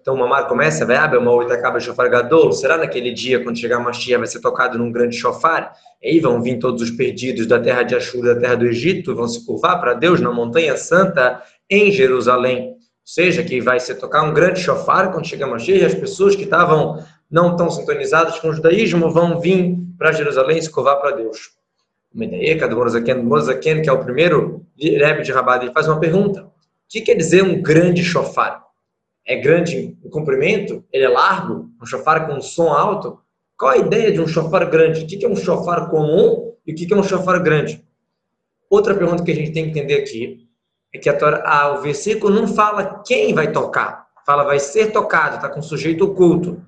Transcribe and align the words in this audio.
Então, 0.00 0.14
o 0.14 0.18
Mamar 0.18 0.48
começa, 0.48 0.86
vai 0.86 0.96
abrir 0.96 1.18
uma 1.18 1.30
outra 1.30 1.56
acaba 1.56 1.78
shofar 1.78 2.08
gadol. 2.08 2.52
Será 2.52 2.78
naquele 2.78 3.12
dia, 3.12 3.42
quando 3.44 3.58
chegar 3.58 3.78
Mashiach, 3.80 4.16
vai 4.16 4.26
ser 4.26 4.40
tocado 4.40 4.78
num 4.78 4.90
grande 4.90 5.14
shofar? 5.14 5.72
E 6.02 6.08
aí 6.08 6.20
vão 6.20 6.40
vir 6.40 6.58
todos 6.58 6.80
os 6.80 6.90
perdidos 6.90 7.46
da 7.46 7.60
terra 7.60 7.82
de 7.82 7.94
Ashur, 7.94 8.24
da 8.24 8.34
terra 8.34 8.54
do 8.54 8.66
Egito, 8.66 9.14
vão 9.14 9.28
se 9.28 9.44
curvar 9.44 9.78
para 9.78 9.92
Deus 9.92 10.18
na 10.18 10.32
montanha 10.32 10.74
santa 10.76 11.42
em 11.68 11.92
Jerusalém. 11.92 12.70
Ou 12.70 12.76
seja, 13.04 13.42
que 13.42 13.60
vai 13.60 13.78
ser 13.78 13.96
tocar 13.96 14.22
um 14.22 14.32
grande 14.32 14.60
shofar 14.60 15.12
quando 15.12 15.26
chegar 15.26 15.46
Mashiach, 15.46 15.80
e 15.80 15.84
as 15.84 15.94
pessoas 15.94 16.34
que 16.34 16.44
estavam 16.44 17.04
não 17.30 17.54
tão 17.54 17.70
sintonizadas 17.70 18.38
com 18.38 18.48
o 18.48 18.52
judaísmo 18.54 19.10
vão 19.10 19.38
vir 19.38 19.76
para 19.98 20.12
Jerusalém 20.12 20.58
e 20.58 20.62
se 20.62 20.70
curvar 20.70 20.96
para 20.96 21.10
Deus. 21.10 21.50
O 22.12 22.18
Medeeka 22.18 22.66
do 22.66 22.74
Morazaken, 22.74 23.82
que 23.82 23.88
é 23.88 23.92
o 23.92 24.02
primeiro 24.02 24.64
Rebbe 24.78 25.22
de 25.22 25.30
Rabat, 25.30 25.62
ele 25.62 25.72
faz 25.72 25.86
uma 25.86 26.00
pergunta. 26.00 26.42
O 26.42 26.50
que 26.88 27.02
quer 27.02 27.14
dizer 27.14 27.44
um 27.44 27.60
grande 27.60 28.02
shofar? 28.02 28.69
É 29.30 29.36
grande 29.36 29.96
em 30.04 30.10
comprimento, 30.10 30.84
ele 30.92 31.04
é 31.04 31.08
largo, 31.08 31.70
um 31.80 31.86
chofar 31.86 32.26
com 32.26 32.40
som 32.40 32.68
alto. 32.72 33.20
Qual 33.56 33.70
a 33.70 33.76
ideia 33.76 34.10
de 34.10 34.20
um 34.20 34.26
chofar 34.26 34.68
grande? 34.68 35.04
O 35.04 35.06
que 35.06 35.24
é 35.24 35.28
um 35.28 35.36
chofar 35.36 35.88
comum 35.88 36.52
e 36.66 36.72
o 36.72 36.74
que 36.74 36.92
é 36.92 36.96
um 36.96 37.02
chofar 37.04 37.40
grande? 37.40 37.80
Outra 38.68 38.92
pergunta 38.92 39.22
que 39.22 39.30
a 39.30 39.34
gente 39.34 39.52
tem 39.52 39.62
que 39.62 39.70
entender 39.70 39.94
aqui 39.94 40.48
é 40.92 40.98
que 40.98 41.08
a 41.08 41.74
o 41.74 41.80
versículo 41.80 42.34
não 42.34 42.48
fala 42.48 43.04
quem 43.06 43.32
vai 43.32 43.52
tocar, 43.52 44.08
fala 44.26 44.42
vai 44.42 44.58
ser 44.58 44.90
tocado, 44.90 45.36
está 45.36 45.48
com 45.48 45.62
sujeito 45.62 46.04
oculto. 46.06 46.60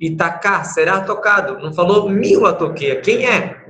E 0.00 0.16
tacar, 0.16 0.64
será 0.64 1.02
tocado. 1.02 1.58
Não 1.62 1.72
falou 1.72 2.08
mil 2.08 2.46
a 2.46 2.54
toqueia, 2.54 3.00
quem 3.00 3.26
é? 3.26 3.66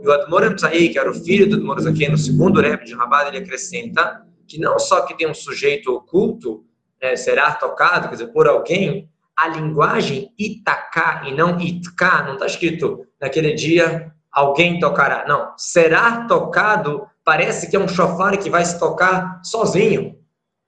E 0.00 0.06
o 0.06 0.12
Admoram 0.12 0.54
Tzai, 0.54 0.90
que 0.90 0.98
era 0.98 1.10
o 1.10 1.14
filho 1.14 1.48
do 1.48 1.72
Admoram 1.72 2.10
no 2.10 2.18
segundo 2.18 2.60
rap 2.60 2.84
de 2.84 2.94
Rabad, 2.94 3.28
ele 3.28 3.38
acrescenta 3.38 4.24
que 4.46 4.60
não 4.60 4.78
só 4.78 5.02
que 5.02 5.16
tem 5.16 5.28
um 5.28 5.34
sujeito 5.34 5.92
oculto, 5.92 6.64
é, 7.04 7.16
será 7.16 7.52
tocado, 7.52 8.08
quer 8.08 8.14
dizer, 8.14 8.26
por 8.28 8.48
alguém, 8.48 9.08
a 9.36 9.48
linguagem 9.48 10.32
itaká 10.38 11.22
e 11.26 11.34
não 11.34 11.60
itká, 11.60 12.22
não 12.22 12.34
está 12.34 12.46
escrito 12.46 13.06
naquele 13.20 13.52
dia 13.52 14.12
alguém 14.30 14.80
tocará. 14.80 15.26
Não, 15.28 15.52
será 15.56 16.26
tocado 16.26 17.06
parece 17.24 17.70
que 17.70 17.76
é 17.76 17.78
um 17.78 17.88
chofar 17.88 18.36
que 18.36 18.50
vai 18.50 18.64
se 18.64 18.78
tocar 18.78 19.40
sozinho. 19.44 20.18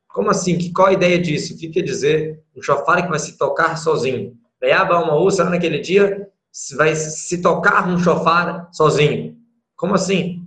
Como 0.09 0.31
assim? 0.31 0.57
Que, 0.57 0.73
qual 0.73 0.89
a 0.89 0.93
ideia 0.93 1.19
disso? 1.19 1.55
O 1.55 1.59
que 1.59 1.69
quer 1.69 1.83
dizer 1.83 2.43
um 2.57 2.63
chofar 2.63 3.03
que 3.03 3.09
vai 3.09 3.19
se 3.19 3.37
tocar 3.37 3.77
sozinho? 3.77 4.37
Beaba 4.61 4.99
uma 5.01 5.31
será 5.31 5.51
naquele 5.51 5.81
dia 5.81 6.29
vai 6.77 6.95
se 6.95 7.43
tocar 7.43 7.87
um 7.87 7.99
chofar 7.99 8.69
sozinho. 8.73 9.37
Como 9.75 9.95
assim? 9.95 10.43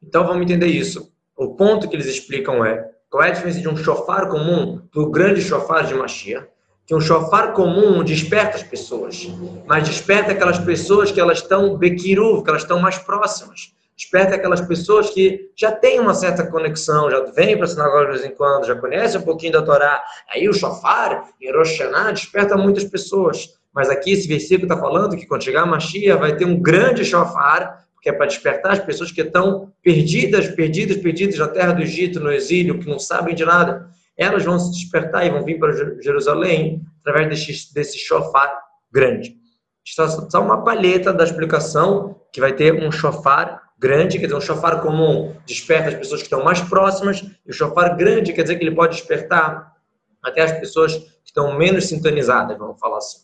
Então 0.00 0.24
vamos 0.24 0.42
entender 0.42 0.68
isso. 0.68 1.12
O 1.36 1.56
ponto 1.56 1.88
que 1.88 1.96
eles 1.96 2.06
explicam 2.06 2.64
é 2.64 2.91
qual 3.12 3.22
é 3.22 3.28
a 3.28 3.30
diferença 3.30 3.60
de 3.60 3.68
um 3.68 3.76
chofar 3.76 4.26
comum 4.26 4.80
do 4.90 5.10
grande 5.10 5.42
chofar 5.42 5.84
de 5.84 5.92
Mashiach? 5.92 6.46
Que 6.86 6.94
um 6.94 7.00
chofar 7.00 7.52
comum 7.52 8.02
desperta 8.02 8.56
as 8.56 8.62
pessoas, 8.62 9.28
mas 9.66 9.86
desperta 9.86 10.32
aquelas 10.32 10.58
pessoas 10.58 11.12
que 11.12 11.20
elas 11.20 11.38
estão 11.38 11.76
bequiru, 11.76 12.42
que 12.42 12.48
elas 12.48 12.62
estão 12.62 12.80
mais 12.80 12.96
próximas. 12.96 13.74
Desperta 13.94 14.34
aquelas 14.34 14.62
pessoas 14.62 15.10
que 15.10 15.50
já 15.54 15.70
têm 15.70 16.00
uma 16.00 16.14
certa 16.14 16.46
conexão, 16.46 17.10
já 17.10 17.20
vêm 17.32 17.54
para 17.54 17.66
a 17.66 17.68
sinagoga 17.68 18.06
de 18.06 18.12
vez 18.12 18.24
em 18.24 18.34
quando, 18.34 18.64
já 18.64 18.74
conhecem 18.76 19.20
um 19.20 19.24
pouquinho 19.24 19.52
da 19.52 19.62
Torá. 19.62 20.02
Aí 20.34 20.48
o 20.48 20.54
chofar 20.54 21.28
em 21.38 21.52
Rosh 21.52 21.78
Hashanah 21.78 22.12
desperta 22.12 22.56
muitas 22.56 22.84
pessoas. 22.84 23.50
Mas 23.74 23.90
aqui 23.90 24.12
esse 24.12 24.26
versículo 24.26 24.72
está 24.72 24.78
falando 24.78 25.18
que 25.18 25.26
quando 25.26 25.44
chegar 25.44 25.64
a 25.64 25.66
Mashiach 25.66 26.18
vai 26.18 26.34
ter 26.34 26.46
um 26.46 26.58
grande 26.58 27.04
chofar 27.04 27.81
que 28.02 28.08
é 28.08 28.12
para 28.12 28.26
despertar 28.26 28.72
as 28.72 28.80
pessoas 28.80 29.12
que 29.12 29.20
estão 29.20 29.72
perdidas, 29.80 30.48
perdidas, 30.48 30.96
perdidas 30.96 31.38
na 31.38 31.46
terra 31.46 31.72
do 31.72 31.82
Egito, 31.82 32.18
no 32.18 32.32
exílio, 32.32 32.80
que 32.80 32.88
não 32.88 32.98
sabem 32.98 33.32
de 33.32 33.44
nada. 33.44 33.88
Elas 34.18 34.44
vão 34.44 34.58
se 34.58 34.72
despertar 34.72 35.24
e 35.24 35.30
vão 35.30 35.44
vir 35.44 35.58
para 35.60 35.72
Jerusalém 36.02 36.82
através 37.00 37.28
desse, 37.28 37.72
desse 37.72 37.98
shofar 37.98 38.60
grande. 38.92 39.36
Está 39.84 40.08
só 40.08 40.42
uma 40.42 40.64
palheta 40.64 41.12
da 41.12 41.22
explicação 41.22 42.20
que 42.32 42.40
vai 42.40 42.52
ter 42.52 42.74
um 42.74 42.90
shofar 42.90 43.62
grande, 43.78 44.18
quer 44.18 44.26
dizer, 44.26 44.36
um 44.36 44.40
shofar 44.40 44.80
comum 44.80 45.36
desperta 45.46 45.88
as 45.88 45.94
pessoas 45.94 46.20
que 46.20 46.26
estão 46.26 46.42
mais 46.42 46.60
próximas, 46.60 47.22
e 47.46 47.50
o 47.50 47.54
shofar 47.54 47.96
grande 47.96 48.32
quer 48.32 48.42
dizer 48.42 48.56
que 48.56 48.64
ele 48.64 48.74
pode 48.74 48.96
despertar 48.96 49.72
até 50.20 50.42
as 50.42 50.52
pessoas 50.52 50.96
que 50.96 51.10
estão 51.26 51.56
menos 51.56 51.86
sintonizadas, 51.86 52.58
vamos 52.58 52.78
falar 52.80 52.98
assim. 52.98 53.22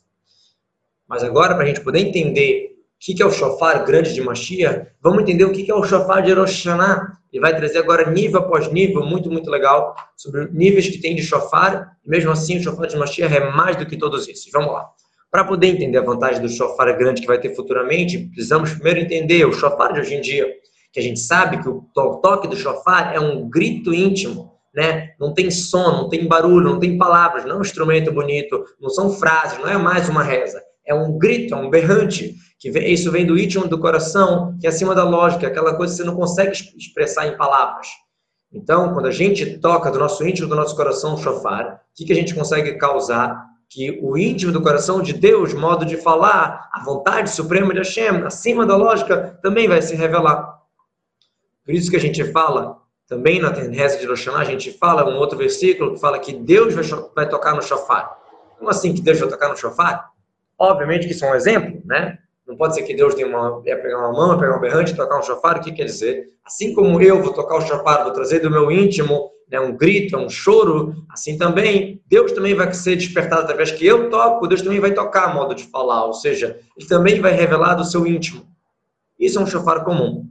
Mas 1.07 1.25
agora, 1.25 1.55
para 1.55 1.65
a 1.65 1.67
gente 1.67 1.81
poder 1.81 2.01
entender 2.01 2.78
o 3.01 3.17
que 3.17 3.23
é 3.23 3.27
o 3.27 3.31
shofar 3.31 3.85
grande 3.85 4.13
de 4.13 4.21
Mashiach, 4.21 4.89
vamos 5.01 5.23
entender 5.23 5.45
o 5.45 5.53
que 5.53 5.71
é 5.71 5.75
o 5.75 5.85
shofar 5.85 6.23
de 6.23 6.33
Rosh 6.33 6.65
Hashanah. 6.65 7.19
Ele 7.33 7.41
vai 7.41 7.57
trazer 7.57 7.79
agora 7.79 8.11
nível 8.11 8.41
após 8.41 8.71
nível, 8.73 9.05
muito, 9.05 9.31
muito 9.31 9.51
legal, 9.51 9.95
sobre 10.17 10.49
níveis 10.51 10.89
que 10.89 10.99
tem 10.99 11.15
de 11.15 11.23
shofar. 11.23 11.97
Mesmo 12.05 12.31
assim, 12.33 12.59
o 12.59 12.63
shofar 12.63 12.87
de 12.87 12.97
Mashiach 12.97 13.35
é 13.35 13.51
mais 13.53 13.77
do 13.77 13.87
que 13.87 13.97
todos 13.97 14.27
esses. 14.27 14.51
Vamos 14.53 14.73
lá. 14.73 14.89
Para 15.31 15.45
poder 15.45 15.69
entender 15.69 15.99
a 15.99 16.03
vantagem 16.03 16.41
do 16.41 16.49
shofar 16.49 16.97
grande 16.97 17.21
que 17.21 17.27
vai 17.27 17.39
ter 17.39 17.55
futuramente, 17.55 18.19
precisamos 18.19 18.73
primeiro 18.73 19.01
entender 19.01 19.45
o 19.45 19.53
shofar 19.53 19.93
de 19.93 20.01
hoje 20.01 20.15
em 20.15 20.21
dia, 20.21 20.47
que 20.91 20.99
a 20.99 21.03
gente 21.03 21.21
sabe 21.21 21.63
que 21.63 21.69
o 21.69 21.83
toque 21.93 22.49
do 22.49 22.57
shofar 22.57 23.15
é 23.15 23.21
um 23.21 23.49
grito 23.49 23.93
íntimo, 23.93 24.55
né? 24.75 25.11
Não 25.21 25.35
tem 25.35 25.51
som, 25.51 25.93
não 25.93 26.09
tem 26.09 26.27
barulho, 26.27 26.71
não 26.71 26.81
tem 26.81 26.97
palavras, 26.97 27.45
não 27.45 27.57
é 27.57 27.59
um 27.59 27.63
instrumento 27.63 28.11
bonito, 28.11 28.65
não 28.81 28.89
são 28.89 29.11
frases, 29.13 29.59
não 29.59 29.69
é 29.69 29.77
mais 29.77 30.09
uma 30.09 30.23
reza. 30.23 30.63
É 30.87 30.95
um 30.95 31.19
grito, 31.19 31.55
é 31.55 31.57
um 31.59 31.69
berrante 31.69 32.35
que 32.59 32.71
vem, 32.71 32.93
isso 32.93 33.11
vem 33.13 33.25
do 33.25 33.39
íntimo 33.39 33.69
do 33.69 33.79
coração, 33.79 34.57
que 34.61 34.67
é 34.67 34.71
acima 34.71 34.95
da 34.95 35.05
lógica, 35.05 35.47
aquela 35.47 35.75
coisa 35.75 35.93
que 35.93 35.99
você 35.99 36.05
não 36.05 36.17
consegue 36.17 36.53
expressar 36.77 37.27
em 37.27 37.37
palavras. 37.37 37.87
Então, 38.53 38.95
quando 38.95 39.07
a 39.07 39.11
gente 39.11 39.59
toca 39.59 39.91
do 39.91 39.99
nosso 39.99 40.27
íntimo 40.27 40.49
do 40.49 40.57
nosso 40.57 40.75
coração 40.75 41.15
o 41.15 41.19
shofar, 41.19 41.75
o 41.75 41.79
que, 41.95 42.05
que 42.07 42.13
a 42.13 42.17
gente 42.17 42.35
consegue 42.35 42.75
causar? 42.75 43.47
Que 43.69 44.01
o 44.03 44.17
íntimo 44.17 44.51
do 44.51 44.63
coração 44.63 45.03
de 45.03 45.13
Deus, 45.13 45.53
modo 45.53 45.85
de 45.85 45.99
falar, 45.99 46.69
a 46.73 46.83
vontade 46.83 47.31
suprema 47.31 47.73
de 47.75 47.81
Hashem, 47.81 48.25
acima 48.25 48.65
da 48.65 48.75
lógica, 48.75 49.39
também 49.43 49.69
vai 49.69 49.83
se 49.83 49.95
revelar. 49.95 50.59
Por 51.65 51.75
isso 51.75 51.91
que 51.91 51.97
a 51.97 52.01
gente 52.01 52.25
fala, 52.33 52.79
também 53.07 53.39
na 53.41 53.51
reza 53.51 53.99
de 53.99 54.07
Rosh 54.07 54.29
a 54.29 54.45
gente 54.45 54.73
fala, 54.73 55.09
um 55.09 55.19
outro 55.19 55.37
versículo 55.37 55.93
que 55.93 56.01
fala 56.01 56.19
que 56.19 56.33
Deus 56.33 56.75
vai, 56.75 56.85
vai 57.15 57.29
tocar 57.29 57.55
no 57.55 57.63
shofar. 57.63 58.17
Como 58.59 58.71
assim 58.71 58.95
que 58.95 59.03
Deus 59.03 59.21
vai 59.21 59.29
tocar 59.29 59.51
no 59.51 59.57
shofar? 59.57 60.11
Obviamente 60.59 61.07
que 61.07 61.13
isso 61.13 61.27
é 61.27 61.31
um 61.31 61.35
exemplo, 61.35 61.83
né? 61.85 62.19
Não 62.49 62.57
pode 62.57 62.75
ser 62.75 62.83
que 62.83 62.95
Deus 62.95 63.15
tenha 63.15 63.29
uma, 63.29 63.63
é 63.67 63.77
pegar 63.77 63.99
uma 63.99 64.13
mão, 64.13 64.39
pegar 64.39 64.57
um 64.57 64.61
berrante, 64.61 64.97
tocar 64.97 65.19
um 65.19 65.23
chofar. 65.23 65.59
O 65.59 65.61
que 65.61 65.71
quer 65.71 65.85
dizer? 65.85 66.31
Assim 66.43 66.75
como 66.75 67.01
eu 67.03 67.23
vou 67.23 67.35
tocar 67.35 67.57
o 67.59 67.61
chofar, 67.61 68.05
vou 68.05 68.13
trazer 68.13 68.39
do 68.41 68.51
meu 68.51 68.71
íntimo 68.71 69.31
né, 69.51 69.61
um 69.61 69.77
grito, 69.77 70.17
um 70.17 70.29
choro, 70.29 70.95
assim 71.11 71.37
também, 71.37 72.03
Deus 72.07 72.33
também 72.33 72.55
vai 72.55 72.73
ser 72.73 72.97
despertado 72.97 73.43
através 73.43 73.71
que 73.71 73.87
eu 73.87 74.11
toco, 74.11 74.47
Deus 74.47 74.63
também 74.63 74.81
vai 74.81 74.93
tocar 74.93 75.35
modo 75.35 75.55
de 75.55 75.65
falar, 75.65 76.05
ou 76.05 76.13
seja, 76.13 76.59
Ele 76.77 76.87
também 76.87 77.21
vai 77.21 77.33
revelar 77.33 77.75
do 77.75 77.85
seu 77.85 78.07
íntimo. 78.07 78.47
Isso 79.19 79.39
é 79.39 79.43
um 79.43 79.47
chofar 79.47 79.85
comum. 79.85 80.29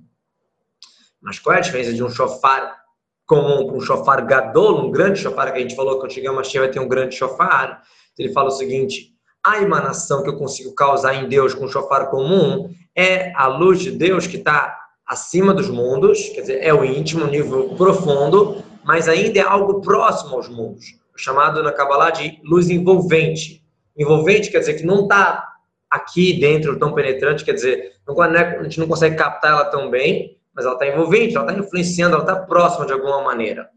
Mas 1.22 1.40
qual 1.40 1.56
é 1.56 1.58
a 1.60 1.62
diferença 1.62 1.94
de 1.94 2.04
um 2.04 2.10
chofar 2.10 2.78
comum 3.26 3.68
para 3.68 3.76
um 3.76 3.82
chofar 3.82 4.26
gadol, 4.26 4.86
um 4.86 4.92
grande 4.92 5.20
chofar 5.20 5.52
que 5.52 5.58
a 5.58 5.62
gente 5.62 5.76
falou 5.76 6.00
que 6.00 6.06
o 6.06 6.08
Tigão 6.08 6.36
Mashiach 6.36 6.60
vai 6.60 6.72
ter 6.72 6.80
um 6.80 6.88
grande 6.88 7.16
chofar? 7.16 7.84
Ele 8.18 8.32
fala 8.32 8.48
o 8.48 8.52
seguinte, 8.52 9.17
a 9.48 9.62
emanação 9.62 10.24
que 10.24 10.30
eu 10.30 10.38
consigo 10.38 10.74
causar 10.74 11.16
em 11.16 11.30
Deus 11.30 11.54
com 11.54 11.66
o 11.66 11.70
shofar 11.70 12.10
comum 12.10 12.70
é 12.96 13.32
a 13.36 13.48
luz 13.48 13.80
de 13.80 13.92
Deus 13.92 14.28
que 14.28 14.38
está 14.38 14.78
acima 15.06 15.54
dos 15.54 15.70
mundos, 15.70 16.30
quer 16.30 16.42
dizer, 16.42 16.60
é 16.62 16.74
o 16.74 16.84
íntimo, 16.84 17.26
nível 17.26 17.76
profundo, 17.78 18.62
mas 18.84 19.08
ainda 19.08 19.40
é 19.40 19.42
algo 19.42 19.82
próximo 19.82 20.36
aos 20.36 20.50
mundos, 20.50 20.98
chamado 21.16 21.64
na 21.64 21.72
Kabbalah 21.72 22.10
de 22.10 22.42
luz 22.44 22.70
envolvente. 22.70 23.64
Envolvente 23.98 24.52
quer 24.52 24.60
dizer 24.60 24.74
que 24.74 24.86
não 24.86 25.04
está 25.04 25.48
aqui 25.90 26.40
dentro 26.40 26.78
tão 26.78 26.94
penetrante, 26.94 27.46
quer 27.46 27.54
dizer, 27.54 27.94
é, 28.06 28.60
a 28.60 28.64
gente 28.64 28.80
não 28.80 28.88
consegue 28.88 29.16
captar 29.16 29.52
ela 29.52 29.66
tão 29.66 29.90
bem, 29.90 30.38
mas 30.54 30.66
ela 30.66 30.74
está 30.74 30.88
envolvente, 30.88 31.38
ela 31.38 31.46
está 31.46 31.58
influenciando, 31.58 32.16
ela 32.16 32.24
está 32.24 32.36
próxima 32.36 32.86
de 32.86 32.92
alguma 32.92 33.22
maneira. 33.22 33.70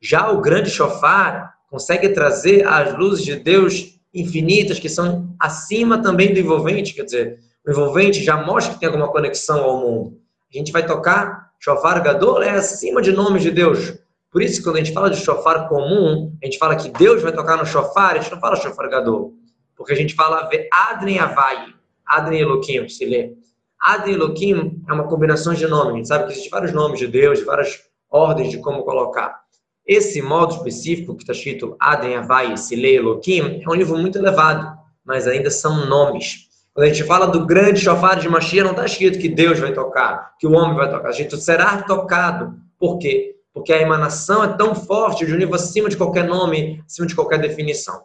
Já 0.00 0.30
o 0.30 0.40
grande 0.40 0.70
shofar 0.70 1.54
consegue 1.68 2.08
trazer 2.10 2.66
as 2.66 2.96
luzes 2.96 3.24
de 3.24 3.36
Deus 3.36 3.97
infinitas 4.14 4.78
que 4.78 4.88
são 4.88 5.34
acima 5.38 6.00
também 6.00 6.32
do 6.32 6.40
envolvente, 6.40 6.94
quer 6.94 7.04
dizer, 7.04 7.38
o 7.66 7.70
envolvente 7.70 8.22
já 8.22 8.36
mostra 8.36 8.74
que 8.74 8.80
tem 8.80 8.88
alguma 8.88 9.10
conexão 9.12 9.62
ao 9.62 9.80
mundo. 9.80 10.18
A 10.52 10.56
gente 10.56 10.72
vai 10.72 10.86
tocar 10.86 11.48
shofar 11.58 12.02
gadol 12.02 12.42
é 12.42 12.50
acima 12.50 13.02
de 13.02 13.12
nomes 13.12 13.42
de 13.42 13.50
Deus. 13.50 13.94
Por 14.30 14.42
isso, 14.42 14.62
quando 14.62 14.76
a 14.76 14.78
gente 14.78 14.92
fala 14.92 15.10
de 15.10 15.16
shofar 15.16 15.68
comum, 15.68 16.36
a 16.42 16.46
gente 16.46 16.58
fala 16.58 16.76
que 16.76 16.88
Deus 16.90 17.22
vai 17.22 17.32
tocar 17.32 17.56
no 17.56 17.66
shofar, 17.66 18.14
a 18.14 18.18
gente 18.20 18.30
não 18.30 18.40
fala 18.40 18.56
shofar 18.56 18.88
gadol. 18.88 19.34
Porque 19.76 19.92
a 19.92 19.96
gente 19.96 20.14
fala 20.14 20.48
Adren 20.72 21.18
Avai, 21.18 21.66
Adren 22.06 22.40
Elohim, 22.40 22.88
se 22.88 23.04
lê. 23.04 23.32
Adren 23.80 24.14
Elohim 24.14 24.82
é 24.88 24.92
uma 24.92 25.04
combinação 25.04 25.54
de 25.54 25.66
nomes. 25.66 25.92
A 25.92 25.96
gente 25.96 26.08
sabe 26.08 26.24
que 26.24 26.32
existem 26.32 26.50
vários 26.50 26.72
nomes 26.72 26.98
de 26.98 27.06
Deus, 27.06 27.42
várias 27.42 27.80
ordens 28.10 28.50
de 28.50 28.58
como 28.58 28.82
colocar. 28.82 29.40
Esse 29.88 30.20
modo 30.20 30.54
específico 30.54 31.16
que 31.16 31.22
está 31.22 31.32
escrito 31.32 31.74
Adem 31.80 32.14
Havai 32.14 32.54
Silei 32.58 32.98
Elohim 32.98 33.62
é 33.64 33.70
um 33.70 33.74
nível 33.74 33.96
muito 33.96 34.18
elevado, 34.18 34.78
mas 35.02 35.26
ainda 35.26 35.50
são 35.50 35.86
nomes. 35.86 36.46
Quando 36.74 36.84
a 36.84 36.92
gente 36.92 37.04
fala 37.04 37.26
do 37.26 37.46
grande 37.46 37.80
chofar 37.80 38.20
de 38.20 38.28
Mashiach, 38.28 38.64
não 38.64 38.72
está 38.72 38.84
escrito 38.84 39.18
que 39.18 39.30
Deus 39.30 39.58
vai 39.58 39.72
tocar, 39.72 40.36
que 40.38 40.46
o 40.46 40.52
homem 40.52 40.76
vai 40.76 40.90
tocar. 40.90 41.08
A 41.08 41.12
gente 41.12 41.34
será 41.38 41.80
tocado. 41.82 42.54
Por 42.78 42.98
quê? 42.98 43.36
Porque 43.52 43.72
a 43.72 43.80
emanação 43.80 44.44
é 44.44 44.48
tão 44.48 44.74
forte 44.74 45.24
de 45.24 45.32
um 45.32 45.38
nível 45.38 45.54
acima 45.54 45.88
de 45.88 45.96
qualquer 45.96 46.24
nome, 46.24 46.84
acima 46.86 47.06
de 47.06 47.14
qualquer 47.14 47.40
definição. 47.40 48.04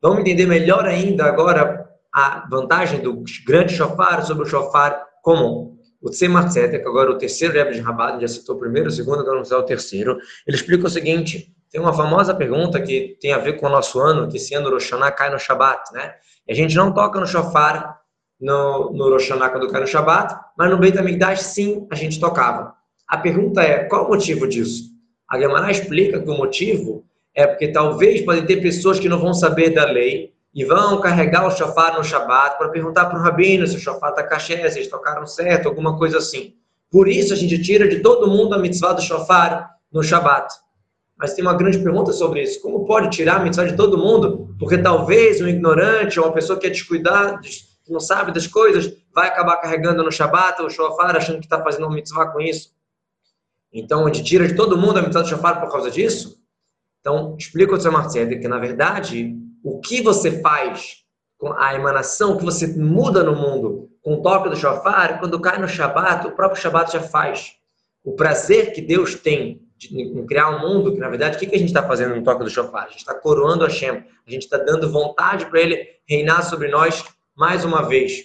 Vamos 0.00 0.20
entender 0.20 0.46
melhor 0.46 0.86
ainda 0.86 1.26
agora 1.26 1.90
a 2.10 2.46
vantagem 2.50 3.00
do 3.00 3.22
grande 3.46 3.74
shofar 3.74 4.24
sobre 4.24 4.44
o 4.44 4.46
shofar 4.48 4.98
comum. 5.22 5.77
O 6.00 6.10
Tzemach 6.10 6.48
Tzedek, 6.48 6.86
agora 6.86 7.10
o 7.10 7.18
terceiro 7.18 7.54
Rebbe 7.54 7.72
de 7.72 7.80
Rabat, 7.80 8.20
já 8.20 8.28
citou 8.28 8.54
o 8.54 8.58
primeiro, 8.58 8.88
o 8.88 8.90
segundo, 8.90 9.20
agora 9.20 9.32
vamos 9.32 9.48
usar 9.48 9.58
o 9.58 9.64
terceiro. 9.64 10.18
Ele 10.46 10.56
explica 10.56 10.86
o 10.86 10.90
seguinte, 10.90 11.52
tem 11.70 11.80
uma 11.80 11.92
famosa 11.92 12.34
pergunta 12.34 12.80
que 12.80 13.18
tem 13.20 13.32
a 13.32 13.38
ver 13.38 13.54
com 13.54 13.66
o 13.66 13.68
nosso 13.68 14.00
ano, 14.00 14.28
que 14.28 14.36
esse 14.36 14.54
ano 14.54 14.68
o 14.68 14.72
Rosh 14.72 14.90
Hashanah 14.90 15.10
cai 15.10 15.30
no 15.30 15.38
Shabat, 15.38 15.92
né? 15.92 16.14
E 16.46 16.52
a 16.52 16.54
gente 16.54 16.74
não 16.76 16.92
toca 16.92 17.18
no 17.18 17.26
shofar 17.26 18.00
no, 18.40 18.92
no 18.92 19.10
Rosh 19.10 19.28
quando 19.28 19.70
cai 19.70 19.80
no 19.80 19.86
Shabat, 19.86 20.34
mas 20.56 20.70
no 20.70 20.78
Beit 20.78 20.96
HaMikdash 20.96 21.42
sim, 21.42 21.86
a 21.90 21.94
gente 21.94 22.20
tocava. 22.20 22.74
A 23.08 23.18
pergunta 23.18 23.62
é, 23.62 23.84
qual 23.84 24.06
o 24.06 24.08
motivo 24.08 24.46
disso? 24.46 24.84
A 25.28 25.38
Gemara 25.38 25.70
explica 25.70 26.20
que 26.20 26.30
o 26.30 26.36
motivo 26.36 27.04
é 27.34 27.46
porque 27.46 27.68
talvez 27.68 28.22
podem 28.22 28.46
ter 28.46 28.62
pessoas 28.62 28.98
que 28.98 29.08
não 29.08 29.18
vão 29.18 29.34
saber 29.34 29.70
da 29.70 29.84
lei 29.84 30.32
e 30.58 30.64
vão 30.64 31.00
carregar 31.00 31.46
o 31.46 31.52
shofar 31.52 31.96
no 31.96 32.02
Shabat 32.02 32.58
para 32.58 32.68
perguntar 32.70 33.06
para 33.06 33.16
o 33.16 33.22
rabino 33.22 33.64
se 33.64 33.76
o 33.76 33.78
shofar 33.78 34.10
está 34.10 34.24
caché, 34.24 34.68
se 34.68 34.80
eles 34.80 34.90
tocaram 34.90 35.24
certo, 35.24 35.68
alguma 35.68 35.96
coisa 35.96 36.18
assim. 36.18 36.56
Por 36.90 37.06
isso 37.06 37.32
a 37.32 37.36
gente 37.36 37.62
tira 37.62 37.86
de 37.86 38.00
todo 38.00 38.26
mundo 38.26 38.56
a 38.56 38.58
mitzvah 38.58 38.92
do 38.92 39.00
shofar 39.00 39.70
no 39.92 40.02
Shabat. 40.02 40.52
Mas 41.16 41.34
tem 41.34 41.44
uma 41.44 41.54
grande 41.54 41.78
pergunta 41.78 42.12
sobre 42.12 42.42
isso. 42.42 42.60
Como 42.60 42.86
pode 42.86 43.08
tirar 43.10 43.36
a 43.36 43.38
mitzvah 43.38 43.66
de 43.66 43.76
todo 43.76 43.96
mundo? 43.96 44.52
Porque 44.58 44.76
talvez 44.76 45.40
um 45.40 45.46
ignorante 45.46 46.18
ou 46.18 46.26
uma 46.26 46.34
pessoa 46.34 46.58
que 46.58 46.66
é 46.66 46.70
descuidada, 46.70 47.38
que 47.38 47.92
não 47.92 48.00
sabe 48.00 48.32
das 48.32 48.48
coisas, 48.48 48.92
vai 49.14 49.28
acabar 49.28 49.58
carregando 49.58 50.02
no 50.02 50.10
Shabat 50.10 50.60
o 50.62 50.68
shofar 50.68 51.14
achando 51.14 51.38
que 51.38 51.46
está 51.46 51.62
fazendo 51.62 51.86
uma 51.86 51.94
mitzvah 51.94 52.32
com 52.32 52.40
isso. 52.40 52.72
Então, 53.72 54.04
a 54.04 54.12
gente 54.12 54.24
tira 54.24 54.48
de 54.48 54.56
todo 54.56 54.76
mundo 54.76 54.98
a 54.98 55.02
mitzvah 55.02 55.22
do 55.22 55.28
shofar 55.28 55.60
por 55.60 55.70
causa 55.70 55.88
disso? 55.88 56.36
Então, 57.00 57.36
explica 57.38 57.76
o 57.76 57.80
seu 57.80 57.92
Marcelo 57.92 58.40
que, 58.40 58.48
na 58.48 58.58
verdade, 58.58 59.38
o 59.62 59.80
que 59.80 60.02
você 60.02 60.40
faz 60.40 61.04
com 61.38 61.52
a 61.52 61.74
emanação, 61.74 62.36
que 62.36 62.44
você 62.44 62.66
muda 62.66 63.22
no 63.22 63.34
mundo 63.34 63.88
com 64.02 64.14
o 64.14 64.22
toque 64.22 64.48
do 64.48 64.56
shofar, 64.56 65.20
quando 65.20 65.40
cai 65.40 65.58
no 65.58 65.68
Shabat, 65.68 66.26
o 66.26 66.32
próprio 66.32 66.60
Shabat 66.60 66.92
já 66.92 67.00
faz. 67.00 67.52
O 68.02 68.12
prazer 68.12 68.72
que 68.72 68.80
Deus 68.80 69.14
tem 69.14 69.68
em 69.90 70.26
criar 70.26 70.50
um 70.50 70.60
mundo, 70.60 70.92
que 70.92 70.98
na 70.98 71.08
verdade, 71.08 71.36
o 71.36 71.38
que 71.38 71.54
a 71.54 71.58
gente 71.58 71.68
está 71.68 71.86
fazendo 71.86 72.16
no 72.16 72.24
toque 72.24 72.42
do 72.42 72.50
shofar? 72.50 72.86
A 72.86 72.88
gente 72.88 72.98
está 72.98 73.14
coroando 73.14 73.64
Hashem, 73.64 74.04
a 74.26 74.30
gente 74.30 74.42
está 74.42 74.56
dando 74.56 74.90
vontade 74.90 75.46
para 75.46 75.60
ele 75.60 75.86
reinar 76.08 76.42
sobre 76.42 76.68
nós 76.68 77.04
mais 77.36 77.64
uma 77.64 77.82
vez. 77.82 78.24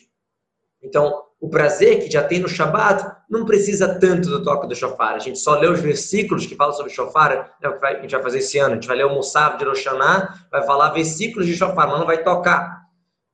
Então, 0.81 1.22
o 1.43 1.49
prazer 1.49 1.99
que 1.99 2.09
já 2.09 2.23
tem 2.23 2.39
no 2.39 2.47
Shabat 2.47 3.05
não 3.29 3.43
precisa 3.43 3.99
tanto 3.99 4.29
do 4.29 4.41
toque 4.45 4.65
do 4.65 4.73
shofar. 4.73 5.15
A 5.15 5.19
gente 5.19 5.37
só 5.37 5.59
lê 5.59 5.67
os 5.67 5.81
versículos 5.81 6.45
que 6.45 6.55
falam 6.55 6.73
sobre 6.73 6.93
shofar, 6.93 7.53
né, 7.61 7.69
a 7.81 8.01
gente 8.01 8.11
vai 8.11 8.23
fazer 8.23 8.37
esse 8.37 8.57
ano. 8.59 8.71
A 8.71 8.75
gente 8.75 8.87
vai 8.87 8.95
ler 8.95 9.07
o 9.07 9.13
Musaf 9.13 9.57
de 9.57 9.65
Roshaná, 9.65 10.35
vai 10.49 10.65
falar 10.65 10.91
versículos 10.91 11.45
de 11.45 11.53
shofar, 11.53 11.85
mas 11.85 11.99
não 11.99 12.05
vai 12.05 12.23
tocar. 12.23 12.83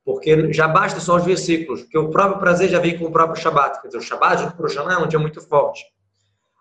Porque 0.04 0.52
já 0.52 0.68
basta 0.68 1.00
só 1.00 1.18
os 1.18 1.24
versículos, 1.24 1.84
porque 1.84 2.00
o 2.00 2.10
próprio 2.10 2.40
prazer 2.40 2.68
já 2.68 2.80
vem 2.80 2.98
com 2.98 3.06
o 3.06 3.12
próprio 3.12 3.40
Shabat. 3.40 3.80
Quer 3.80 3.90
dizer, 3.90 4.00
o 4.00 4.02
Shabat 4.02 4.42
junto 4.42 4.56
com 4.56 4.64
o 4.64 4.66
Roshaná 4.66 4.94
é 4.96 4.98
um 4.98 5.08
dia 5.08 5.20
muito 5.20 5.40
forte. 5.40 5.86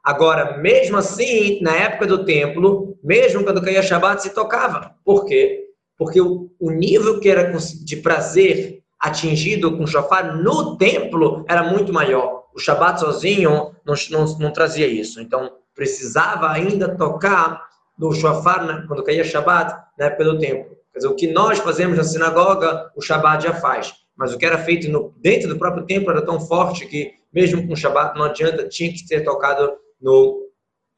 Agora, 0.04 0.58
mesmo 0.58 0.98
assim, 0.98 1.62
na 1.62 1.74
época 1.74 2.06
do 2.06 2.26
templo, 2.26 2.98
mesmo 3.02 3.42
quando 3.42 3.62
caía 3.62 3.82
Shabat, 3.82 4.22
se 4.22 4.34
tocava. 4.34 4.94
Por 5.02 5.24
quê? 5.24 5.64
Porque 5.96 6.20
o 6.20 6.70
nível 6.70 7.20
que 7.20 7.30
era 7.30 7.50
de 7.50 7.96
prazer 7.96 8.78
atingido 8.98 9.76
com 9.76 9.86
shofar 9.86 10.36
no 10.36 10.76
templo 10.76 11.44
era 11.48 11.62
muito 11.62 11.92
maior. 11.92 12.44
O 12.54 12.58
Shabat 12.58 13.00
sozinho 13.00 13.74
não, 13.84 13.94
não, 14.10 14.38
não 14.38 14.52
trazia 14.52 14.86
isso. 14.86 15.20
Então, 15.20 15.52
precisava 15.74 16.50
ainda 16.50 16.96
tocar 16.96 17.62
no 17.96 18.12
shofar 18.12 18.64
né, 18.64 18.84
quando 18.88 19.04
caía 19.04 19.24
Shabat 19.24 19.76
época 19.98 20.24
do 20.24 20.38
templo. 20.38 20.76
Quer 20.92 20.98
dizer, 20.98 21.08
o 21.08 21.14
que 21.14 21.28
nós 21.28 21.58
fazemos 21.58 21.96
na 21.96 22.04
sinagoga, 22.04 22.90
o 22.96 23.02
Shabat 23.02 23.44
já 23.44 23.54
faz. 23.54 23.94
Mas 24.16 24.32
o 24.32 24.38
que 24.38 24.44
era 24.44 24.58
feito 24.58 24.90
no, 24.90 25.14
dentro 25.18 25.48
do 25.48 25.58
próprio 25.58 25.86
templo 25.86 26.10
era 26.10 26.22
tão 26.22 26.40
forte 26.40 26.86
que, 26.86 27.12
mesmo 27.32 27.66
com 27.66 27.74
o 27.74 27.76
Shabat, 27.76 28.18
não 28.18 28.24
adianta, 28.24 28.68
tinha 28.68 28.90
que 28.90 28.98
ser 28.98 29.22
tocado 29.22 29.76
no 30.00 30.48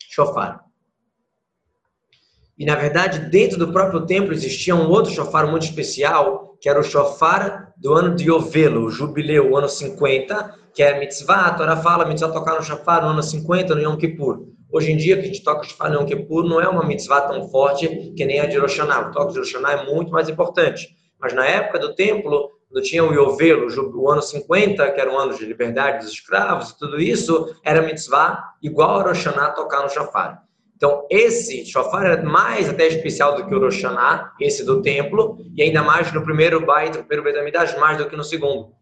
shofar. 0.08 0.64
E, 2.58 2.64
na 2.64 2.76
verdade, 2.76 3.30
dentro 3.30 3.58
do 3.58 3.72
próprio 3.72 4.06
templo 4.06 4.32
existia 4.32 4.74
um 4.74 4.88
outro 4.88 5.12
shofar 5.12 5.46
muito 5.46 5.64
especial, 5.64 6.49
que 6.60 6.68
era 6.68 6.78
o 6.78 6.84
shofar 6.84 7.72
do 7.76 7.94
ano 7.94 8.14
de 8.14 8.28
Yovelo, 8.28 8.84
o 8.84 8.90
jubileu, 8.90 9.50
o 9.50 9.56
ano 9.56 9.68
50, 9.68 10.54
que 10.74 10.82
é 10.82 10.98
mitzvah, 10.98 11.46
a 11.46 11.54
Torá 11.54 11.76
fala, 11.76 12.04
mitzvah 12.04 12.28
tocar 12.28 12.54
no 12.54 12.62
shofar 12.62 13.02
no 13.02 13.08
ano 13.08 13.22
50, 13.22 13.74
no 13.74 13.80
Yom 13.80 13.96
Kippur. 13.96 14.46
Hoje 14.70 14.92
em 14.92 14.96
dia, 14.96 15.16
que 15.16 15.22
a 15.22 15.26
gente 15.26 15.42
toca 15.42 15.62
o 15.62 15.64
shofar 15.64 15.90
no 15.90 16.00
Yom 16.00 16.06
Kippur, 16.06 16.44
não 16.44 16.60
é 16.60 16.68
uma 16.68 16.84
mitzvah 16.84 17.22
tão 17.22 17.48
forte 17.48 17.88
que 18.14 18.24
nem 18.24 18.40
a 18.40 18.46
de 18.46 18.58
Rosh 18.58 18.78
Hashanah. 18.78 19.08
O 19.08 19.10
toque 19.10 19.32
de 19.32 19.38
Rosh 19.38 19.54
Hashanah 19.54 19.82
é 19.82 19.92
muito 19.92 20.12
mais 20.12 20.28
importante. 20.28 20.88
Mas 21.18 21.32
na 21.32 21.46
época 21.46 21.78
do 21.78 21.94
templo, 21.94 22.50
quando 22.68 22.84
tinha 22.84 23.02
o 23.02 23.12
Yovelo, 23.12 23.66
o 23.96 24.10
ano 24.10 24.22
50, 24.22 24.90
que 24.92 25.00
era 25.00 25.10
um 25.10 25.18
ano 25.18 25.34
de 25.34 25.44
liberdade 25.44 26.04
dos 26.04 26.12
escravos 26.12 26.72
tudo 26.74 27.00
isso, 27.00 27.54
era 27.64 27.82
mitzvah 27.82 28.44
igual 28.62 29.00
a 29.00 29.02
Rosh 29.04 29.24
Hashanah 29.24 29.50
tocar 29.52 29.82
no 29.82 29.88
shofar. 29.88 30.42
Então, 30.76 31.06
esse 31.10 31.66
shofar 31.66 32.06
era 32.06 32.22
mais 32.22 32.68
até 32.68 32.86
especial 32.86 33.34
do 33.34 33.46
que 33.46 33.54
o 33.54 33.60
Rosh 33.60 33.82
Hashanah, 33.82 34.32
esse 34.40 34.64
do 34.64 34.80
templo, 34.80 35.36
e 35.60 35.64
ainda 35.64 35.82
mais 35.82 36.10
no 36.10 36.24
primeiro 36.24 36.64
Bait, 36.64 36.96
no 36.96 37.04
primeiro 37.04 37.44
Beit 37.44 37.78
mais 37.78 37.98
do 37.98 38.08
que 38.08 38.16
no 38.16 38.24
segundo. 38.24 38.72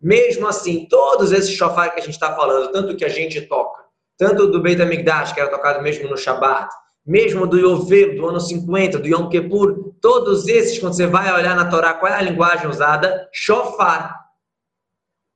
Mesmo 0.00 0.46
assim, 0.46 0.86
todos 0.88 1.32
esses 1.32 1.50
shofar 1.50 1.92
que 1.92 1.98
a 1.98 2.04
gente 2.04 2.14
está 2.14 2.32
falando, 2.36 2.70
tanto 2.70 2.94
que 2.94 3.04
a 3.04 3.08
gente 3.08 3.40
toca, 3.40 3.82
tanto 4.16 4.46
do 4.46 4.62
Beit 4.62 4.80
HaMikdash, 4.80 5.32
que 5.32 5.40
era 5.40 5.50
tocado 5.50 5.82
mesmo 5.82 6.08
no 6.08 6.16
Shabat, 6.16 6.72
mesmo 7.04 7.48
do 7.48 7.58
Yovel, 7.58 8.14
do 8.14 8.28
ano 8.28 8.38
50, 8.38 9.00
do 9.00 9.08
Yom 9.08 9.28
Kippur, 9.28 9.92
todos 10.00 10.46
esses, 10.46 10.78
quando 10.78 10.94
você 10.94 11.04
vai 11.04 11.34
olhar 11.34 11.56
na 11.56 11.68
Torá, 11.68 11.94
qual 11.94 12.12
é 12.12 12.14
a 12.14 12.22
linguagem 12.22 12.68
usada? 12.68 13.28
Shofar. 13.32 14.16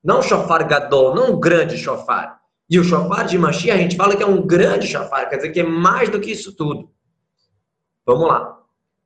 Não 0.02 0.22
shofar 0.22 0.64
gadol, 0.68 1.12
não 1.12 1.32
um 1.32 1.40
grande 1.40 1.76
shofar. 1.76 2.38
E 2.70 2.78
o 2.78 2.84
shofar 2.84 3.26
de 3.26 3.36
Mashiach, 3.36 3.76
a 3.76 3.82
gente 3.82 3.96
fala 3.96 4.14
que 4.14 4.22
é 4.22 4.26
um 4.26 4.46
grande 4.46 4.86
shofar, 4.86 5.28
quer 5.28 5.38
dizer 5.38 5.50
que 5.50 5.58
é 5.58 5.66
mais 5.66 6.08
do 6.08 6.20
que 6.20 6.30
isso 6.30 6.54
tudo. 6.54 6.88
Vamos 8.06 8.28
lá. 8.28 8.63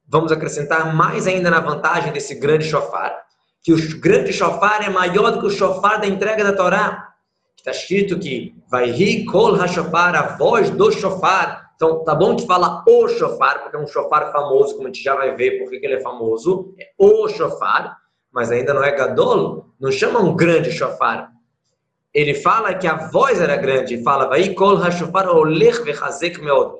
Vamos 0.08 0.32
acrescentar 0.32 0.94
mais 0.94 1.26
ainda 1.26 1.50
na 1.50 1.60
vantagem 1.60 2.12
desse 2.12 2.34
grande 2.34 2.64
shofar, 2.64 3.14
que 3.62 3.72
o 3.72 4.00
grande 4.00 4.32
shofar 4.32 4.82
é 4.82 4.88
maior 4.88 5.31
do 5.31 5.40
que 5.40 5.46
o 5.46 5.50
shofar 5.50 6.00
da 6.00 6.06
entrega 6.06 6.43
da 6.43 6.55
Torá. 6.55 7.08
Está 7.56 7.72
escrito 7.72 8.19
que 8.19 8.56
vai 8.70 8.90
ri 8.90 9.26
kol 9.26 9.52
hashofar, 9.52 10.14
a 10.16 10.37
voz 10.37 10.70
do 10.70 10.90
shofar. 10.90 11.69
Então, 11.76 12.02
tá 12.05 12.14
bom 12.14 12.34
que 12.34 12.46
fala 12.46 12.82
o 12.88 13.08
shofar, 13.08 13.62
porque 13.62 13.76
é 13.76 13.81
um 13.81 13.87
shofar 13.87 14.32
famoso, 14.32 14.76
como 14.76 14.88
a 14.88 14.90
gente 14.90 15.02
já 15.02 15.14
vai 15.14 15.37
ver 15.37 15.58
porque 15.58 15.84
ele 15.84 15.94
é 15.94 16.00
famoso. 16.00 16.75
É 16.78 16.87
o 16.99 17.28
shofar, 17.28 17.99
mas 18.32 18.50
ainda 18.50 18.72
não 18.72 18.82
é 18.82 18.93
gadol. 18.93 19.67
Não 19.79 19.93
chama 19.93 20.20
um 20.20 20.34
grande 20.34 20.72
shofar 20.72 21.31
ele 22.15 22.34
fala 22.34 22.74
que 22.74 22.86
a 22.86 23.08
voz 23.08 23.41
era 23.41 23.56
grande, 23.56 24.03
fala, 24.03 24.27
vai 24.27 24.55
kol 24.55 24.77
hashofar 24.77 25.29
olech 25.29 25.82
vechazek 25.82 26.41
meod. 26.41 26.74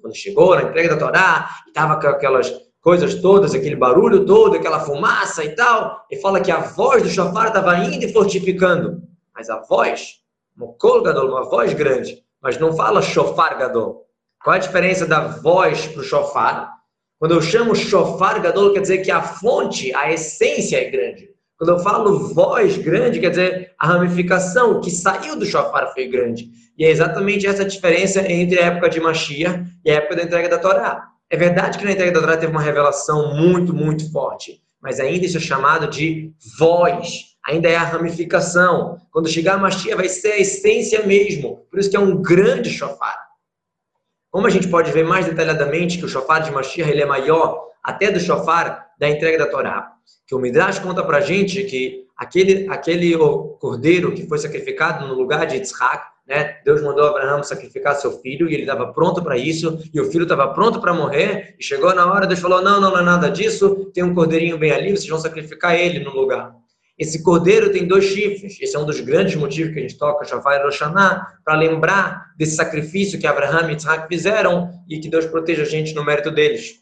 Quando 0.00 0.16
chegou 0.16 0.56
na 0.56 0.62
entrega 0.62 0.90
da 0.90 0.96
Torá, 0.96 1.48
estava 1.66 2.00
com 2.00 2.08
aquelas 2.08 2.52
coisas 2.80 3.14
todas, 3.16 3.54
aquele 3.54 3.76
barulho 3.76 4.26
todo, 4.26 4.56
aquela 4.56 4.80
fumaça 4.80 5.44
e 5.44 5.54
tal, 5.54 6.04
e 6.10 6.16
fala 6.16 6.40
que 6.40 6.50
a 6.50 6.58
voz 6.58 7.02
do 7.02 7.08
shofar 7.08 7.48
estava 7.48 7.76
indo 7.76 8.04
e 8.04 8.12
fortificando. 8.12 9.02
Mas 9.34 9.48
a 9.48 9.60
voz, 9.60 10.16
mokol 10.56 11.02
gadol, 11.02 11.28
uma 11.28 11.48
voz 11.48 11.72
grande, 11.74 12.22
mas 12.40 12.58
não 12.58 12.72
fala 12.76 13.00
shofar 13.00 13.56
gadol. 13.56 14.06
Qual 14.42 14.56
a 14.56 14.58
diferença 14.58 15.06
da 15.06 15.20
voz 15.28 15.86
para 15.86 16.00
o 16.00 16.04
shofar? 16.04 16.72
Quando 17.20 17.34
eu 17.34 17.40
chamo 17.40 17.76
shofar 17.76 18.42
gadol, 18.42 18.72
quer 18.72 18.80
dizer 18.80 18.98
que 18.98 19.12
a 19.12 19.22
fonte, 19.22 19.94
a 19.94 20.12
essência 20.12 20.78
é 20.78 20.90
grande. 20.90 21.31
Quando 21.62 21.78
eu 21.78 21.78
falo 21.78 22.34
voz 22.34 22.76
grande, 22.76 23.20
quer 23.20 23.30
dizer 23.30 23.72
a 23.78 23.86
ramificação, 23.86 24.80
que 24.80 24.90
saiu 24.90 25.36
do 25.36 25.46
shofar 25.46 25.94
foi 25.94 26.08
grande. 26.08 26.50
E 26.76 26.84
é 26.84 26.90
exatamente 26.90 27.46
essa 27.46 27.64
diferença 27.64 28.20
entre 28.28 28.58
a 28.58 28.64
época 28.64 28.90
de 28.90 28.98
Mashiach 28.98 29.64
e 29.84 29.88
a 29.92 29.94
época 29.94 30.16
da 30.16 30.22
entrega 30.24 30.48
da 30.48 30.58
Torá. 30.58 31.04
É 31.30 31.36
verdade 31.36 31.78
que 31.78 31.84
na 31.84 31.92
entrega 31.92 32.10
da 32.10 32.18
Torá 32.20 32.36
teve 32.36 32.50
uma 32.50 32.60
revelação 32.60 33.36
muito, 33.36 33.72
muito 33.72 34.10
forte, 34.10 34.60
mas 34.82 34.98
ainda 34.98 35.24
isso 35.24 35.36
é 35.36 35.40
chamado 35.40 35.86
de 35.86 36.32
voz. 36.58 37.26
Ainda 37.46 37.68
é 37.68 37.76
a 37.76 37.84
ramificação. 37.84 38.98
Quando 39.12 39.28
chegar 39.28 39.54
a 39.54 39.58
Mashiach 39.58 39.94
vai 39.94 40.08
ser 40.08 40.32
a 40.32 40.40
essência 40.40 41.06
mesmo. 41.06 41.64
Por 41.70 41.78
isso 41.78 41.88
que 41.88 41.96
é 41.96 42.00
um 42.00 42.20
grande 42.20 42.70
shofar. 42.70 43.16
Como 44.32 44.48
a 44.48 44.50
gente 44.50 44.66
pode 44.66 44.90
ver 44.90 45.04
mais 45.04 45.26
detalhadamente 45.26 45.96
que 45.96 46.04
o 46.06 46.08
shofar 46.08 46.42
de 46.42 46.50
Mashiach 46.50 46.90
ele 46.90 47.02
é 47.02 47.06
maior 47.06 47.68
até 47.84 48.10
do 48.10 48.18
shofar 48.18 48.88
da 48.98 49.08
entrega 49.08 49.38
da 49.38 49.46
Torá 49.46 49.91
que 50.26 50.34
o 50.34 50.38
Midrash 50.38 50.78
conta 50.78 51.02
para 51.02 51.20
gente 51.20 51.62
que 51.64 52.06
aquele, 52.16 52.68
aquele 52.68 53.16
cordeiro 53.58 54.12
que 54.12 54.26
foi 54.26 54.38
sacrificado 54.38 55.06
no 55.06 55.14
lugar 55.14 55.46
de 55.46 55.56
Yitzhak, 55.56 56.12
né? 56.26 56.60
Deus 56.64 56.80
mandou 56.82 57.04
Abraão 57.04 57.42
sacrificar 57.42 57.96
seu 57.96 58.12
filho 58.20 58.48
e 58.48 58.54
ele 58.54 58.62
estava 58.62 58.92
pronto 58.92 59.22
para 59.22 59.36
isso, 59.36 59.78
e 59.92 60.00
o 60.00 60.10
filho 60.10 60.22
estava 60.22 60.48
pronto 60.54 60.80
para 60.80 60.94
morrer, 60.94 61.56
e 61.58 61.64
chegou 61.64 61.92
na 61.94 62.10
hora, 62.10 62.26
Deus 62.26 62.40
falou: 62.40 62.62
não, 62.62 62.80
não, 62.80 62.90
não 62.90 62.98
é 63.00 63.02
nada 63.02 63.28
disso, 63.28 63.90
tem 63.92 64.04
um 64.04 64.14
cordeirinho 64.14 64.58
bem 64.58 64.70
ali, 64.70 64.90
vocês 64.90 65.08
vão 65.08 65.18
sacrificar 65.18 65.74
ele 65.74 66.00
no 66.00 66.12
lugar. 66.12 66.54
Esse 66.98 67.22
cordeiro 67.22 67.72
tem 67.72 67.86
dois 67.86 68.04
chifres, 68.04 68.58
esse 68.60 68.76
é 68.76 68.78
um 68.78 68.86
dos 68.86 69.00
grandes 69.00 69.34
motivos 69.34 69.72
que 69.72 69.78
a 69.80 69.82
gente 69.82 69.98
toca 69.98 70.24
Shavai 70.24 70.62
Roshaná, 70.62 71.26
para 71.44 71.56
lembrar 71.56 72.32
desse 72.36 72.54
sacrifício 72.54 73.18
que 73.18 73.26
Abraão 73.26 73.68
e 73.68 73.74
Isaac 73.74 74.06
fizeram 74.08 74.70
e 74.88 75.00
que 75.00 75.08
Deus 75.08 75.26
proteja 75.26 75.62
a 75.62 75.66
gente 75.66 75.94
no 75.94 76.04
mérito 76.04 76.30
deles. 76.30 76.80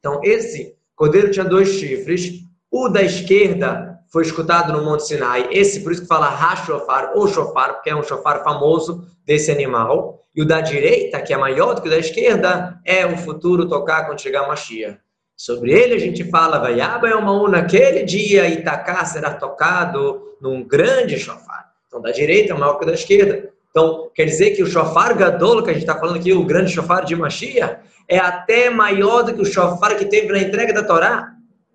Então, 0.00 0.20
esse 0.24 0.75
cordeiro 0.96 1.30
tinha 1.30 1.44
dois 1.44 1.68
chifres, 1.68 2.40
o 2.70 2.88
da 2.88 3.02
esquerda 3.02 4.00
foi 4.08 4.22
escutado 4.22 4.72
no 4.72 4.84
Monte 4.84 5.06
Sinai, 5.06 5.48
esse 5.52 5.80
por 5.80 5.92
isso 5.92 6.02
que 6.02 6.08
fala 6.08 6.28
Hashofar 6.28 7.12
ou 7.14 7.28
Shofar, 7.28 7.74
porque 7.74 7.90
é 7.90 7.94
um 7.96 8.02
shofar 8.02 8.42
famoso 8.42 9.04
desse 9.24 9.50
animal, 9.50 10.20
e 10.34 10.42
o 10.42 10.46
da 10.46 10.60
direita, 10.60 11.20
que 11.20 11.32
é 11.32 11.36
maior 11.36 11.74
do 11.74 11.82
que 11.82 11.88
o 11.88 11.90
da 11.90 11.98
esquerda, 11.98 12.80
é 12.84 13.06
o 13.06 13.16
futuro 13.16 13.68
tocar 13.68 14.06
quando 14.06 14.20
chegar 14.20 14.44
a 14.44 14.48
Mashiach. 14.48 14.98
Sobre 15.36 15.72
ele 15.72 15.94
a 15.94 15.98
gente 15.98 16.24
fala, 16.30 16.58
Vaiaba 16.58 17.08
é 17.08 17.14
uma 17.14 17.48
naquele 17.48 18.04
dia 18.04 18.48
Itacá 18.48 19.04
será 19.04 19.34
tocado 19.34 20.36
num 20.40 20.62
grande 20.66 21.18
shofar. 21.18 21.72
Então, 21.86 22.00
da 22.00 22.10
direita 22.10 22.52
é 22.52 22.56
maior 22.56 22.78
que 22.78 22.84
o 22.84 22.86
da 22.86 22.94
esquerda. 22.94 23.50
Então, 23.70 24.10
quer 24.14 24.24
dizer 24.24 24.52
que 24.52 24.62
o 24.62 24.66
shofar 24.66 25.14
gadol, 25.16 25.62
que 25.62 25.70
a 25.70 25.72
gente 25.74 25.82
está 25.82 25.98
falando 25.98 26.16
aqui, 26.16 26.32
o 26.32 26.44
grande 26.44 26.72
shofar 26.72 27.04
de 27.04 27.14
Mashiach, 27.14 27.80
é 28.08 28.18
até 28.18 28.70
maior 28.70 29.22
do 29.22 29.34
que 29.34 29.42
o 29.42 29.44
shofar 29.44 29.96
que 29.96 30.04
teve 30.04 30.28
na 30.28 30.38
entrega 30.38 30.72
da 30.72 30.84
Torá. 30.84 31.32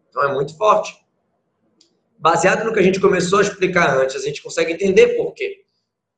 Então, 0.10 0.24
é 0.24 0.34
muito 0.34 0.56
forte. 0.58 0.94
Baseado 2.18 2.64
no 2.64 2.74
que 2.74 2.80
a 2.80 2.84
gente 2.84 3.00
começou 3.00 3.40
a 3.40 3.42
explicar 3.42 3.98
antes, 3.98 4.16
a 4.16 4.20
gente 4.20 4.42
consegue 4.42 4.74
entender 4.74 5.18
por 5.18 5.34
quê. 5.34 5.62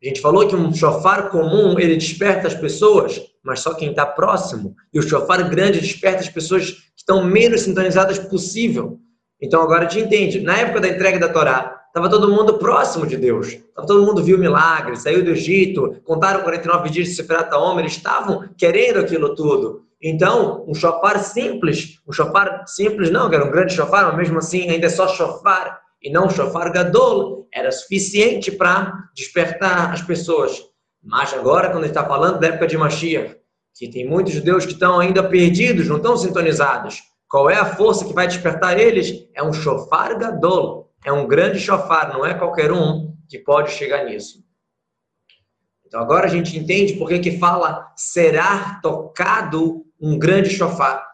A 0.03 0.05
gente 0.05 0.19
falou 0.19 0.45
que 0.47 0.55
um 0.55 0.73
shofar 0.73 1.29
comum, 1.29 1.79
ele 1.79 1.95
desperta 1.95 2.45
as 2.45 2.53
pessoas, 2.53 3.21
mas 3.41 3.61
só 3.61 3.73
quem 3.73 3.91
está 3.91 4.05
próximo. 4.05 4.75
E 4.93 4.99
o 4.99 5.01
shofar 5.01 5.49
grande 5.49 5.79
desperta 5.79 6.19
as 6.19 6.27
pessoas 6.27 6.71
que 6.71 6.81
estão 6.97 7.23
menos 7.23 7.61
sintonizadas 7.61 8.19
possível. 8.19 8.99
Então 9.41 9.61
agora 9.61 9.85
a 9.85 9.89
gente 9.89 10.05
entende. 10.05 10.41
Na 10.41 10.57
época 10.57 10.81
da 10.81 10.89
entrega 10.89 11.17
da 11.17 11.29
Torá, 11.29 11.83
estava 11.87 12.09
todo 12.09 12.29
mundo 12.29 12.57
próximo 12.57 13.07
de 13.07 13.15
Deus. 13.15 13.47
Estava 13.47 13.87
todo 13.87 14.05
mundo 14.05 14.21
viu 14.21 14.37
milagres, 14.37 15.03
saiu 15.03 15.23
do 15.23 15.31
Egito, 15.31 16.01
contaram 16.03 16.41
49 16.41 16.89
dias 16.89 17.07
de 17.07 17.15
Seferata 17.15 17.57
Homer, 17.57 17.85
eles 17.85 17.95
estavam 17.95 18.49
querendo 18.57 18.99
aquilo 18.99 19.33
tudo. 19.35 19.85
Então, 20.05 20.65
um 20.67 20.73
shofar 20.73 21.17
simples, 21.23 22.01
um 22.05 22.11
shofar 22.11 22.67
simples 22.67 23.09
não, 23.09 23.29
que 23.29 23.35
era 23.35 23.45
um 23.45 23.51
grande 23.51 23.73
shofar, 23.73 24.05
mas 24.07 24.17
mesmo 24.17 24.37
assim 24.37 24.69
ainda 24.69 24.87
é 24.87 24.89
só 24.89 25.07
shofar, 25.07 25.81
e 26.01 26.11
não 26.11 26.29
shofar 26.29 26.73
gadol, 26.73 27.47
era 27.53 27.71
suficiente 27.71 28.51
para 28.51 28.91
despertar 29.15 29.93
as 29.93 30.01
pessoas. 30.01 30.61
Mas 31.01 31.33
agora, 31.33 31.69
quando 31.69 31.85
está 31.85 32.05
falando 32.05 32.37
da 32.37 32.47
época 32.47 32.67
de 32.67 32.77
Mashiach, 32.77 33.37
que 33.73 33.89
tem 33.89 34.05
muitos 34.05 34.33
judeus 34.33 34.65
que 34.65 34.73
estão 34.73 34.99
ainda 34.99 35.23
perdidos, 35.23 35.87
não 35.87 35.95
estão 35.95 36.17
sintonizados, 36.17 37.01
qual 37.29 37.49
é 37.49 37.55
a 37.55 37.65
força 37.65 38.03
que 38.03 38.13
vai 38.13 38.27
despertar 38.27 38.77
eles? 38.77 39.25
É 39.33 39.41
um 39.41 39.53
shofar 39.53 40.19
gadol, 40.19 40.91
é 41.05 41.13
um 41.13 41.25
grande 41.25 41.59
shofar, 41.59 42.11
não 42.11 42.25
é 42.25 42.33
qualquer 42.33 42.73
um 42.73 43.15
que 43.29 43.39
pode 43.39 43.71
chegar 43.71 44.03
nisso. 44.03 44.43
Então 45.85 46.01
agora 46.01 46.25
a 46.25 46.29
gente 46.29 46.57
entende 46.57 46.93
por 46.95 47.07
que 47.07 47.19
que 47.19 47.37
fala 47.37 47.91
será 47.95 48.79
tocado 48.81 49.82
um 50.03 50.19
grande 50.19 50.49
shofar. 50.49 51.07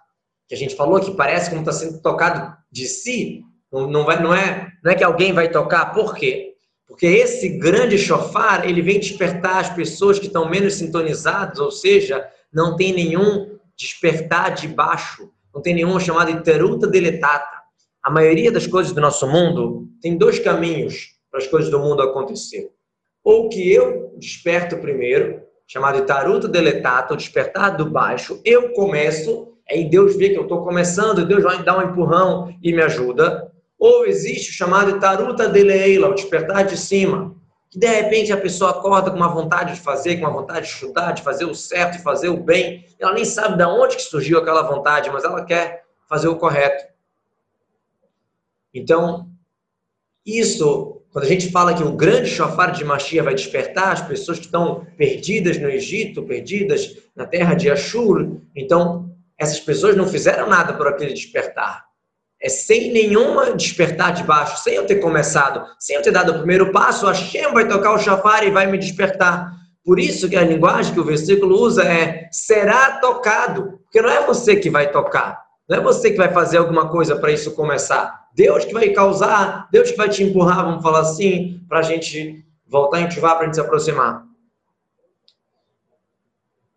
Que 0.47 0.55
a 0.55 0.57
gente 0.57 0.75
falou 0.75 0.99
que 0.99 1.11
parece 1.11 1.51
como 1.51 1.61
está 1.61 1.71
sendo 1.71 2.01
tocado 2.01 2.57
de 2.71 2.87
si, 2.87 3.43
não, 3.71 4.03
vai, 4.03 4.21
não, 4.21 4.33
é, 4.33 4.71
não 4.83 4.91
é 4.91 4.95
que 4.95 5.03
alguém 5.03 5.31
vai 5.31 5.47
tocar, 5.51 5.93
por 5.93 6.15
quê? 6.15 6.55
Porque 6.87 7.05
esse 7.05 7.49
grande 7.49 7.99
chofar, 7.99 8.67
ele 8.67 8.81
vem 8.81 8.99
despertar 8.99 9.59
as 9.59 9.69
pessoas 9.69 10.17
que 10.17 10.25
estão 10.25 10.49
menos 10.49 10.73
sintonizadas, 10.73 11.59
ou 11.59 11.69
seja, 11.69 12.27
não 12.51 12.75
tem 12.75 12.91
nenhum 12.91 13.59
despertar 13.77 14.55
de 14.55 14.67
baixo, 14.67 15.31
não 15.53 15.61
tem 15.61 15.75
nenhum 15.75 15.99
chamado 15.99 16.31
iteruta 16.31 16.87
deletata. 16.87 17.59
A 18.01 18.09
maioria 18.09 18.51
das 18.51 18.65
coisas 18.65 18.91
do 18.91 18.99
nosso 18.99 19.27
mundo 19.27 19.87
tem 20.01 20.17
dois 20.17 20.39
caminhos 20.39 21.15
para 21.29 21.39
as 21.39 21.47
coisas 21.47 21.69
do 21.69 21.77
mundo 21.77 22.01
acontecer. 22.01 22.71
Ou 23.23 23.49
que 23.49 23.71
eu 23.71 24.15
desperto 24.17 24.77
primeiro, 24.77 25.43
chamado 25.69 25.99
itaruta 25.99 26.47
deletata, 26.47 27.13
o 27.13 27.17
despertar 27.17 27.77
do 27.77 27.85
baixo, 27.85 28.41
eu 28.43 28.73
começo, 28.73 29.53
aí 29.69 29.87
Deus 29.87 30.17
vê 30.17 30.29
que 30.29 30.35
eu 30.35 30.41
estou 30.41 30.63
começando, 30.63 31.23
Deus 31.27 31.43
vai 31.43 31.61
dar 31.61 31.77
um 31.77 31.91
empurrão 31.91 32.51
e 32.59 32.73
me 32.73 32.81
ajuda. 32.81 33.51
Ou 33.77 34.07
existe 34.07 34.49
o 34.49 34.53
chamado 34.53 34.99
taruta 34.99 35.47
de 35.47 35.61
leila, 35.61 36.09
o 36.09 36.15
despertar 36.15 36.65
de 36.65 36.75
cima, 36.75 37.35
que 37.69 37.77
de 37.77 37.85
repente 37.85 38.33
a 38.33 38.37
pessoa 38.37 38.71
acorda 38.71 39.11
com 39.11 39.17
uma 39.17 39.27
vontade 39.27 39.75
de 39.75 39.79
fazer, 39.79 40.15
com 40.17 40.25
uma 40.25 40.33
vontade 40.33 40.65
de 40.65 40.73
estudar, 40.73 41.11
de 41.11 41.21
fazer 41.21 41.45
o 41.45 41.53
certo, 41.53 41.97
de 41.97 42.03
fazer 42.03 42.29
o 42.29 42.43
bem. 42.43 42.83
Ela 42.97 43.13
nem 43.13 43.23
sabe 43.23 43.55
de 43.55 43.63
onde 43.63 43.95
que 43.95 44.01
surgiu 44.01 44.39
aquela 44.39 44.63
vontade, 44.63 45.11
mas 45.11 45.23
ela 45.23 45.45
quer 45.45 45.85
fazer 46.07 46.29
o 46.29 46.35
correto. 46.35 46.83
Então, 48.73 49.29
isso, 50.25 50.98
quando 51.11 51.25
a 51.25 51.27
gente 51.27 51.51
fala 51.51 51.73
que 51.73 51.83
o 51.83 51.93
grande 51.93 52.29
chofar 52.29 52.71
de 52.71 52.85
Mashiach 52.85 53.25
vai 53.25 53.35
despertar 53.35 53.93
as 53.93 54.01
pessoas 54.01 54.37
que 54.39 54.45
estão 54.45 54.85
perdidas 54.97 55.57
no 55.59 55.69
Egito, 55.69 56.23
perdidas 56.23 56.95
na 57.15 57.25
terra 57.25 57.53
de 57.53 57.69
Ashur, 57.69 58.41
então 58.55 59.09
essas 59.37 59.59
pessoas 59.59 59.95
não 59.95 60.07
fizeram 60.07 60.47
nada 60.47 60.73
por 60.73 60.87
aquele 60.87 61.13
despertar 61.13 61.89
é, 62.41 62.47
sem 62.47 62.91
nenhuma 62.91 63.51
despertar 63.51 64.13
de 64.13 64.23
baixo, 64.23 64.63
sem 64.63 64.75
eu 64.75 64.85
ter 64.85 64.95
começado, 64.95 65.65
sem 65.77 65.95
eu 65.95 66.01
ter 66.01 66.11
dado 66.11 66.31
o 66.31 66.37
primeiro 66.37 66.71
passo, 66.71 67.05
a 67.05 67.11
Hashem 67.11 67.51
vai 67.51 67.67
tocar 67.67 67.93
o 67.93 67.99
chafar 67.99 68.45
e 68.45 68.51
vai 68.51 68.65
me 68.65 68.77
despertar. 68.77 69.51
Por 69.83 69.99
isso 69.99 70.29
que 70.29 70.37
a 70.37 70.43
linguagem 70.43 70.93
que 70.93 70.99
o 70.99 71.05
versículo 71.05 71.59
usa 71.59 71.83
é 71.83 72.29
será 72.31 72.99
tocado, 72.99 73.79
porque 73.83 74.01
não 74.01 74.09
é 74.09 74.25
você 74.25 74.55
que 74.55 74.69
vai 74.69 74.89
tocar, 74.91 75.41
não 75.67 75.77
é 75.77 75.81
você 75.81 76.11
que 76.11 76.17
vai 76.17 76.31
fazer 76.31 76.57
alguma 76.57 76.89
coisa 76.89 77.15
para 77.15 77.31
isso 77.31 77.55
começar. 77.55 78.18
Deus 78.35 78.65
que 78.65 78.73
vai 78.73 78.89
causar, 78.89 79.67
Deus 79.71 79.91
que 79.91 79.97
vai 79.97 80.09
te 80.09 80.23
empurrar, 80.23 80.65
vamos 80.65 80.83
falar 80.83 81.01
assim, 81.01 81.61
para 81.67 81.79
a 81.79 81.83
gente 81.83 82.45
voltar 82.67 82.99
a 82.99 83.03
ativar, 83.03 83.35
para 83.35 83.43
a 83.43 83.45
gente 83.45 83.55
se 83.55 83.61
aproximar. 83.61 84.23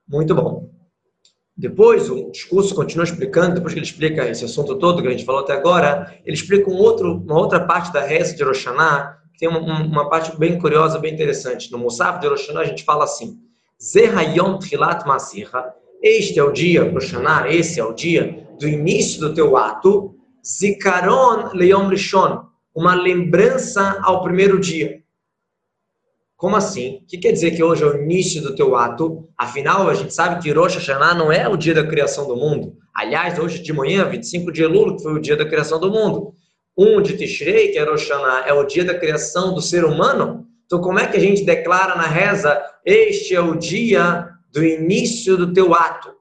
Muito 0.08 0.34
bom. 0.34 0.70
Depois, 1.56 2.10
o 2.10 2.30
discurso 2.30 2.74
continua 2.74 3.04
explicando, 3.04 3.54
depois 3.54 3.72
que 3.72 3.78
ele 3.78 3.86
explica 3.86 4.28
esse 4.28 4.44
assunto 4.44 4.78
todo 4.78 5.02
que 5.02 5.08
a 5.08 5.10
gente 5.10 5.24
falou 5.24 5.42
até 5.42 5.52
agora, 5.52 6.18
ele 6.24 6.34
explica 6.34 6.68
um 6.68 6.76
outro, 6.76 7.18
uma 7.18 7.38
outra 7.38 7.60
parte 7.60 7.92
da 7.92 8.00
reza 8.00 8.34
de 8.34 8.42
Roshaná, 8.42 9.18
que 9.32 9.38
tem 9.38 9.48
uma, 9.48 9.60
uma, 9.60 10.08
parte 10.08 10.36
bem 10.38 10.58
curiosa, 10.58 10.98
bem 10.98 11.12
interessante. 11.12 11.70
No 11.70 11.78
Musaf 11.78 12.20
de 12.20 12.26
Roshaná, 12.26 12.60
a 12.60 12.64
gente 12.64 12.84
fala 12.84 13.04
assim, 13.04 13.38
Zehayom 13.80 14.58
Trilat 14.58 15.06
Masirha, 15.06 15.72
este 16.02 16.38
é 16.38 16.42
o 16.42 16.50
dia, 16.50 16.90
Roshaná, 16.90 17.48
esse 17.48 17.78
é 17.78 17.84
o 17.84 17.92
dia 17.92 18.46
do 18.58 18.66
início 18.66 19.20
do 19.20 19.34
teu 19.34 19.56
ato, 19.56 20.16
Zikaron 20.44 21.50
Leom 21.54 21.86
Rishon, 21.86 22.44
uma 22.74 22.94
lembrança 22.94 24.00
ao 24.02 24.22
primeiro 24.22 24.58
dia. 24.58 25.00
Como 26.36 26.56
assim? 26.56 26.96
O 26.96 27.06
que 27.06 27.18
quer 27.18 27.30
dizer 27.30 27.52
que 27.52 27.62
hoje 27.62 27.84
é 27.84 27.86
o 27.86 28.02
início 28.02 28.42
do 28.42 28.56
teu 28.56 28.74
ato? 28.74 29.28
Afinal, 29.38 29.88
a 29.88 29.94
gente 29.94 30.12
sabe 30.12 30.42
que 30.42 30.50
Rosh 30.50 30.74
Hashanah 30.74 31.14
não 31.14 31.30
é 31.30 31.48
o 31.48 31.56
dia 31.56 31.72
da 31.72 31.86
criação 31.86 32.26
do 32.26 32.34
mundo. 32.34 32.76
Aliás, 32.92 33.38
hoje 33.38 33.62
de 33.62 33.72
manhã, 33.72 34.04
25 34.04 34.50
de 34.50 34.64
Elul, 34.64 34.96
que 34.96 35.04
foi 35.04 35.12
o 35.12 35.20
dia 35.20 35.36
da 35.36 35.44
criação 35.44 35.78
do 35.78 35.92
mundo. 35.92 36.34
Um 36.76 37.00
de 37.00 37.16
Tishrei, 37.16 37.68
que 37.68 37.78
é 37.78 37.84
Rosh 37.84 38.08
Hashanah, 38.08 38.48
é 38.48 38.52
o 38.52 38.64
dia 38.64 38.84
da 38.84 38.98
criação 38.98 39.54
do 39.54 39.62
ser 39.62 39.84
humano. 39.84 40.44
Então, 40.66 40.80
como 40.80 40.98
é 40.98 41.06
que 41.06 41.16
a 41.16 41.20
gente 41.20 41.44
declara 41.44 41.94
na 41.94 42.08
reza, 42.08 42.60
este 42.84 43.36
é 43.36 43.40
o 43.40 43.54
dia 43.54 44.28
do 44.50 44.64
início 44.64 45.36
do 45.36 45.52
teu 45.52 45.72
ato? 45.72 46.12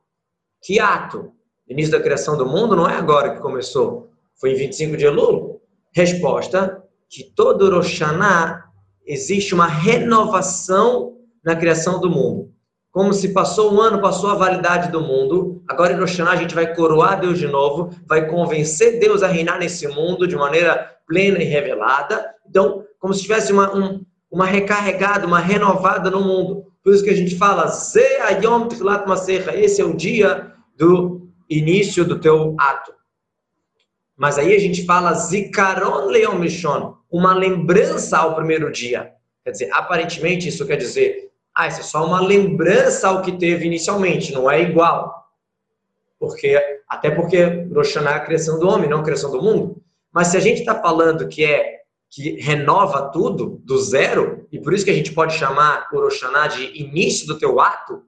Que 0.62 0.80
ato? 0.80 1.32
O 1.68 1.74
início 1.74 1.92
da 1.92 2.00
criação 2.00 2.38
do 2.38 2.46
mundo 2.46 2.76
não 2.76 2.88
é 2.88 2.94
agora 2.94 3.34
que 3.34 3.42
começou. 3.42 4.11
Foi 4.42 4.54
em 4.54 4.56
25 4.56 4.98
de 4.98 5.06
Elul? 5.06 5.62
Resposta, 5.94 6.84
que 7.08 7.24
todo 7.24 7.70
Rosh 7.70 8.00
Hashanah 8.00 8.64
existe 9.06 9.54
uma 9.54 9.68
renovação 9.68 11.16
na 11.46 11.56
criação 11.56 12.00
do 12.02 12.10
mundo. 12.10 12.52
Como 12.92 13.14
se 13.14 13.30
passou 13.30 13.72
um 13.72 13.80
ano, 13.80 14.02
passou 14.02 14.32
a 14.32 14.36
validade 14.36 14.92
do 14.92 15.00
mundo, 15.00 15.62
agora 15.68 15.94
em 15.94 16.00
Rosh 16.00 16.20
a 16.22 16.36
gente 16.36 16.56
vai 16.56 16.74
coroar 16.74 17.22
Deus 17.22 17.38
de 17.38 17.48
novo, 17.48 17.92
vai 18.08 18.28
convencer 18.28 19.00
Deus 19.00 19.22
a 19.22 19.28
reinar 19.28 19.60
nesse 19.60 19.88
mundo 19.88 20.28
de 20.28 20.36
maneira 20.36 20.92
plena 21.08 21.38
e 21.38 21.46
revelada. 21.46 22.34
Então, 22.50 22.84
como 23.00 23.14
se 23.14 23.22
tivesse 23.22 23.54
uma, 23.54 23.74
um, 23.76 24.04
uma 24.32 24.46
recarregada, 24.46 25.28
uma 25.28 25.40
renovada 25.40 26.10
no 26.10 26.22
mundo. 26.22 26.66
Por 26.84 26.96
isso 26.96 27.04
que 27.04 27.12
a 27.12 27.16
gente 27.16 27.38
fala, 27.38 27.68
Ze 27.68 28.18
Ayom 28.22 28.68
Tilat 28.68 29.08
Masecha, 29.08 29.56
esse 29.56 29.82
é 29.82 29.86
o 29.86 29.96
dia 29.96 30.52
do 30.76 31.30
início 31.48 32.04
do 32.04 32.20
teu 32.20 32.56
ato. 32.60 33.01
Mas 34.22 34.38
aí 34.38 34.56
a 34.56 34.60
gente 34.60 34.86
fala 34.86 35.16
Zikaron 35.16 36.06
Leon 36.06 36.36
Mishon, 36.36 36.96
uma 37.10 37.34
lembrança 37.34 38.20
ao 38.20 38.36
primeiro 38.36 38.72
dia. 38.72 39.14
Quer 39.44 39.50
dizer, 39.50 39.70
aparentemente 39.74 40.48
isso 40.48 40.68
quer 40.68 40.76
dizer, 40.76 41.32
ah, 41.56 41.68
isso 41.68 41.80
é 41.80 41.84
só 41.84 42.06
uma 42.06 42.22
lembrança 42.22 43.08
ao 43.08 43.24
que 43.24 43.32
teve 43.32 43.66
inicialmente, 43.66 44.32
não 44.32 44.50
é 44.50 44.62
igual. 44.62 45.26
Porque, 46.20 46.56
até 46.88 47.10
porque 47.10 47.66
Rosh 47.74 47.96
é 47.96 48.08
a 48.10 48.20
criação 48.20 48.60
do 48.60 48.70
homem, 48.70 48.88
não 48.88 49.00
a 49.00 49.04
criação 49.04 49.32
do 49.32 49.42
mundo. 49.42 49.82
Mas 50.14 50.28
se 50.28 50.38
a 50.38 50.40
gente 50.40 50.60
está 50.60 50.80
falando 50.80 51.28
que 51.28 51.44
é 51.44 51.80
que 52.08 52.40
renova 52.40 53.10
tudo 53.10 53.60
do 53.64 53.80
zero, 53.80 54.48
e 54.52 54.60
por 54.60 54.72
isso 54.72 54.86
que 54.86 54.92
a 54.92 54.94
gente 54.96 55.14
pode 55.14 55.34
chamar 55.34 55.88
o 55.92 56.48
de 56.48 56.80
início 56.80 57.26
do 57.26 57.40
teu 57.40 57.60
ato, 57.60 58.04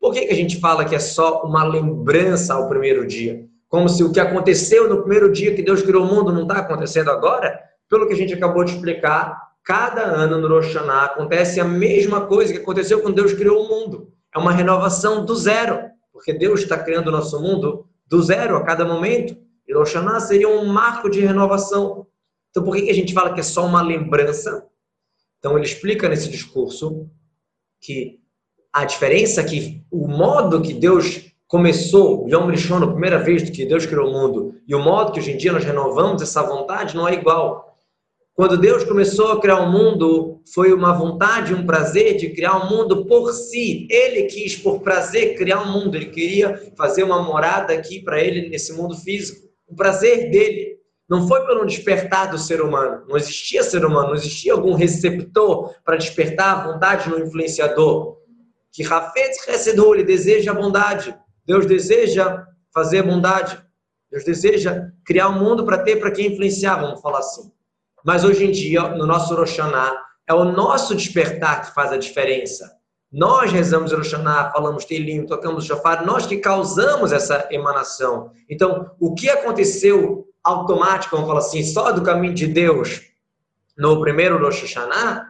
por 0.00 0.14
que, 0.14 0.24
que 0.24 0.32
a 0.32 0.36
gente 0.36 0.58
fala 0.60 0.86
que 0.86 0.94
é 0.94 0.98
só 0.98 1.42
uma 1.42 1.62
lembrança 1.62 2.54
ao 2.54 2.70
primeiro 2.70 3.06
dia? 3.06 3.46
Como 3.68 3.88
se 3.88 4.02
o 4.02 4.12
que 4.12 4.20
aconteceu 4.20 4.88
no 4.88 5.00
primeiro 5.00 5.30
dia 5.30 5.54
que 5.54 5.62
Deus 5.62 5.82
criou 5.82 6.04
o 6.04 6.06
mundo 6.06 6.32
não 6.32 6.42
está 6.42 6.58
acontecendo 6.58 7.10
agora? 7.10 7.68
pelo 7.88 8.06
que 8.06 8.12
a 8.12 8.16
gente 8.16 8.34
acabou 8.34 8.64
de 8.64 8.72
explicar, 8.72 9.48
cada 9.64 10.02
ano 10.02 10.38
no 10.38 10.48
Rosh 10.48 10.74
Hashanah 10.74 11.04
acontece 11.04 11.60
a 11.60 11.64
mesma 11.64 12.26
coisa 12.26 12.52
que 12.52 12.60
aconteceu 12.60 13.00
quando 13.00 13.16
Deus 13.16 13.32
criou 13.32 13.64
o 13.64 13.68
mundo. 13.68 14.12
É 14.34 14.38
uma 14.38 14.52
renovação 14.52 15.24
do 15.24 15.34
zero, 15.34 15.90
porque 16.12 16.32
Deus 16.32 16.60
está 16.60 16.78
criando 16.78 17.08
o 17.08 17.12
nosso 17.12 17.40
mundo 17.40 17.86
do 18.06 18.22
zero 18.22 18.56
a 18.56 18.64
cada 18.64 18.84
momento. 18.84 19.36
E 19.66 19.72
Rosh 19.72 19.94
Hashanah 19.94 20.20
seria 20.20 20.48
um 20.48 20.66
marco 20.66 21.08
de 21.08 21.20
renovação. 21.20 22.06
Então, 22.50 22.62
por 22.62 22.76
que, 22.76 22.90
a 22.90 22.94
gente 22.94 23.14
fala 23.14 23.32
que 23.32 23.40
é 23.40 23.42
só 23.42 23.64
uma 23.64 23.82
lembrança? 23.82 24.66
Então, 25.38 25.56
ele 25.56 25.66
explica 25.66 26.08
nesse 26.08 26.28
discurso 26.28 27.08
que 27.80 28.20
a 28.72 28.84
diferença 28.84 29.40
é 29.40 29.44
que 29.44 29.82
o 29.90 30.06
modo 30.08 30.60
que 30.60 30.74
Deus 30.74 31.32
começou, 31.48 32.28
Yom 32.28 32.46
Rishon, 32.46 32.84
a 32.84 32.92
primeira 32.92 33.18
vez 33.18 33.48
que 33.48 33.64
Deus 33.64 33.86
criou 33.86 34.08
o 34.08 34.12
mundo, 34.12 34.54
e 34.68 34.74
o 34.74 34.78
modo 34.78 35.12
que 35.12 35.18
hoje 35.18 35.32
em 35.32 35.36
dia 35.36 35.50
nós 35.50 35.64
renovamos 35.64 36.20
essa 36.20 36.42
vontade 36.42 36.94
não 36.94 37.08
é 37.08 37.14
igual. 37.14 37.74
Quando 38.34 38.56
Deus 38.56 38.84
começou 38.84 39.32
a 39.32 39.40
criar 39.40 39.58
o 39.62 39.72
mundo, 39.72 40.40
foi 40.54 40.72
uma 40.72 40.92
vontade, 40.92 41.52
um 41.52 41.66
prazer 41.66 42.16
de 42.16 42.28
criar 42.28 42.56
o 42.56 42.66
um 42.66 42.70
mundo 42.70 43.04
por 43.06 43.32
si. 43.32 43.88
Ele 43.90 44.24
quis, 44.24 44.54
por 44.54 44.80
prazer, 44.80 45.36
criar 45.36 45.60
o 45.60 45.64
um 45.64 45.72
mundo. 45.72 45.96
Ele 45.96 46.06
queria 46.06 46.72
fazer 46.76 47.02
uma 47.02 47.20
morada 47.20 47.72
aqui 47.72 48.00
para 48.00 48.22
ele 48.22 48.48
nesse 48.48 48.72
mundo 48.74 48.94
físico. 48.96 49.48
O 49.66 49.74
prazer 49.74 50.30
dele. 50.30 50.78
Não 51.08 51.26
foi 51.26 51.44
pelo 51.46 51.66
despertar 51.66 52.30
do 52.30 52.38
ser 52.38 52.60
humano. 52.60 53.02
Não 53.08 53.16
existia 53.16 53.64
ser 53.64 53.84
humano, 53.84 54.08
não 54.08 54.14
existia 54.14 54.52
algum 54.52 54.74
receptor 54.74 55.74
para 55.84 55.96
despertar 55.96 56.58
a 56.58 56.72
vontade 56.72 57.10
no 57.10 57.18
influenciador. 57.18 58.18
Que 58.70 58.84
Rafetz 58.84 59.44
Resedor, 59.46 59.94
ele 59.94 60.04
deseja 60.04 60.52
a 60.52 60.54
bondade. 60.54 61.12
Deus 61.48 61.64
deseja 61.64 62.46
fazer 62.74 63.02
bondade. 63.02 63.58
Deus 64.10 64.22
deseja 64.22 64.90
criar 65.02 65.30
um 65.30 65.38
mundo 65.38 65.64
para 65.64 65.78
ter 65.78 65.96
para 65.96 66.10
quem 66.10 66.26
influenciar, 66.26 66.76
vamos 66.76 67.00
falar 67.00 67.20
assim. 67.20 67.50
Mas 68.04 68.22
hoje 68.22 68.44
em 68.44 68.50
dia, 68.50 68.82
no 68.90 69.06
nosso 69.06 69.34
Roshaná, 69.34 69.96
é 70.26 70.34
o 70.34 70.44
nosso 70.44 70.94
despertar 70.94 71.62
que 71.62 71.74
faz 71.74 71.90
a 71.90 71.96
diferença. 71.96 72.76
Nós 73.10 73.50
rezamos 73.50 73.92
Roshaná, 73.92 74.50
falamos 74.52 74.84
Teilim, 74.84 75.24
tocamos 75.24 75.64
Shofar, 75.64 76.04
nós 76.04 76.26
que 76.26 76.36
causamos 76.36 77.12
essa 77.12 77.48
emanação. 77.50 78.30
Então, 78.50 78.90
o 79.00 79.14
que 79.14 79.30
aconteceu 79.30 80.28
automático, 80.44 81.16
vamos 81.16 81.28
falar 81.28 81.40
assim, 81.40 81.64
só 81.64 81.92
do 81.92 82.02
caminho 82.02 82.34
de 82.34 82.46
Deus 82.46 83.00
no 83.74 84.02
primeiro 84.02 84.38
Rosh 84.38 84.60
Hashanah, 84.60 85.26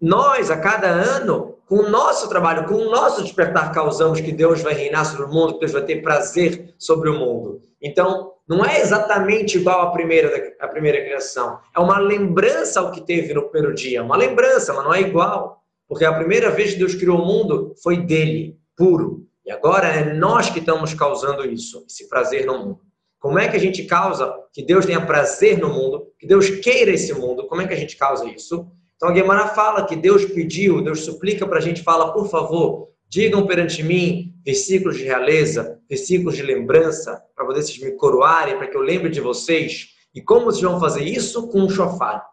nós, 0.00 0.50
a 0.50 0.56
cada 0.56 0.88
ano, 0.88 1.51
com 1.66 1.76
o 1.76 1.88
nosso 1.88 2.28
trabalho, 2.28 2.66
com 2.66 2.74
o 2.74 2.90
nosso 2.90 3.22
despertar, 3.22 3.72
causamos 3.72 4.20
que 4.20 4.32
Deus 4.32 4.60
vai 4.60 4.74
reinar 4.74 5.04
sobre 5.04 5.24
o 5.24 5.28
mundo, 5.28 5.54
que 5.54 5.60
Deus 5.60 5.72
vai 5.72 5.82
ter 5.82 6.02
prazer 6.02 6.74
sobre 6.78 7.08
o 7.08 7.14
mundo. 7.14 7.60
Então, 7.80 8.32
não 8.46 8.64
é 8.64 8.80
exatamente 8.80 9.56
igual 9.56 9.82
à 9.82 9.90
primeira, 9.90 10.54
à 10.60 10.68
primeira 10.68 11.00
criação. 11.00 11.58
É 11.74 11.80
uma 11.80 11.98
lembrança 11.98 12.80
ao 12.80 12.90
que 12.90 13.00
teve 13.00 13.32
no 13.32 13.48
primeiro 13.48 13.74
dia. 13.74 14.02
Uma 14.02 14.16
lembrança, 14.16 14.72
mas 14.72 14.84
não 14.84 14.94
é 14.94 15.00
igual. 15.00 15.62
Porque 15.88 16.04
a 16.04 16.12
primeira 16.12 16.50
vez 16.50 16.72
que 16.72 16.78
Deus 16.78 16.94
criou 16.94 17.20
o 17.20 17.26
mundo 17.26 17.74
foi 17.82 17.98
dele, 17.98 18.58
puro. 18.76 19.26
E 19.44 19.50
agora 19.50 19.88
é 19.88 20.14
nós 20.14 20.50
que 20.50 20.58
estamos 20.58 20.94
causando 20.94 21.44
isso, 21.44 21.84
esse 21.88 22.08
prazer 22.08 22.46
no 22.46 22.58
mundo. 22.58 22.80
Como 23.18 23.38
é 23.38 23.48
que 23.48 23.56
a 23.56 23.60
gente 23.60 23.84
causa 23.84 24.34
que 24.52 24.62
Deus 24.62 24.84
tenha 24.84 25.04
prazer 25.04 25.58
no 25.58 25.68
mundo, 25.68 26.08
que 26.18 26.26
Deus 26.26 26.50
queira 26.50 26.90
esse 26.90 27.14
mundo? 27.14 27.46
Como 27.46 27.62
é 27.62 27.66
que 27.66 27.74
a 27.74 27.76
gente 27.76 27.96
causa 27.96 28.28
isso? 28.28 28.66
Então 29.02 29.10
a 29.10 29.14
Guemara 29.14 29.48
fala 29.48 29.84
que 29.84 29.96
Deus 29.96 30.24
pediu, 30.26 30.80
Deus 30.80 31.00
suplica 31.00 31.44
para 31.44 31.58
a 31.58 31.60
gente, 31.60 31.82
fala, 31.82 32.12
por 32.12 32.30
favor, 32.30 32.90
digam 33.08 33.44
perante 33.44 33.82
mim 33.82 34.32
versículos 34.44 34.96
de 34.96 35.02
realeza, 35.02 35.80
versículos 35.90 36.36
de 36.36 36.42
lembrança, 36.44 37.20
para 37.34 37.44
vocês 37.44 37.76
me 37.80 37.90
coroarem, 37.96 38.56
para 38.56 38.68
que 38.68 38.76
eu 38.76 38.80
lembre 38.80 39.10
de 39.10 39.20
vocês. 39.20 39.88
E 40.14 40.22
como 40.22 40.44
vocês 40.44 40.62
vão 40.62 40.78
fazer 40.78 41.02
isso? 41.02 41.48
Com 41.48 41.62
um 41.62 41.68
chofar. 41.68 42.24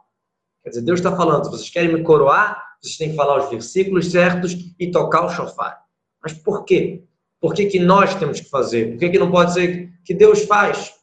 Quer 0.61 0.69
dizer, 0.69 0.81
Deus 0.83 0.99
está 0.99 1.15
falando, 1.17 1.49
vocês 1.49 1.71
querem 1.71 1.91
me 1.91 2.03
coroar, 2.03 2.63
vocês 2.79 2.97
têm 2.97 3.09
que 3.09 3.15
falar 3.15 3.43
os 3.43 3.49
versículos 3.49 4.11
certos 4.11 4.55
e 4.79 4.91
tocar 4.91 5.25
o 5.25 5.29
chofar. 5.29 5.81
Mas 6.21 6.33
por 6.33 6.65
quê? 6.65 7.03
Por 7.41 7.55
que, 7.55 7.65
que 7.65 7.79
nós 7.79 8.13
temos 8.13 8.41
que 8.41 8.47
fazer? 8.47 8.91
Por 8.91 8.99
que, 8.99 9.09
que 9.09 9.17
não 9.17 9.31
pode 9.31 9.55
ser 9.55 9.89
que 10.05 10.13
Deus 10.13 10.43
faz? 10.43 10.93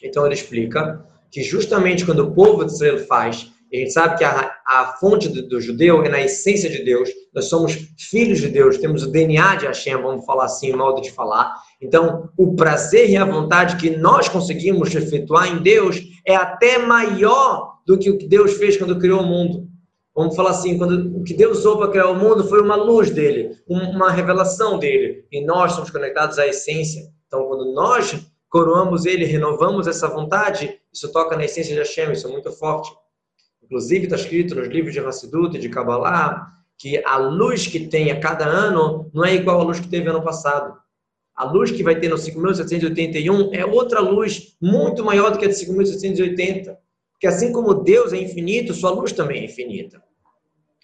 Então 0.00 0.24
ele 0.24 0.36
explica 0.36 1.04
que 1.32 1.42
justamente 1.42 2.06
quando 2.06 2.20
o 2.20 2.32
povo 2.32 2.64
de 2.64 2.72
Israel 2.72 3.04
faz, 3.08 3.52
a 3.76 3.80
gente 3.80 3.92
sabe 3.92 4.18
que 4.18 4.24
a, 4.24 4.54
a 4.66 4.96
fonte 5.00 5.28
do, 5.28 5.48
do, 5.48 5.60
judeu 5.60 6.04
é 6.04 6.08
na 6.08 6.20
essência 6.20 6.70
de 6.70 6.84
Deus, 6.84 7.08
nós 7.34 7.46
somos 7.46 7.72
filhos 7.98 8.40
de 8.40 8.48
Deus, 8.48 8.78
temos 8.78 9.02
o 9.02 9.10
DNA 9.10 9.56
de 9.56 9.66
Hashem, 9.66 9.96
vamos 9.96 10.24
falar 10.24 10.44
assim, 10.44 10.72
modo 10.72 11.00
de 11.00 11.10
falar. 11.10 11.52
Então, 11.80 12.28
o 12.36 12.54
prazer 12.54 13.10
e 13.10 13.16
a 13.16 13.24
vontade 13.24 13.76
que 13.76 13.96
nós 13.96 14.28
conseguimos 14.28 14.94
efetuar 14.94 15.48
em 15.48 15.62
Deus 15.62 16.00
é 16.24 16.36
até 16.36 16.78
maior 16.78 17.74
do 17.86 17.98
que 17.98 18.10
o 18.10 18.18
que 18.18 18.26
Deus 18.26 18.54
fez 18.54 18.76
quando 18.76 18.98
criou 18.98 19.20
o 19.20 19.26
mundo. 19.26 19.68
Vamos 20.14 20.36
falar 20.36 20.50
assim, 20.50 20.78
quando 20.78 21.18
o 21.18 21.24
que 21.24 21.34
Deus 21.34 21.58
usou 21.58 21.76
para 21.76 21.90
criar 21.90 22.08
o 22.08 22.14
mundo 22.14 22.44
foi 22.48 22.62
uma 22.62 22.76
luz 22.76 23.10
dele, 23.10 23.56
uma 23.68 24.12
revelação 24.12 24.78
dele, 24.78 25.24
e 25.32 25.44
nós 25.44 25.72
somos 25.72 25.90
conectados 25.90 26.38
à 26.38 26.46
essência. 26.46 27.02
Então, 27.26 27.44
quando 27.48 27.72
nós 27.74 28.14
coroamos 28.48 29.04
ele, 29.04 29.24
renovamos 29.24 29.88
essa 29.88 30.06
vontade, 30.06 30.78
isso 30.92 31.10
toca 31.10 31.36
na 31.36 31.44
essência 31.44 31.74
de 31.74 31.80
Hashem, 31.80 32.12
isso 32.12 32.28
é 32.28 32.30
muito 32.30 32.52
forte. 32.52 32.92
Inclusive, 33.74 34.04
está 34.04 34.14
escrito 34.14 34.54
nos 34.54 34.68
livros 34.68 34.92
de 34.92 35.00
Hassidut 35.00 35.56
e 35.56 35.60
de 35.60 35.68
Kabbalah 35.68 36.46
que 36.78 37.04
a 37.04 37.16
luz 37.16 37.66
que 37.66 37.88
tem 37.88 38.12
a 38.12 38.20
cada 38.20 38.46
ano 38.46 39.10
não 39.12 39.24
é 39.24 39.34
igual 39.34 39.60
à 39.60 39.64
luz 39.64 39.80
que 39.80 39.88
teve 39.88 40.08
ano 40.08 40.22
passado. 40.22 40.78
A 41.34 41.42
luz 41.42 41.72
que 41.72 41.82
vai 41.82 41.98
ter 41.98 42.06
no 42.06 42.14
5.781 42.14 43.52
é 43.52 43.66
outra 43.66 43.98
luz 43.98 44.56
muito 44.62 45.04
maior 45.04 45.32
do 45.32 45.38
que 45.38 45.44
a 45.44 45.48
de 45.48 45.54
5.780. 45.54 46.76
Porque 47.10 47.26
assim 47.26 47.52
como 47.52 47.74
Deus 47.74 48.12
é 48.12 48.16
infinito, 48.16 48.72
sua 48.72 48.90
luz 48.90 49.10
também 49.10 49.40
é 49.42 49.44
infinita. 49.46 50.00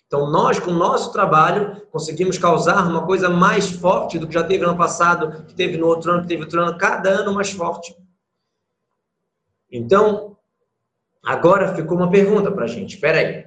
Então, 0.08 0.28
nós, 0.28 0.58
com 0.58 0.72
o 0.72 0.74
nosso 0.74 1.12
trabalho, 1.12 1.86
conseguimos 1.92 2.38
causar 2.38 2.88
uma 2.88 3.06
coisa 3.06 3.30
mais 3.30 3.70
forte 3.70 4.18
do 4.18 4.26
que 4.26 4.34
já 4.34 4.42
teve 4.42 4.64
no 4.64 4.70
ano 4.70 4.78
passado, 4.78 5.44
que 5.44 5.54
teve 5.54 5.76
no 5.76 5.86
outro 5.86 6.10
ano, 6.10 6.22
que 6.22 6.28
teve 6.28 6.42
outro 6.42 6.60
ano, 6.60 6.76
cada 6.76 7.08
ano 7.08 7.32
mais 7.32 7.52
forte. 7.52 7.94
Então, 9.70 10.29
agora 11.22 11.74
ficou 11.74 11.96
uma 11.96 12.10
pergunta 12.10 12.50
para 12.50 12.64
a 12.64 12.68
gente. 12.68 12.94
Espera 12.94 13.18
aí. 13.18 13.44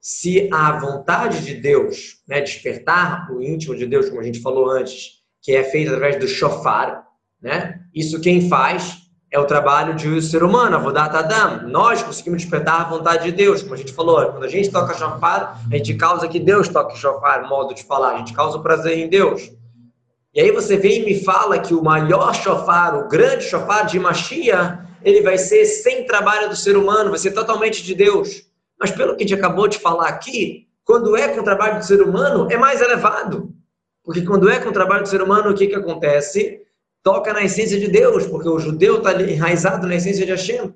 Se 0.00 0.48
a 0.52 0.78
vontade 0.78 1.44
de 1.44 1.54
Deus, 1.54 2.22
né, 2.26 2.40
despertar 2.40 3.30
o 3.30 3.40
íntimo 3.40 3.76
de 3.76 3.86
Deus, 3.86 4.08
como 4.08 4.20
a 4.20 4.24
gente 4.24 4.40
falou 4.40 4.68
antes, 4.68 5.22
que 5.40 5.54
é 5.54 5.62
feita 5.62 5.92
através 5.92 6.18
do 6.18 6.26
shofar, 6.26 7.06
né? 7.40 7.80
Isso 7.94 8.20
quem 8.20 8.48
faz 8.48 9.02
é 9.30 9.38
o 9.38 9.46
trabalho 9.46 9.94
de 9.94 10.08
um 10.08 10.20
ser 10.20 10.42
humano, 10.42 10.76
Avodat 10.76 11.16
Adam. 11.16 11.68
Nós 11.68 12.02
conseguimos 12.02 12.42
despertar 12.42 12.82
a 12.82 12.84
vontade 12.84 13.24
de 13.24 13.32
Deus, 13.32 13.62
como 13.62 13.74
a 13.74 13.78
gente 13.78 13.92
falou. 13.92 14.24
Quando 14.26 14.44
a 14.44 14.48
gente 14.48 14.70
toca 14.70 14.92
shofar, 14.92 15.58
a 15.70 15.76
gente 15.76 15.94
causa 15.94 16.28
que 16.28 16.38
Deus 16.38 16.68
toque 16.68 16.98
shofar, 16.98 17.48
modo 17.48 17.74
de 17.74 17.82
falar. 17.82 18.14
A 18.14 18.18
gente 18.18 18.34
causa 18.34 18.58
o 18.58 18.62
prazer 18.62 18.98
em 18.98 19.08
Deus. 19.08 19.50
E 20.34 20.40
aí 20.40 20.50
você 20.50 20.76
vem 20.76 21.02
e 21.02 21.04
me 21.04 21.24
fala 21.24 21.58
que 21.58 21.74
o 21.74 21.82
maior 21.82 22.34
shofar, 22.34 22.94
o 22.94 23.08
grande 23.08 23.44
shofar 23.44 23.86
de 23.86 23.98
Mashiach, 23.98 24.78
ele 25.04 25.22
vai 25.22 25.38
ser 25.38 25.64
sem 25.64 26.06
trabalho 26.06 26.48
do 26.48 26.56
ser 26.56 26.76
humano, 26.76 27.10
vai 27.10 27.18
ser 27.18 27.32
totalmente 27.32 27.82
de 27.82 27.94
Deus. 27.94 28.46
Mas 28.78 28.90
pelo 28.90 29.16
que 29.16 29.24
a 29.24 29.26
gente 29.26 29.38
acabou 29.38 29.68
de 29.68 29.78
falar 29.78 30.08
aqui, 30.08 30.68
quando 30.84 31.16
é 31.16 31.28
com 31.28 31.40
o 31.40 31.44
trabalho 31.44 31.78
do 31.78 31.84
ser 31.84 32.02
humano, 32.02 32.48
é 32.50 32.56
mais 32.56 32.80
elevado. 32.80 33.52
Porque 34.04 34.22
quando 34.22 34.48
é 34.48 34.58
com 34.58 34.70
o 34.70 34.72
trabalho 34.72 35.02
do 35.02 35.08
ser 35.08 35.22
humano, 35.22 35.50
o 35.50 35.54
que, 35.54 35.68
que 35.68 35.74
acontece? 35.74 36.62
toca 37.02 37.32
na 37.32 37.42
essência 37.42 37.78
de 37.78 37.88
Deus, 37.88 38.26
porque 38.26 38.48
o 38.48 38.58
judeu 38.58 38.98
está 38.98 39.20
enraizado 39.20 39.86
na 39.86 39.96
essência 39.96 40.24
de 40.24 40.30
Hashem. 40.30 40.72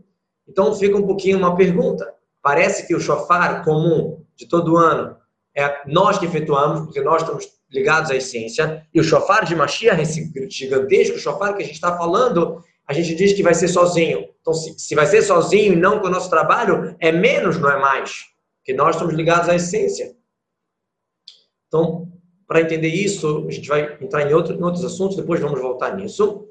Então 0.49 0.75
fica 0.75 0.97
um 0.97 1.07
pouquinho 1.07 1.39
uma 1.39 1.57
pergunta. 1.57 2.13
Parece 2.43 2.87
que 2.87 2.95
o 2.95 3.01
shofar 3.01 3.65
comum 3.65 4.25
de 4.35 4.47
todo 4.47 4.77
ano 4.77 5.17
é 5.57 5.83
nós 5.87 6.19
que 6.19 6.27
efetuamos, 6.27 6.81
porque 6.81 7.01
nós 7.01 7.23
estamos 7.23 7.47
ligados 7.71 8.11
à 8.11 8.17
essência, 8.17 8.87
e 8.95 9.01
o 9.01 9.05
shofar 9.05 9.45
de 9.45 9.57
Mashiach, 9.57 10.01
esse 10.01 10.31
gigantesco 10.51 11.19
shofar 11.19 11.57
que 11.57 11.63
a 11.63 11.67
gente 11.67 11.75
está 11.75 11.97
falando, 11.97 12.63
a 12.87 12.93
gente 12.93 13.15
diz 13.15 13.33
que 13.33 13.43
vai 13.43 13.55
ser 13.55 13.69
sozinho. 13.69 14.29
Então, 14.41 14.55
se, 14.55 14.79
se 14.79 14.95
vai 14.95 15.07
ser 15.07 15.23
sozinho 15.23 15.73
e 15.73 15.77
não 15.77 15.99
com 16.01 16.07
o 16.07 16.11
nosso 16.11 16.31
trabalho, 16.31 16.95
é 17.01 17.11
menos, 17.11 17.59
não 17.59 17.71
é 17.71 17.81
mais. 17.81 18.25
Porque 18.59 18.73
nós 18.73 18.95
estamos 18.95 19.15
ligados 19.15 19.49
à 19.49 19.55
essência. 19.55 20.17
Então, 21.67 22.09
para 22.47 22.61
entender 22.61 22.89
isso, 22.89 23.45
a 23.49 23.51
gente 23.51 23.69
vai 23.69 23.99
entrar 24.01 24.31
em, 24.31 24.33
outro, 24.33 24.55
em 24.55 24.63
outros 24.63 24.85
assuntos, 24.85 25.17
depois 25.17 25.41
vamos 25.41 25.61
voltar 25.61 25.97
nisso. 25.97 26.49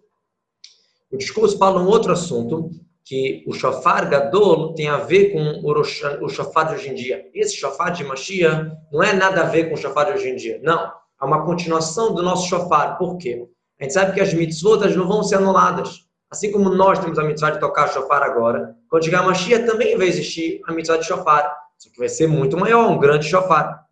O 1.09 1.17
discurso 1.17 1.57
fala 1.57 1.81
um 1.81 1.87
outro 1.87 2.11
assunto, 2.11 2.69
que 3.05 3.43
o 3.47 3.53
shofar 3.53 4.09
gadol 4.09 4.73
tem 4.73 4.89
a 4.89 4.97
ver 4.97 5.31
com 5.31 5.61
o 5.63 6.27
shofar 6.27 6.67
de 6.67 6.73
hoje 6.73 6.89
em 6.89 6.95
dia. 6.95 7.29
Esse 7.33 7.55
shofar 7.55 7.91
de 7.91 8.03
Mashiach 8.03 8.71
não 8.91 9.03
é 9.03 9.13
nada 9.13 9.41
a 9.41 9.45
ver 9.45 9.69
com 9.69 9.75
o 9.75 9.77
shofar 9.77 10.07
de 10.07 10.13
hoje 10.13 10.29
em 10.29 10.35
dia. 10.35 10.59
Não. 10.63 10.91
É 11.21 11.23
uma 11.23 11.45
continuação 11.45 12.13
do 12.13 12.23
nosso 12.23 12.49
shofar. 12.49 12.97
Por 12.97 13.17
quê? 13.17 13.47
A 13.79 13.83
gente 13.83 13.93
sabe 13.93 14.13
que 14.13 14.19
as 14.19 14.33
mitzvot 14.33 14.79
não 14.95 15.07
vão 15.07 15.23
ser 15.23 15.35
anuladas. 15.35 16.04
Assim 16.35 16.51
como 16.51 16.69
nós 16.69 16.99
temos 16.99 17.17
a 17.17 17.23
mitzvah 17.23 17.51
de 17.51 17.61
tocar 17.61 17.87
shofar 17.87 18.21
agora, 18.21 18.75
quando 18.89 19.05
chegar 19.05 19.21
a 19.21 19.23
Mashiach 19.23 19.65
também 19.65 19.97
vai 19.97 20.07
existir 20.07 20.59
a 20.67 20.73
mitzvah 20.73 20.97
de 20.97 21.05
shofar. 21.05 21.49
Só 21.77 21.89
que 21.89 21.97
vai 21.97 22.09
ser 22.09 22.27
muito 22.27 22.57
maior, 22.57 22.91
um 22.91 22.99
grande 22.99 23.25
shofar. 23.25 23.85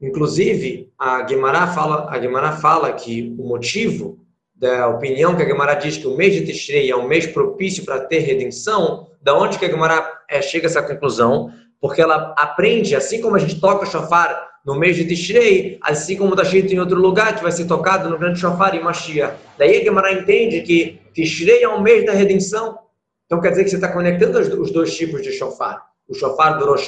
Inclusive, 0.00 0.92
a 0.98 1.22
Guimará 1.22 1.68
fala, 1.68 2.12
a 2.12 2.18
Guimará 2.18 2.50
fala 2.56 2.92
que 2.92 3.36
o 3.38 3.46
motivo 3.46 4.18
da 4.52 4.88
opinião 4.88 5.36
que 5.36 5.42
a 5.42 5.44
Guimará 5.44 5.74
diz 5.74 5.96
que 5.96 6.08
o 6.08 6.16
mês 6.16 6.34
de 6.34 6.44
Tishrei 6.44 6.90
é 6.90 6.96
um 6.96 7.06
mês 7.06 7.24
propício 7.24 7.84
para 7.84 8.00
ter 8.00 8.18
redenção, 8.18 9.06
da 9.22 9.38
onde 9.38 9.60
que 9.60 9.64
a 9.64 9.68
Guimará 9.68 10.22
é, 10.28 10.42
chega 10.42 10.66
a 10.66 10.70
essa 10.70 10.82
conclusão? 10.82 11.52
Porque 11.80 12.02
ela 12.02 12.34
aprende, 12.36 12.96
assim 12.96 13.20
como 13.20 13.36
a 13.36 13.38
gente 13.38 13.60
toca 13.60 13.86
shofar 13.86 14.57
no 14.68 14.74
mês 14.74 14.96
de 14.96 15.06
Tishrei, 15.06 15.78
assim 15.80 16.14
como 16.14 16.32
está 16.34 16.42
escrito 16.42 16.74
em 16.74 16.78
outro 16.78 17.00
lugar, 17.00 17.34
que 17.34 17.42
vai 17.42 17.50
ser 17.50 17.64
tocado 17.64 18.10
no 18.10 18.18
grande 18.18 18.38
shofar 18.38 18.74
em 18.74 18.82
Mashiach. 18.82 19.34
Daí 19.56 19.78
a 19.78 19.82
Guimará 19.82 20.12
entende 20.12 20.60
que 20.60 21.00
Tishrei 21.14 21.62
é 21.62 21.68
o 21.68 21.80
mês 21.80 22.04
da 22.04 22.12
redenção. 22.12 22.78
Então 23.24 23.40
quer 23.40 23.48
dizer 23.48 23.64
que 23.64 23.70
você 23.70 23.76
está 23.76 23.90
conectando 23.90 24.38
os 24.60 24.70
dois 24.70 24.94
tipos 24.94 25.22
de 25.22 25.32
shofar. 25.32 25.82
O 26.06 26.12
shofar 26.12 26.58
do 26.58 26.66
Rosh 26.66 26.86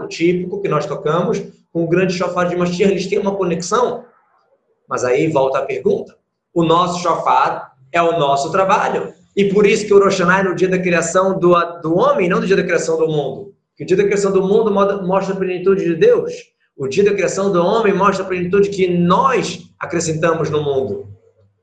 o 0.00 0.06
típico 0.06 0.62
que 0.62 0.68
nós 0.68 0.86
tocamos, 0.86 1.42
com 1.72 1.82
o 1.82 1.88
grande 1.88 2.14
shofar 2.14 2.46
de 2.46 2.54
Mashiach, 2.54 2.92
eles 2.92 3.08
têm 3.08 3.18
uma 3.18 3.34
conexão. 3.34 4.04
Mas 4.88 5.02
aí 5.02 5.26
volta 5.26 5.58
a 5.58 5.62
pergunta. 5.62 6.16
O 6.54 6.62
nosso 6.62 7.02
shofar 7.02 7.72
é 7.90 8.00
o 8.00 8.20
nosso 8.20 8.52
trabalho. 8.52 9.12
E 9.34 9.52
por 9.52 9.66
isso 9.66 9.84
que 9.84 9.92
o 9.92 9.98
Rosh 9.98 10.20
é 10.20 10.42
no 10.44 10.54
dia 10.54 10.68
da 10.68 10.78
criação 10.78 11.36
do, 11.36 11.56
do 11.82 11.98
homem, 11.98 12.28
não 12.28 12.38
no 12.38 12.46
dia 12.46 12.54
da 12.54 12.62
criação 12.62 12.96
do 12.96 13.08
mundo. 13.08 13.52
Que 13.76 13.82
o 13.82 13.86
dia 13.86 13.96
da 13.96 14.04
criação 14.04 14.30
do 14.30 14.42
mundo 14.42 14.70
mostra 14.70 15.34
a 15.34 15.36
plenitude 15.36 15.82
de 15.82 15.96
Deus. 15.96 16.54
O 16.76 16.86
dia 16.86 17.04
da 17.04 17.14
criação 17.14 17.50
do 17.50 17.64
homem 17.64 17.94
mostra 17.94 18.22
a 18.22 18.28
plenitude 18.28 18.68
que 18.68 18.86
nós 18.86 19.70
acrescentamos 19.78 20.50
no 20.50 20.62
mundo. 20.62 21.08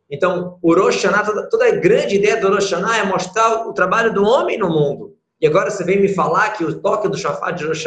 Então, 0.09 0.57
o 0.61 0.73
Rosh 0.73 1.03
toda, 1.03 1.49
toda, 1.49 1.67
a 1.67 1.75
grande 1.75 2.15
ideia 2.15 2.39
do 2.39 2.49
Rosh 2.49 2.73
é 2.73 3.03
mostrar 3.03 3.67
o 3.67 3.73
trabalho 3.73 4.11
do 4.11 4.23
homem 4.23 4.57
no 4.57 4.69
mundo. 4.69 5.15
E 5.39 5.45
agora 5.45 5.69
você 5.69 5.83
vem 5.83 6.01
me 6.01 6.07
falar 6.07 6.51
que 6.51 6.63
o 6.63 6.79
toque 6.79 7.07
do 7.07 7.17
Shafar 7.17 7.53
de 7.53 7.65
Rosh 7.65 7.85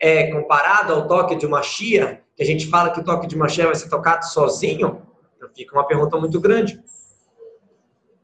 é 0.00 0.32
comparado 0.32 0.92
ao 0.92 1.06
toque 1.06 1.36
de 1.36 1.46
uma 1.46 1.62
Shia, 1.62 2.22
que 2.36 2.42
a 2.42 2.46
gente 2.46 2.66
fala 2.66 2.90
que 2.90 3.00
o 3.00 3.04
toque 3.04 3.26
de 3.26 3.36
uma 3.36 3.48
Shia 3.48 3.66
vai 3.66 3.74
ser 3.74 3.88
tocado 3.88 4.24
sozinho? 4.26 5.02
Então 5.36 5.48
fica 5.54 5.76
uma 5.76 5.86
pergunta 5.86 6.16
muito 6.16 6.40
grande. 6.40 6.80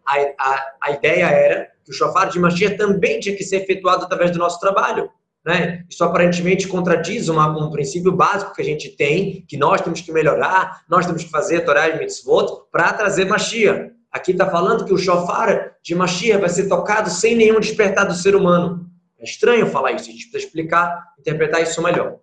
A, 0.05 0.17
a, 0.39 0.73
a 0.83 0.91
ideia 0.91 1.27
era 1.27 1.71
que 1.85 1.91
o 1.91 1.95
Shofar 1.95 2.29
de 2.29 2.39
Mashiach 2.39 2.77
também 2.77 3.21
tinha 3.21 3.37
que 3.37 3.45
ser 3.45 3.63
efetuado 3.63 4.05
através 4.05 4.31
do 4.31 4.39
nosso 4.39 4.59
trabalho. 4.59 5.11
Né? 5.45 5.85
Isso 5.91 6.03
aparentemente 6.03 6.67
contradiz 6.67 7.29
uma, 7.29 7.47
um 7.47 7.71
princípio 7.71 8.11
básico 8.11 8.55
que 8.55 8.63
a 8.63 8.65
gente 8.65 8.89
tem, 8.97 9.45
que 9.47 9.59
nós 9.59 9.83
temos 9.83 10.01
que 10.01 10.11
melhorar, 10.11 10.83
nós 10.89 11.05
temos 11.05 11.23
que 11.23 11.31
fazer 11.31 11.61
Torá 11.61 11.89
e 11.89 11.99
Mitzvot 11.99 12.63
para 12.73 12.93
trazer 12.95 13.27
Mashiach. 13.27 13.93
Aqui 14.11 14.31
está 14.33 14.49
falando 14.49 14.87
que 14.87 14.95
o 14.95 14.99
shofar 14.99 15.73
de 15.83 15.95
Mashiach 15.95 16.41
vai 16.41 16.49
ser 16.49 16.67
tocado 16.69 17.11
sem 17.11 17.35
nenhum 17.35 17.61
despertar 17.61 18.07
do 18.07 18.15
ser 18.15 18.35
humano. 18.35 18.89
É 19.19 19.25
estranho 19.25 19.67
falar 19.67 19.93
isso, 19.93 20.09
a 20.09 20.13
gente 20.13 20.31
precisa 20.31 20.47
explicar, 20.47 21.13
interpretar 21.19 21.63
isso 21.63 21.83
melhor. 21.83 22.17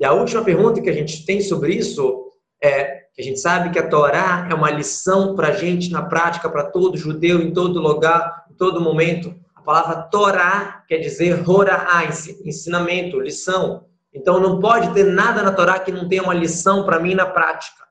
E 0.00 0.04
a 0.04 0.12
última 0.12 0.42
pergunta 0.42 0.80
que 0.80 0.90
a 0.90 0.94
gente 0.94 1.24
tem 1.26 1.40
sobre 1.42 1.74
isso 1.74 2.30
é 2.62 3.04
que 3.12 3.20
a 3.20 3.24
gente 3.24 3.38
sabe 3.40 3.70
que 3.70 3.78
a 3.78 3.86
Torá 3.86 4.48
é 4.50 4.54
uma 4.54 4.70
lição 4.70 5.36
para 5.36 5.48
a 5.48 5.52
gente 5.52 5.90
na 5.90 6.02
prática, 6.02 6.48
para 6.48 6.64
todo 6.64 6.96
judeu, 6.96 7.40
em 7.40 7.52
todo 7.52 7.80
lugar, 7.80 8.46
em 8.50 8.54
todo 8.54 8.80
momento 8.80 9.43
palavra 9.64 10.02
Torá 10.02 10.84
quer 10.86 10.98
dizer 10.98 11.48
Horá, 11.48 12.04
ensinamento, 12.44 13.20
lição. 13.20 13.86
Então 14.12 14.38
não 14.38 14.60
pode 14.60 14.92
ter 14.92 15.04
nada 15.04 15.42
na 15.42 15.52
Torá 15.52 15.78
que 15.78 15.90
não 15.90 16.08
tenha 16.08 16.22
uma 16.22 16.34
lição 16.34 16.84
para 16.84 17.00
mim 17.00 17.14
na 17.14 17.26
prática. 17.26 17.84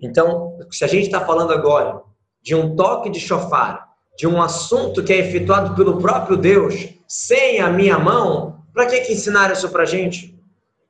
Então, 0.00 0.58
se 0.70 0.84
a 0.84 0.88
gente 0.88 1.06
está 1.06 1.24
falando 1.24 1.52
agora 1.52 2.02
de 2.42 2.54
um 2.54 2.74
toque 2.76 3.10
de 3.10 3.20
chofar, 3.20 3.88
de 4.16 4.26
um 4.26 4.40
assunto 4.40 5.04
que 5.04 5.12
é 5.12 5.18
efetuado 5.18 5.74
pelo 5.74 6.00
próprio 6.00 6.36
Deus, 6.36 6.88
sem 7.06 7.60
a 7.60 7.68
minha 7.68 7.98
mão, 7.98 8.64
para 8.72 8.86
que, 8.86 9.00
que 9.00 9.12
ensinar 9.12 9.52
isso 9.52 9.68
para 9.70 9.82
a 9.82 9.86
gente? 9.86 10.38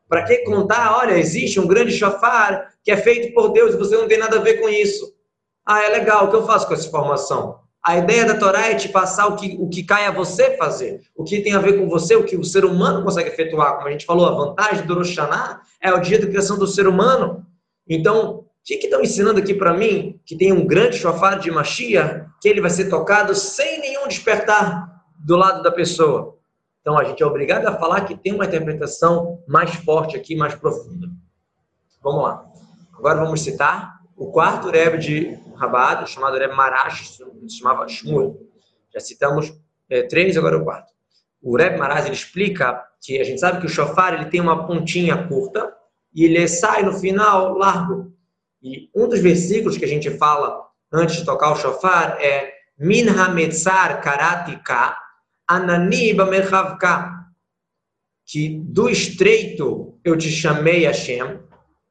Para 0.08 0.22
que 0.22 0.38
contar, 0.38 0.96
olha, 0.98 1.18
existe 1.18 1.58
um 1.58 1.66
grande 1.66 1.92
chofar 1.92 2.72
que 2.82 2.90
é 2.90 2.96
feito 2.96 3.34
por 3.34 3.48
Deus 3.52 3.74
e 3.74 3.78
você 3.78 3.96
não 3.96 4.06
tem 4.06 4.18
nada 4.18 4.36
a 4.36 4.42
ver 4.42 4.60
com 4.60 4.68
isso? 4.68 5.14
Ah, 5.64 5.82
é 5.82 5.88
legal, 5.88 6.26
o 6.26 6.30
que 6.30 6.36
eu 6.36 6.46
faço 6.46 6.66
com 6.66 6.74
essa 6.74 6.86
informação? 6.86 7.60
A 7.86 7.98
ideia 7.98 8.24
da 8.24 8.36
Torá 8.36 8.66
é 8.66 8.74
te 8.74 8.88
passar 8.88 9.28
o 9.28 9.36
que, 9.36 9.56
o 9.60 9.68
que 9.68 9.84
cai 9.84 10.06
a 10.06 10.10
você 10.10 10.56
fazer, 10.56 11.02
o 11.14 11.22
que 11.22 11.40
tem 11.40 11.54
a 11.54 11.60
ver 11.60 11.78
com 11.78 11.88
você, 11.88 12.16
o 12.16 12.24
que 12.24 12.36
o 12.36 12.42
ser 12.42 12.64
humano 12.64 13.04
consegue 13.04 13.30
efetuar. 13.30 13.76
Como 13.76 13.86
a 13.86 13.92
gente 13.92 14.04
falou, 14.04 14.26
a 14.26 14.32
vantagem 14.32 14.84
do 14.84 14.94
Rosh 14.94 15.10
Hashanah 15.10 15.60
é 15.80 15.92
o 15.92 16.00
dia 16.00 16.18
da 16.18 16.26
criação 16.26 16.58
do 16.58 16.66
ser 16.66 16.88
humano. 16.88 17.46
Então, 17.88 18.38
o 18.38 18.44
que 18.64 18.74
estão 18.74 19.00
ensinando 19.00 19.38
aqui 19.38 19.54
para 19.54 19.72
mim? 19.72 20.20
Que 20.26 20.36
tem 20.36 20.52
um 20.52 20.66
grande 20.66 20.96
shofar 20.96 21.38
de 21.38 21.48
Mashiach, 21.48 22.26
que 22.42 22.48
ele 22.48 22.60
vai 22.60 22.70
ser 22.70 22.88
tocado 22.88 23.36
sem 23.36 23.80
nenhum 23.80 24.08
despertar 24.08 25.04
do 25.16 25.36
lado 25.36 25.62
da 25.62 25.70
pessoa. 25.70 26.36
Então, 26.80 26.98
a 26.98 27.04
gente 27.04 27.22
é 27.22 27.26
obrigado 27.26 27.68
a 27.68 27.78
falar 27.78 28.00
que 28.00 28.16
tem 28.16 28.34
uma 28.34 28.46
interpretação 28.46 29.38
mais 29.46 29.72
forte 29.76 30.16
aqui, 30.16 30.34
mais 30.34 30.56
profunda. 30.56 31.06
Vamos 32.02 32.24
lá. 32.24 32.44
Agora 32.98 33.20
vamos 33.20 33.42
citar 33.42 34.00
o 34.16 34.32
quarto 34.32 34.70
Rebbe 34.70 34.98
de 34.98 35.38
Rabado, 35.56 36.06
chamado 36.06 36.38
Rebbe 36.38 36.54
Marash, 36.54 37.16
se 37.16 37.58
chamava 37.58 37.88
Shmuel. 37.88 38.40
Já 38.92 39.00
citamos 39.00 39.52
é, 39.88 40.02
três, 40.02 40.36
agora 40.36 40.58
o 40.58 40.64
quarto. 40.64 40.92
O 41.42 41.56
Rebbe 41.56 41.78
Marash 41.78 42.06
ele 42.06 42.14
explica 42.14 42.82
que 43.00 43.20
a 43.20 43.24
gente 43.24 43.40
sabe 43.40 43.60
que 43.60 43.66
o 43.66 43.70
shofar 43.70 44.14
ele 44.14 44.26
tem 44.26 44.40
uma 44.40 44.66
pontinha 44.66 45.26
curta 45.28 45.72
e 46.14 46.24
ele 46.24 46.46
sai 46.48 46.82
no 46.82 46.92
final 46.92 47.54
largo. 47.56 48.12
E 48.62 48.90
um 48.94 49.08
dos 49.08 49.20
versículos 49.20 49.76
que 49.76 49.84
a 49.84 49.88
gente 49.88 50.10
fala 50.18 50.66
antes 50.92 51.16
de 51.16 51.24
tocar 51.24 51.52
o 51.52 51.56
shofar 51.56 52.18
é 52.20 52.54
Min 52.78 53.08
hametzar 53.08 54.02
karatika 54.02 54.96
anani 55.48 56.12
bamerhavka 56.12 57.16
que 58.26 58.58
do 58.58 58.88
estreito 58.90 59.98
eu 60.04 60.18
te 60.18 60.28
chamei 60.28 60.84
Hashem, 60.84 61.40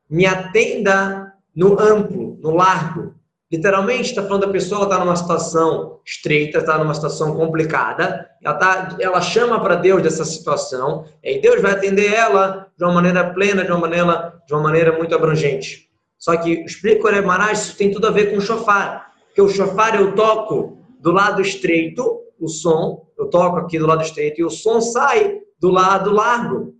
me 0.10 0.25
atenda 0.25 1.34
no 1.56 1.80
amplo, 1.80 2.38
no 2.41 2.51
largo. 2.51 3.15
Literalmente, 3.56 4.10
está 4.10 4.22
falando 4.22 4.46
da 4.46 4.52
pessoa 4.52 4.84
está 4.84 5.00
numa 5.00 5.15
situação 5.15 6.02
estreita, 6.06 6.58
está 6.58 6.78
numa 6.78 6.94
situação 6.94 7.34
complicada, 7.38 8.30
ela, 8.44 8.54
tá, 8.56 8.98
ela 9.00 9.22
chama 9.22 9.62
para 9.62 9.76
Deus 9.76 10.04
dessa 10.04 10.26
situação, 10.26 11.06
e 11.24 11.39
Deus 11.39 11.62
vai 11.62 11.72
atender 11.72 12.13
ela 12.13 12.68
de 12.78 12.84
uma 12.84 12.91
maneira 12.91 13.34
plena, 13.34 13.63
de 13.63 13.72
uma 13.72 13.80
maneira, 13.80 14.34
de 14.46 14.54
uma 14.54 14.62
maneira 14.62 14.98
muito 14.98 15.15
abrangente. 15.15 15.89
Só 16.18 16.36
que, 16.36 16.65
explico 16.65 17.08
o 17.08 17.26
Maharaj, 17.26 17.54
isso 17.54 17.78
tem 17.78 17.89
tudo 17.89 18.08
a 18.08 18.12
ver 18.12 18.32
com 18.32 18.39
o 18.39 18.41
chofar, 18.41 19.13
porque 19.28 19.41
o 19.41 19.48
chofar 19.48 19.96
eu 19.96 20.13
toco 20.15 20.78
do 21.00 21.13
lado 21.13 21.41
estreito, 21.41 22.24
o 22.38 22.50
som, 22.50 23.08
eu 23.18 23.30
toco 23.30 23.56
aqui 23.56 23.80
do 23.80 23.88
lado 23.88 24.02
estreito, 24.02 24.41
e 24.41 24.44
o 24.44 24.50
som 24.50 24.82
sai 24.82 25.39
do 25.58 25.70
lado 25.70 26.12
largo. 26.12 26.74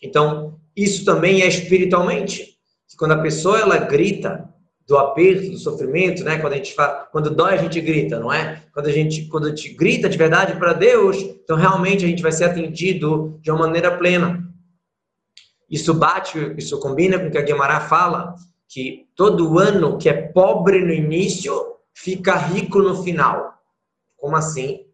Então, 0.00 0.60
isso 0.76 1.04
também 1.04 1.42
é 1.42 1.48
espiritualmente 1.48 2.56
quando 2.96 3.12
a 3.12 3.22
pessoa 3.22 3.58
ela 3.58 3.78
grita 3.78 4.48
do 4.88 4.96
aperto, 4.96 5.50
do 5.50 5.58
sofrimento, 5.58 6.24
né? 6.24 6.38
Quando 6.38 6.54
a 6.54 6.56
gente 6.56 6.74
fala, 6.74 7.06
quando 7.12 7.28
dói 7.30 7.52
a 7.52 7.56
gente 7.58 7.78
grita, 7.78 8.18
não 8.18 8.32
é? 8.32 8.62
Quando 8.72 8.86
a 8.86 8.90
gente 8.90 9.26
quando 9.26 9.44
a 9.44 9.50
gente 9.50 9.68
grita 9.74 10.08
de 10.08 10.16
verdade 10.16 10.58
para 10.58 10.72
Deus, 10.72 11.18
então 11.18 11.58
realmente 11.58 12.06
a 12.06 12.08
gente 12.08 12.22
vai 12.22 12.32
ser 12.32 12.44
atendido 12.44 13.38
de 13.42 13.50
uma 13.50 13.60
maneira 13.60 13.98
plena. 13.98 14.42
Isso 15.70 15.92
bate, 15.92 16.54
isso 16.56 16.80
combina 16.80 17.18
com 17.18 17.26
o 17.26 17.30
que 17.30 17.36
a 17.36 17.42
Guimarães 17.42 17.86
fala, 17.86 18.34
que 18.66 19.06
todo 19.14 19.58
ano 19.58 19.98
que 19.98 20.08
é 20.08 20.14
pobre 20.14 20.80
no 20.80 20.92
início 20.92 21.52
fica 21.92 22.34
rico 22.34 22.78
no 22.78 23.02
final. 23.02 23.58
Como 24.16 24.36
assim? 24.36 24.86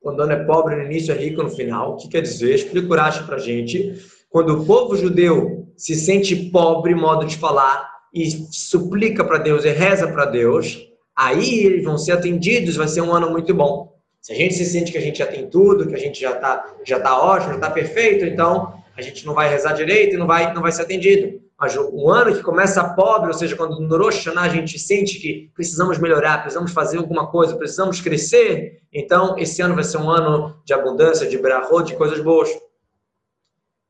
Quando 0.00 0.20
o 0.20 0.22
ano 0.22 0.32
é 0.32 0.44
pobre 0.44 0.76
no 0.76 0.82
início 0.82 1.12
é 1.12 1.18
rico 1.18 1.42
no 1.42 1.50
final. 1.50 1.92
O 1.92 1.96
que 1.98 2.08
quer 2.08 2.22
dizer? 2.22 2.54
Explica 2.54 2.90
o 2.90 2.96
Rashi 2.96 3.22
para 3.24 3.36
gente. 3.36 4.02
Quando 4.30 4.62
o 4.62 4.64
povo 4.64 4.96
judeu 4.96 5.68
se 5.76 5.94
sente 5.94 6.34
pobre, 6.50 6.94
modo 6.94 7.26
de 7.26 7.36
falar, 7.36 7.93
e 8.14 8.30
suplica 8.52 9.24
para 9.24 9.38
Deus 9.38 9.64
e 9.64 9.70
reza 9.70 10.06
para 10.06 10.24
Deus, 10.24 10.88
aí 11.16 11.64
eles 11.64 11.84
vão 11.84 11.98
ser 11.98 12.12
atendidos, 12.12 12.76
vai 12.76 12.86
ser 12.86 13.00
um 13.00 13.12
ano 13.12 13.30
muito 13.30 13.52
bom. 13.52 13.92
Se 14.20 14.32
a 14.32 14.36
gente 14.36 14.54
se 14.54 14.64
sente 14.64 14.92
que 14.92 14.98
a 14.98 15.00
gente 15.00 15.18
já 15.18 15.26
tem 15.26 15.50
tudo, 15.50 15.88
que 15.88 15.94
a 15.94 15.98
gente 15.98 16.20
já 16.20 16.30
está 16.30 16.64
já 16.84 17.00
tá 17.00 17.20
ótimo, 17.20 17.50
já 17.50 17.56
está 17.56 17.70
perfeito, 17.70 18.24
então 18.24 18.72
a 18.96 19.02
gente 19.02 19.26
não 19.26 19.34
vai 19.34 19.48
rezar 19.50 19.72
direito 19.72 20.14
e 20.14 20.16
não 20.16 20.26
vai, 20.26 20.54
não 20.54 20.62
vai 20.62 20.70
ser 20.70 20.82
atendido. 20.82 21.42
Mas 21.58 21.76
o 21.76 22.10
ano 22.10 22.34
que 22.34 22.42
começa 22.42 22.82
pobre, 22.94 23.28
ou 23.28 23.34
seja, 23.34 23.56
quando 23.56 23.80
no 23.80 23.96
Rosh 23.96 24.16
Hashanah 24.16 24.42
a 24.42 24.48
gente 24.48 24.78
sente 24.78 25.18
que 25.18 25.50
precisamos 25.54 25.98
melhorar, 25.98 26.38
precisamos 26.38 26.72
fazer 26.72 26.98
alguma 26.98 27.26
coisa, 27.26 27.56
precisamos 27.56 28.00
crescer, 28.00 28.82
então 28.92 29.36
esse 29.38 29.60
ano 29.60 29.74
vai 29.74 29.84
ser 29.84 29.98
um 29.98 30.10
ano 30.10 30.56
de 30.64 30.72
abundância, 30.72 31.28
de 31.28 31.38
brahô, 31.38 31.82
de 31.82 31.94
coisas 31.94 32.20
boas. 32.20 32.48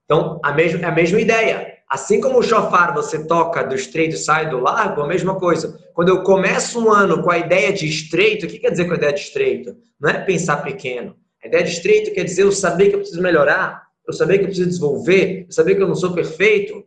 Então, 0.04 0.40
a 0.42 0.50
é 0.50 0.84
a 0.84 0.92
mesma 0.92 1.20
ideia. 1.20 1.74
Assim 1.88 2.20
como 2.20 2.38
o 2.38 2.42
chofar 2.42 2.94
você 2.94 3.26
toca 3.26 3.62
do 3.62 3.74
estreito 3.74 4.14
e 4.14 4.18
sai 4.18 4.48
do 4.48 4.58
largo, 4.58 5.02
a 5.02 5.06
mesma 5.06 5.38
coisa. 5.38 5.78
Quando 5.92 6.08
eu 6.08 6.22
começo 6.22 6.84
um 6.84 6.90
ano 6.90 7.22
com 7.22 7.30
a 7.30 7.38
ideia 7.38 7.72
de 7.72 7.86
estreito, 7.86 8.46
o 8.46 8.48
que 8.48 8.58
quer 8.58 8.70
dizer 8.70 8.86
com 8.86 8.94
a 8.94 8.96
ideia 8.96 9.12
de 9.12 9.20
estreito? 9.20 9.76
Não 10.00 10.10
é 10.10 10.18
pensar 10.18 10.58
pequeno. 10.58 11.16
A 11.42 11.46
ideia 11.46 11.62
de 11.62 11.70
estreito 11.70 12.12
quer 12.12 12.24
dizer 12.24 12.42
eu 12.42 12.52
saber 12.52 12.88
que 12.88 12.94
eu 12.94 13.00
preciso 13.00 13.20
melhorar, 13.20 13.84
eu 14.06 14.12
saber 14.12 14.38
que 14.38 14.44
eu 14.44 14.48
preciso 14.48 14.68
desenvolver, 14.68 15.44
eu 15.46 15.52
saber 15.52 15.74
que 15.74 15.82
eu 15.82 15.88
não 15.88 15.94
sou 15.94 16.12
perfeito. 16.12 16.82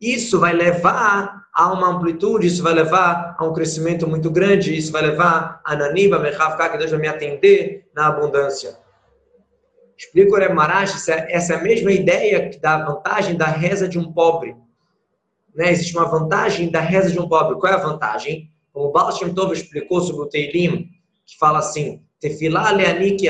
Isso 0.00 0.38
vai 0.40 0.52
levar 0.52 1.44
a 1.54 1.72
uma 1.72 1.88
amplitude, 1.88 2.46
isso 2.46 2.62
vai 2.62 2.72
levar 2.72 3.36
a 3.38 3.44
um 3.44 3.52
crescimento 3.52 4.06
muito 4.06 4.30
grande, 4.30 4.76
isso 4.76 4.90
vai 4.90 5.02
levar 5.02 5.60
a 5.64 5.76
Naniba, 5.76 6.18
Mechavka, 6.18 6.68
que 6.70 6.78
Deus 6.78 6.90
vai 6.90 7.00
me 7.00 7.08
atender 7.08 7.88
na 7.94 8.08
abundância. 8.08 8.76
Explica 10.00 10.32
o 10.32 10.38
Rebbe 10.38 10.54
Marash, 10.54 11.06
essa 11.10 11.52
é 11.52 11.56
a 11.56 11.62
mesma 11.62 11.92
ideia 11.92 12.50
da 12.58 12.82
vantagem 12.86 13.36
da 13.36 13.44
reza 13.44 13.86
de 13.86 13.98
um 13.98 14.10
pobre. 14.10 14.56
Né? 15.54 15.70
Existe 15.70 15.94
uma 15.94 16.06
vantagem 16.06 16.70
da 16.70 16.80
reza 16.80 17.10
de 17.10 17.20
um 17.20 17.28
pobre. 17.28 17.60
Qual 17.60 17.70
é 17.70 17.76
a 17.76 17.80
vantagem? 17.80 18.48
O 18.72 18.90
Baal 18.90 19.12
Shem 19.12 19.34
Tov 19.34 19.52
explicou 19.52 20.00
sobre 20.00 20.22
o 20.22 20.26
Teilim, 20.26 20.88
que 21.26 21.36
fala 21.38 21.58
assim, 21.58 22.00
Tefilá 22.18 22.70
leanik 22.70 23.28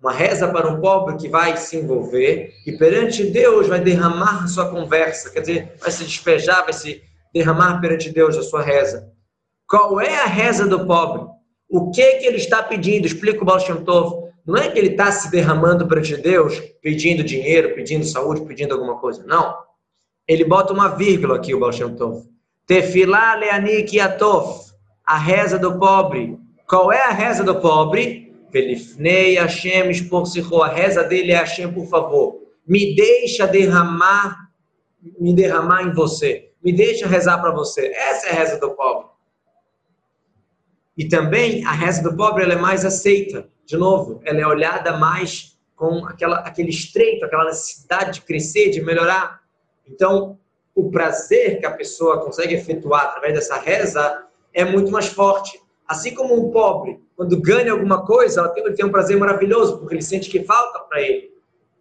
uma 0.00 0.12
reza 0.12 0.46
para 0.52 0.68
um 0.68 0.80
pobre 0.80 1.16
que 1.16 1.28
vai 1.28 1.56
se 1.56 1.76
envolver 1.78 2.52
e 2.64 2.78
perante 2.78 3.24
Deus 3.24 3.66
vai 3.66 3.80
derramar 3.80 4.46
sua 4.46 4.70
conversa, 4.70 5.30
quer 5.30 5.40
dizer, 5.40 5.76
vai 5.80 5.90
se 5.90 6.04
despejar, 6.04 6.62
vai 6.62 6.72
se 6.72 7.02
derramar 7.34 7.80
perante 7.80 8.08
Deus 8.10 8.36
a 8.36 8.42
sua 8.42 8.62
reza. 8.62 9.10
Qual 9.68 10.00
é 10.00 10.22
a 10.22 10.26
reza 10.26 10.64
do 10.64 10.86
pobre? 10.86 11.26
O 11.68 11.90
que 11.90 12.18
que 12.18 12.26
ele 12.26 12.36
está 12.36 12.62
pedindo? 12.62 13.06
Explica 13.06 13.42
o 13.42 13.44
Baal 13.44 13.58
Shem 13.58 13.82
Tov. 13.82 14.21
Não 14.44 14.56
é 14.56 14.68
que 14.68 14.78
ele 14.78 14.88
está 14.88 15.10
se 15.12 15.30
derramando 15.30 15.86
perante 15.86 16.16
Deus, 16.16 16.58
pedindo 16.80 17.22
dinheiro, 17.22 17.74
pedindo 17.74 18.04
saúde, 18.04 18.44
pedindo 18.44 18.74
alguma 18.74 18.98
coisa. 18.98 19.24
Não. 19.24 19.56
Ele 20.26 20.44
bota 20.44 20.72
uma 20.72 20.88
vírgula 20.88 21.36
aqui, 21.36 21.54
o 21.54 21.60
Baal 21.60 21.72
Tov. 21.96 22.26
Tefilá 22.66 23.34
leani 23.34 23.84
kiatof. 23.84 24.72
A 25.04 25.16
reza 25.16 25.58
do 25.58 25.78
pobre. 25.78 26.38
Qual 26.68 26.92
é 26.92 27.02
a 27.02 27.10
reza 27.10 27.44
do 27.44 27.60
pobre? 27.60 28.32
Felifnei 28.50 29.36
Hashem 29.36 29.90
A 30.62 30.68
reza 30.68 31.04
dele 31.04 31.32
é 31.32 31.36
Hashem, 31.36 31.72
por 31.72 31.86
favor. 31.86 32.42
Me 32.66 32.94
deixa 32.94 33.46
derramar, 33.46 34.50
me 35.18 35.34
derramar 35.34 35.82
em 35.82 35.92
você. 35.92 36.52
Me 36.62 36.72
deixa 36.72 37.06
rezar 37.06 37.38
para 37.38 37.50
você. 37.50 37.86
Essa 37.88 38.28
é 38.28 38.30
a 38.30 38.34
reza 38.34 38.60
do 38.60 38.70
pobre. 38.70 39.06
E 40.96 41.08
também 41.08 41.64
a 41.64 41.72
reza 41.72 42.02
do 42.02 42.16
pobre 42.16 42.44
ela 42.44 42.52
é 42.52 42.56
mais 42.56 42.84
aceita. 42.84 43.48
De 43.64 43.76
novo, 43.76 44.20
ela 44.24 44.40
é 44.40 44.46
olhada 44.46 44.96
mais 44.96 45.58
com 45.74 46.06
aquela, 46.06 46.36
aquele 46.40 46.70
estreito, 46.70 47.24
aquela 47.24 47.44
necessidade 47.44 48.20
de 48.20 48.20
crescer, 48.22 48.70
de 48.70 48.80
melhorar. 48.80 49.40
Então, 49.86 50.38
o 50.74 50.90
prazer 50.90 51.58
que 51.58 51.66
a 51.66 51.70
pessoa 51.70 52.24
consegue 52.24 52.54
efetuar 52.54 53.06
através 53.06 53.34
dessa 53.34 53.56
reza 53.56 54.26
é 54.54 54.64
muito 54.64 54.90
mais 54.90 55.06
forte. 55.06 55.60
Assim 55.86 56.14
como 56.14 56.34
um 56.34 56.50
pobre, 56.50 57.02
quando 57.16 57.40
ganha 57.40 57.72
alguma 57.72 58.04
coisa, 58.04 58.52
ele 58.56 58.74
tem 58.74 58.84
um 58.84 58.90
prazer 58.90 59.16
maravilhoso, 59.18 59.78
porque 59.78 59.94
ele 59.94 60.02
sente 60.02 60.30
que 60.30 60.44
falta 60.44 60.78
para 60.80 61.00
ele, 61.00 61.32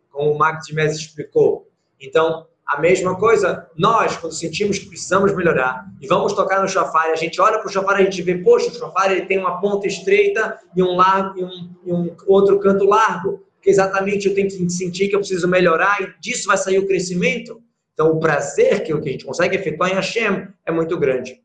como 0.09 0.31
o 0.31 0.37
Max 0.37 0.65
de 0.65 0.79
explicou. 0.81 1.69
Então, 1.99 2.47
a 2.71 2.79
mesma 2.79 3.17
coisa, 3.17 3.69
nós, 3.77 4.15
quando 4.15 4.31
sentimos 4.31 4.79
que 4.79 4.85
precisamos 4.85 5.35
melhorar 5.35 5.85
e 5.99 6.07
vamos 6.07 6.31
tocar 6.31 6.61
no 6.61 6.69
shofar, 6.69 7.11
a 7.11 7.15
gente 7.15 7.41
olha 7.41 7.59
para 7.59 7.67
o 7.67 7.71
shofar 7.71 7.99
e 7.99 8.03
a 8.03 8.05
gente 8.05 8.21
vê, 8.21 8.37
poxa, 8.37 8.71
o 8.71 8.73
shofar 8.73 9.11
ele 9.11 9.25
tem 9.25 9.37
uma 9.37 9.59
ponta 9.59 9.87
estreita 9.87 10.57
e 10.73 10.81
um, 10.81 10.95
largo, 10.95 11.37
e 11.37 11.43
um, 11.43 11.75
e 11.85 11.91
um 11.91 12.15
outro 12.27 12.57
canto 12.61 12.85
largo, 12.85 13.45
que 13.61 13.69
exatamente 13.69 14.29
eu 14.29 14.33
tenho 14.33 14.47
que 14.47 14.69
sentir 14.69 15.09
que 15.09 15.15
eu 15.15 15.19
preciso 15.19 15.49
melhorar 15.49 16.01
e 16.01 16.13
disso 16.21 16.47
vai 16.47 16.57
sair 16.57 16.79
o 16.79 16.87
crescimento. 16.87 17.61
Então, 17.93 18.09
o 18.09 18.21
prazer 18.21 18.85
que 18.85 18.93
a 18.93 19.01
gente 19.01 19.25
consegue 19.25 19.57
efetuar 19.57 19.91
em 19.91 19.95
Hashem 19.95 20.47
é 20.65 20.71
muito 20.71 20.97
grande. 20.97 21.41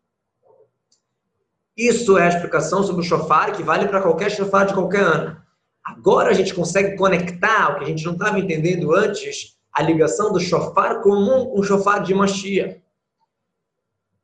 Isso 1.76 2.16
é 2.16 2.26
a 2.26 2.28
explicação 2.28 2.84
sobre 2.84 3.02
o 3.02 3.04
shofar, 3.04 3.50
que 3.50 3.64
vale 3.64 3.88
para 3.88 4.00
qualquer 4.00 4.30
shofar 4.30 4.64
de 4.64 4.74
qualquer 4.74 5.02
ano. 5.02 5.36
Agora 5.84 6.30
a 6.30 6.34
gente 6.34 6.54
consegue 6.54 6.96
conectar 6.96 7.72
o 7.72 7.78
que 7.78 7.84
a 7.84 7.88
gente 7.88 8.04
não 8.04 8.12
estava 8.12 8.38
entendendo 8.38 8.94
antes, 8.94 9.55
a 9.76 9.82
ligação 9.82 10.32
do 10.32 10.40
shofar 10.40 11.02
comum 11.02 11.44
com 11.44 11.60
o 11.60 11.62
shofar 11.62 12.02
de 12.02 12.14
Mashiach. 12.14 12.80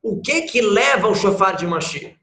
O 0.01 0.19
que 0.19 0.41
que 0.41 0.59
leva 0.59 1.05
ao 1.05 1.13
shofar 1.13 1.55
de 1.55 1.67
Mashiach? 1.67 2.17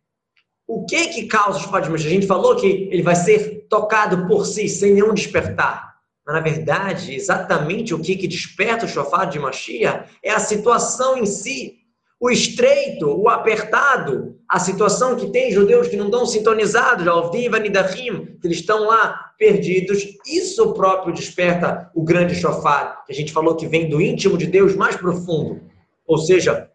O 0.67 0.85
que 0.85 1.07
que 1.07 1.27
causa 1.27 1.59
o 1.59 1.63
shofar 1.63 1.81
de 1.81 1.91
Mashiach? 1.91 2.11
A 2.11 2.15
gente 2.15 2.27
falou 2.27 2.57
que 2.57 2.67
ele 2.67 3.05
vai 3.05 3.15
ser 3.15 3.69
tocado 3.69 4.27
por 4.27 4.45
si, 4.45 4.69
sem 4.69 4.95
nenhum 4.95 5.15
despertar. 5.15 5.95
Mas, 6.27 6.35
na 6.35 6.41
verdade, 6.41 7.15
exatamente 7.15 7.95
o 7.95 8.01
que, 8.01 8.17
que 8.17 8.27
desperta 8.27 8.85
o 8.85 8.89
shofar 8.89 9.31
de 9.31 9.39
Mashiach 9.39 10.11
é 10.25 10.33
a 10.33 10.41
situação 10.41 11.17
em 11.17 11.25
si. 11.25 11.80
O 12.23 12.29
estreito, 12.29 13.09
o 13.09 13.31
apertado, 13.31 14.37
a 14.47 14.59
situação 14.59 15.17
que 15.17 15.31
tem 15.31 15.51
judeus 15.51 15.89
que 15.89 15.97
não 15.97 16.05
estão 16.05 16.27
sintonizados, 16.27 17.09
ao 17.09 17.33
viva 17.33 17.59
Nidahim, 17.59 18.37
que 18.39 18.47
eles 18.47 18.59
estão 18.59 18.85
lá 18.85 19.33
perdidos, 19.39 20.07
isso 20.27 20.75
próprio 20.75 21.15
desperta 21.15 21.91
o 21.95 22.05
grande 22.05 22.35
shofar, 22.35 23.07
que 23.07 23.13
a 23.13 23.15
gente 23.15 23.33
falou 23.33 23.57
que 23.57 23.67
vem 23.67 23.89
do 23.89 24.03
íntimo 24.03 24.37
de 24.37 24.47
Deus 24.47 24.77
mais 24.77 24.97
profundo. 24.97 25.63
Ou 26.07 26.19
seja, 26.19 26.69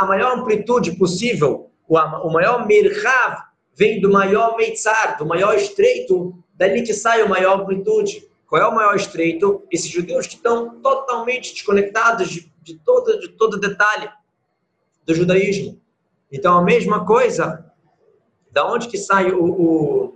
a 0.00 0.06
maior 0.06 0.38
amplitude 0.38 0.92
possível, 0.92 1.70
o 1.86 2.30
maior 2.30 2.66
merhav, 2.66 3.36
vem 3.74 4.00
do 4.00 4.10
maior 4.10 4.56
meitzar, 4.56 5.18
do 5.18 5.26
maior 5.26 5.54
estreito, 5.56 6.42
dali 6.54 6.80
que 6.80 6.94
sai 6.94 7.20
a 7.20 7.28
maior 7.28 7.60
amplitude. 7.60 8.26
Qual 8.46 8.62
é 8.62 8.66
o 8.66 8.74
maior 8.74 8.96
estreito? 8.96 9.62
Esses 9.70 9.90
judeus 9.90 10.26
que 10.26 10.36
estão 10.36 10.80
totalmente 10.80 11.52
desconectados 11.52 12.30
de, 12.30 12.50
de, 12.62 12.78
todo, 12.78 13.20
de 13.20 13.28
todo 13.28 13.60
detalhe 13.60 14.08
do 15.06 15.14
judaísmo. 15.14 15.80
Então, 16.30 16.58
a 16.58 16.62
mesma 16.62 17.06
coisa, 17.06 17.64
da 18.50 18.66
onde 18.70 18.88
que 18.88 18.98
sai 18.98 19.30
o, 19.30 19.44
o 19.44 20.14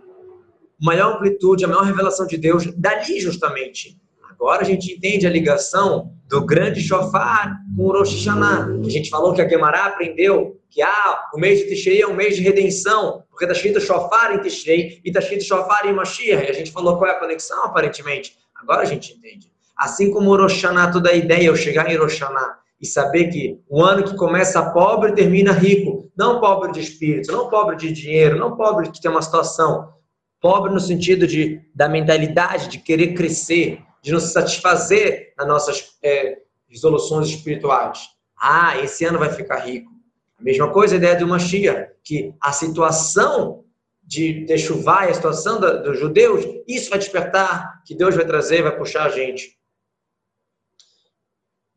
maior 0.80 1.16
amplitude, 1.16 1.64
a 1.64 1.68
maior 1.68 1.84
revelação 1.84 2.26
de 2.26 2.36
Deus? 2.36 2.66
Dali, 2.76 3.20
justamente. 3.20 3.98
Agora 4.28 4.62
a 4.62 4.64
gente 4.64 4.92
entende 4.92 5.26
a 5.26 5.30
ligação 5.30 6.14
do 6.26 6.44
grande 6.44 6.80
shofar 6.80 7.58
com 7.76 7.82
o 7.84 7.92
Rosh 7.92 8.14
Hashanah. 8.14 8.68
A 8.84 8.88
gente 8.88 9.10
falou 9.10 9.34
que 9.34 9.42
a 9.42 9.48
Gemara 9.48 9.84
aprendeu 9.84 10.58
que 10.70 10.80
ah, 10.80 11.28
o 11.34 11.38
mês 11.38 11.58
de 11.58 11.68
Tishrei 11.68 12.00
é 12.00 12.06
um 12.06 12.14
mês 12.14 12.36
de 12.36 12.42
redenção, 12.42 13.24
porque 13.28 13.44
está 13.44 13.54
escrito 13.54 13.80
shofar 13.80 14.34
em 14.34 14.40
Tishrei 14.40 15.00
e 15.04 15.08
está 15.08 15.20
escrito 15.20 15.44
shofar 15.44 15.86
em 15.86 15.92
Mashiach. 15.92 16.46
E 16.46 16.50
a 16.50 16.54
gente 16.54 16.70
falou 16.70 16.96
qual 16.96 17.10
é 17.10 17.14
a 17.14 17.18
conexão, 17.18 17.64
aparentemente. 17.64 18.36
Agora 18.54 18.82
a 18.82 18.84
gente 18.86 19.12
entende. 19.12 19.52
Assim 19.76 20.10
como 20.10 20.30
o 20.30 20.36
Rosh 20.36 20.54
Hashanah, 20.54 20.92
toda 20.92 21.10
a 21.10 21.14
ideia, 21.14 21.48
eu 21.48 21.56
chegar 21.56 21.90
em 21.90 21.96
Rosh 21.96 22.18
Hashanah 22.18 22.60
e 22.80 22.86
saber 22.86 23.28
que 23.28 23.60
o 23.68 23.82
ano 23.82 24.04
que 24.04 24.16
começa 24.16 24.70
pobre 24.70 25.12
termina 25.12 25.52
rico, 25.52 26.10
não 26.16 26.40
pobre 26.40 26.72
de 26.72 26.80
espírito, 26.80 27.30
não 27.30 27.48
pobre 27.50 27.76
de 27.76 27.92
dinheiro, 27.92 28.38
não 28.38 28.56
pobre 28.56 28.90
que 28.90 29.00
tem 29.00 29.10
uma 29.10 29.20
situação, 29.20 29.92
pobre 30.40 30.72
no 30.72 30.80
sentido 30.80 31.26
de 31.26 31.60
da 31.74 31.88
mentalidade 31.88 32.68
de 32.68 32.78
querer 32.78 33.12
crescer, 33.14 33.82
de 34.02 34.12
não 34.12 34.20
se 34.20 34.32
satisfazer 34.32 35.34
nas 35.36 35.46
nossas 35.46 35.98
é, 36.02 36.38
resoluções 36.66 37.28
espirituais. 37.28 38.08
Ah, 38.40 38.78
esse 38.78 39.04
ano 39.04 39.18
vai 39.18 39.30
ficar 39.30 39.58
rico. 39.58 39.90
A 40.38 40.42
mesma 40.42 40.72
coisa 40.72 40.94
a 40.94 40.98
ideia 40.98 41.16
de 41.16 41.24
uma 41.24 41.38
Shia, 41.38 41.92
que 42.02 42.34
a 42.40 42.50
situação 42.50 43.64
de 44.02 44.46
Techuvá 44.46 45.06
e 45.06 45.10
a 45.10 45.14
situação 45.14 45.60
dos 45.60 45.98
judeus, 45.98 46.44
isso 46.66 46.88
vai 46.88 46.98
despertar, 46.98 47.82
que 47.84 47.94
Deus 47.94 48.16
vai 48.16 48.24
trazer, 48.24 48.62
vai 48.62 48.74
puxar 48.74 49.04
a 49.04 49.10
gente 49.10 49.59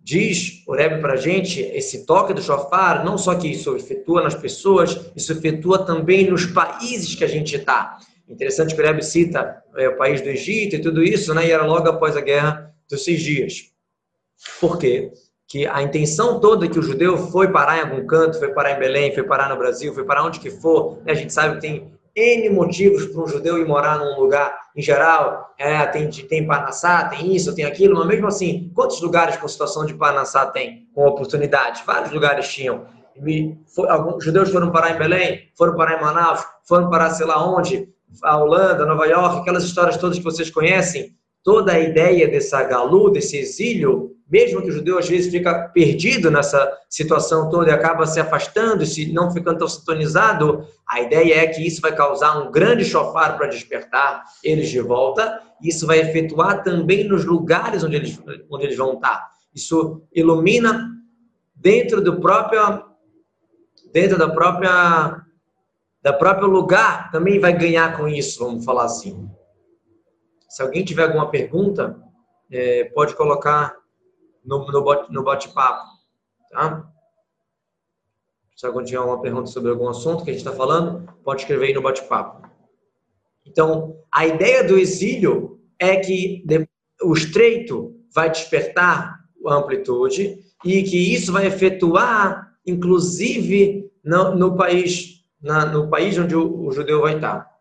diz 0.04 0.64
o 0.68 0.74
Rebbe 0.76 1.00
para 1.00 1.14
a 1.14 1.18
gente, 1.18 1.62
esse 1.62 2.06
toque 2.06 2.34
do 2.34 2.42
shofar, 2.42 3.06
não 3.06 3.18
só 3.18 3.34
que 3.36 3.48
isso 3.48 3.76
efetua 3.76 4.22
nas 4.22 4.36
pessoas, 4.36 5.00
isso 5.16 5.32
efetua 5.32 5.86
também 5.86 6.30
nos 6.30 6.46
países 6.46 7.16
que 7.16 7.24
a 7.24 7.28
gente 7.28 7.56
está. 7.56 7.98
Interessante 8.28 8.76
que 8.76 8.82
o 8.82 8.86
Rebbe 8.86 9.02
cita 9.02 9.64
é, 9.78 9.88
o 9.88 9.98
país 9.98 10.22
do 10.22 10.28
Egito 10.28 10.76
e 10.76 10.82
tudo 10.82 11.02
isso, 11.02 11.34
né? 11.34 11.48
e 11.48 11.52
era 11.52 11.66
logo 11.66 11.88
após 11.88 12.18
a 12.18 12.22
guerra 12.22 12.74
dos 12.90 13.04
seis 13.04 13.22
dias. 13.22 13.72
Por 14.60 14.78
quê? 14.78 15.12
Que 15.48 15.66
a 15.66 15.82
intenção 15.82 16.40
toda 16.40 16.68
que 16.68 16.80
o 16.80 16.84
judeu 16.84 17.18
foi 17.18 17.52
parar 17.52 17.78
em 17.78 17.82
algum 17.82 18.06
canto, 18.06 18.40
foi 18.40 18.54
parar 18.54 18.72
em 18.72 18.80
Belém, 18.80 19.14
foi 19.14 19.24
parar 19.24 19.50
no 19.50 19.58
Brasil, 19.58 19.94
foi 19.94 20.04
parar 20.04 20.26
onde 20.26 20.40
que 20.40 20.50
for, 20.50 21.02
né? 21.06 21.14
a 21.14 21.16
gente 21.16 21.32
sabe 21.32 21.56
que 21.56 21.62
tem 21.62 21.94
N 22.16 22.50
motivos 22.50 23.08
para 23.08 23.24
um 23.24 23.28
judeu 23.28 23.58
ir 23.58 23.68
morar 23.68 23.98
num 23.98 24.20
lugar 24.20 24.56
em 24.76 24.82
geral. 24.82 25.54
É, 25.58 25.86
tem, 25.88 26.10
tem 26.10 26.46
Parnassá, 26.46 27.06
tem 27.06 27.36
isso, 27.36 27.56
tem 27.56 27.66
aquilo, 27.66 27.98
mas 27.98 28.08
mesmo 28.08 28.28
assim, 28.28 28.72
quantos 28.76 29.02
lugares 29.02 29.38
com 29.38 29.48
situação 29.48 29.86
de 29.86 29.94
Parnassá 29.94 30.46
tem 30.46 30.88
com 30.94 31.08
oportunidade? 31.08 31.84
Vários 31.86 32.12
lugares 32.12 32.48
tinham. 32.48 32.86
E 33.16 33.56
foi, 33.74 33.90
alguns 33.90 34.24
judeus 34.24 34.50
foram 34.50 34.72
parar 34.72 34.92
em 34.92 34.98
Belém, 34.98 35.50
foram 35.56 35.76
parar 35.76 35.98
em 35.98 36.02
Manaus, 36.02 36.44
foram 36.64 36.90
parar 36.90 37.12
sei 37.12 37.26
lá 37.26 37.44
onde, 37.46 37.88
a 38.24 38.38
Holanda, 38.38 38.86
Nova 38.86 39.06
York, 39.06 39.40
aquelas 39.40 39.64
histórias 39.64 39.98
todas 39.98 40.18
que 40.18 40.24
vocês 40.24 40.50
conhecem. 40.50 41.16
Toda 41.44 41.74
a 41.74 41.80
ideia 41.80 42.28
dessa 42.28 42.64
galu, 42.64 43.12
desse 43.12 43.38
exílio, 43.38 44.14
mesmo 44.34 44.62
que 44.62 44.70
o 44.70 44.72
judeu 44.72 44.98
às 44.98 45.08
vezes 45.08 45.32
fica 45.32 45.68
perdido 45.70 46.32
nessa 46.32 46.72
situação 46.90 47.50
toda 47.50 47.70
e 47.70 47.74
acaba 47.74 48.08
se 48.08 48.20
afastando, 48.20 48.86
se 48.86 49.12
não 49.12 49.32
ficando 49.32 49.60
tão 49.60 49.68
sintonizado, 49.68 50.66
a 50.88 51.02
ideia 51.02 51.36
é 51.36 51.48
que 51.48 51.66
isso 51.66 51.82
vai 51.82 51.94
causar 51.94 52.40
um 52.40 52.52
grande 52.52 52.84
chofar 52.86 53.38
para 53.38 53.48
despertar 53.48 54.24
eles 54.44 54.70
de 54.70 54.80
volta. 54.80 55.40
Isso 55.62 55.86
vai 55.86 56.00
efetuar 56.00 56.64
também 56.64 57.04
nos 57.04 57.26
lugares 57.26 57.84
onde 57.84 57.96
eles, 57.96 58.20
onde 58.50 58.66
eles 58.66 58.78
vão 58.78 58.94
estar. 58.94 59.30
Isso 59.54 60.02
ilumina 60.14 60.90
dentro 61.56 62.02
do 62.02 62.20
próprio 62.20 62.86
dentro 63.94 64.18
da 64.18 64.30
própria 64.30 65.22
da 66.02 66.12
próprio 66.12 66.48
lugar 66.48 67.12
também 67.12 67.40
vai 67.40 67.58
ganhar 67.58 67.96
com 67.96 68.08
isso, 68.08 68.44
vamos 68.44 68.66
falar 68.66 68.86
assim. 68.86 69.30
Se 70.54 70.62
alguém 70.62 70.86
tiver 70.86 71.02
alguma 71.02 71.32
pergunta, 71.32 72.00
é, 72.52 72.84
pode 72.94 73.16
colocar 73.16 73.76
no, 74.46 74.64
no 75.10 75.24
bate-papo, 75.24 75.84
tá? 76.52 76.88
Se 78.56 78.68
alguém 78.68 78.86
tiver 78.86 79.00
alguma 79.00 79.20
pergunta 79.20 79.48
sobre 79.48 79.72
algum 79.72 79.90
assunto 79.90 80.24
que 80.24 80.30
a 80.30 80.34
gente 80.34 80.46
está 80.46 80.56
falando, 80.56 81.12
pode 81.24 81.42
escrever 81.42 81.70
aí 81.70 81.74
no 81.74 81.82
bate-papo. 81.82 82.48
Então, 83.44 83.98
a 84.14 84.28
ideia 84.28 84.64
do 84.64 84.78
exílio 84.78 85.60
é 85.80 85.96
que 85.96 86.46
o 87.02 87.14
estreito 87.14 88.00
vai 88.14 88.30
despertar 88.30 89.22
a 89.48 89.56
amplitude 89.56 90.38
e 90.64 90.84
que 90.84 91.16
isso 91.16 91.34
vai 91.34 91.48
efetuar, 91.48 92.54
inclusive, 92.64 93.92
no, 94.04 94.36
no 94.36 94.56
país, 94.56 95.26
na, 95.42 95.66
no 95.66 95.90
país 95.90 96.16
onde 96.20 96.36
o, 96.36 96.68
o 96.68 96.72
judeu 96.72 97.02
vai 97.02 97.16
estar. 97.16 97.53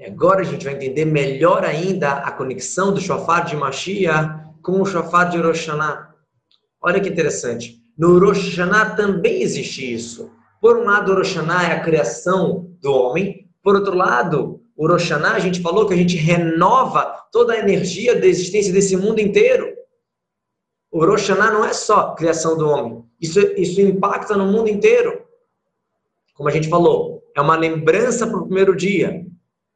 E 0.00 0.06
agora 0.06 0.40
a 0.40 0.44
gente 0.44 0.64
vai 0.64 0.72
entender 0.72 1.04
melhor 1.04 1.62
ainda 1.62 2.12
a 2.12 2.32
conexão 2.32 2.90
do 2.90 2.98
shofar 2.98 3.44
de 3.44 3.54
Mashiach 3.54 4.50
com 4.62 4.80
o 4.80 4.86
shofar 4.86 5.28
de 5.28 5.36
Rosh 5.36 5.66
Hashanah. 5.66 6.14
Olha 6.82 6.98
que 7.00 7.10
interessante. 7.10 7.76
No 7.98 8.18
Rosh 8.18 8.48
Hashanah 8.48 8.94
também 8.96 9.42
existe 9.42 9.92
isso. 9.92 10.30
Por 10.58 10.78
um 10.78 10.84
lado, 10.84 11.12
o 11.12 11.16
Rosh 11.16 11.36
é 11.36 11.72
a 11.72 11.80
criação 11.80 12.74
do 12.80 12.90
homem. 12.90 13.46
Por 13.62 13.74
outro 13.74 13.94
lado, 13.94 14.62
o 14.74 14.88
Rosh 14.88 15.12
a 15.12 15.38
gente 15.38 15.60
falou 15.60 15.86
que 15.86 15.92
a 15.92 15.98
gente 15.98 16.16
renova 16.16 17.04
toda 17.30 17.52
a 17.52 17.58
energia 17.58 18.18
da 18.18 18.26
existência 18.26 18.72
desse 18.72 18.96
mundo 18.96 19.20
inteiro. 19.20 19.70
O 20.90 21.04
Rosh 21.04 21.28
não 21.28 21.62
é 21.62 21.74
só 21.74 22.14
criação 22.14 22.56
do 22.56 22.66
homem. 22.66 23.04
Isso, 23.20 23.38
isso 23.38 23.82
impacta 23.82 24.34
no 24.34 24.46
mundo 24.46 24.70
inteiro. 24.70 25.26
Como 26.32 26.48
a 26.48 26.52
gente 26.52 26.70
falou, 26.70 27.22
é 27.36 27.40
uma 27.42 27.54
lembrança 27.54 28.26
para 28.26 28.38
o 28.38 28.46
primeiro 28.46 28.74
dia. 28.74 29.28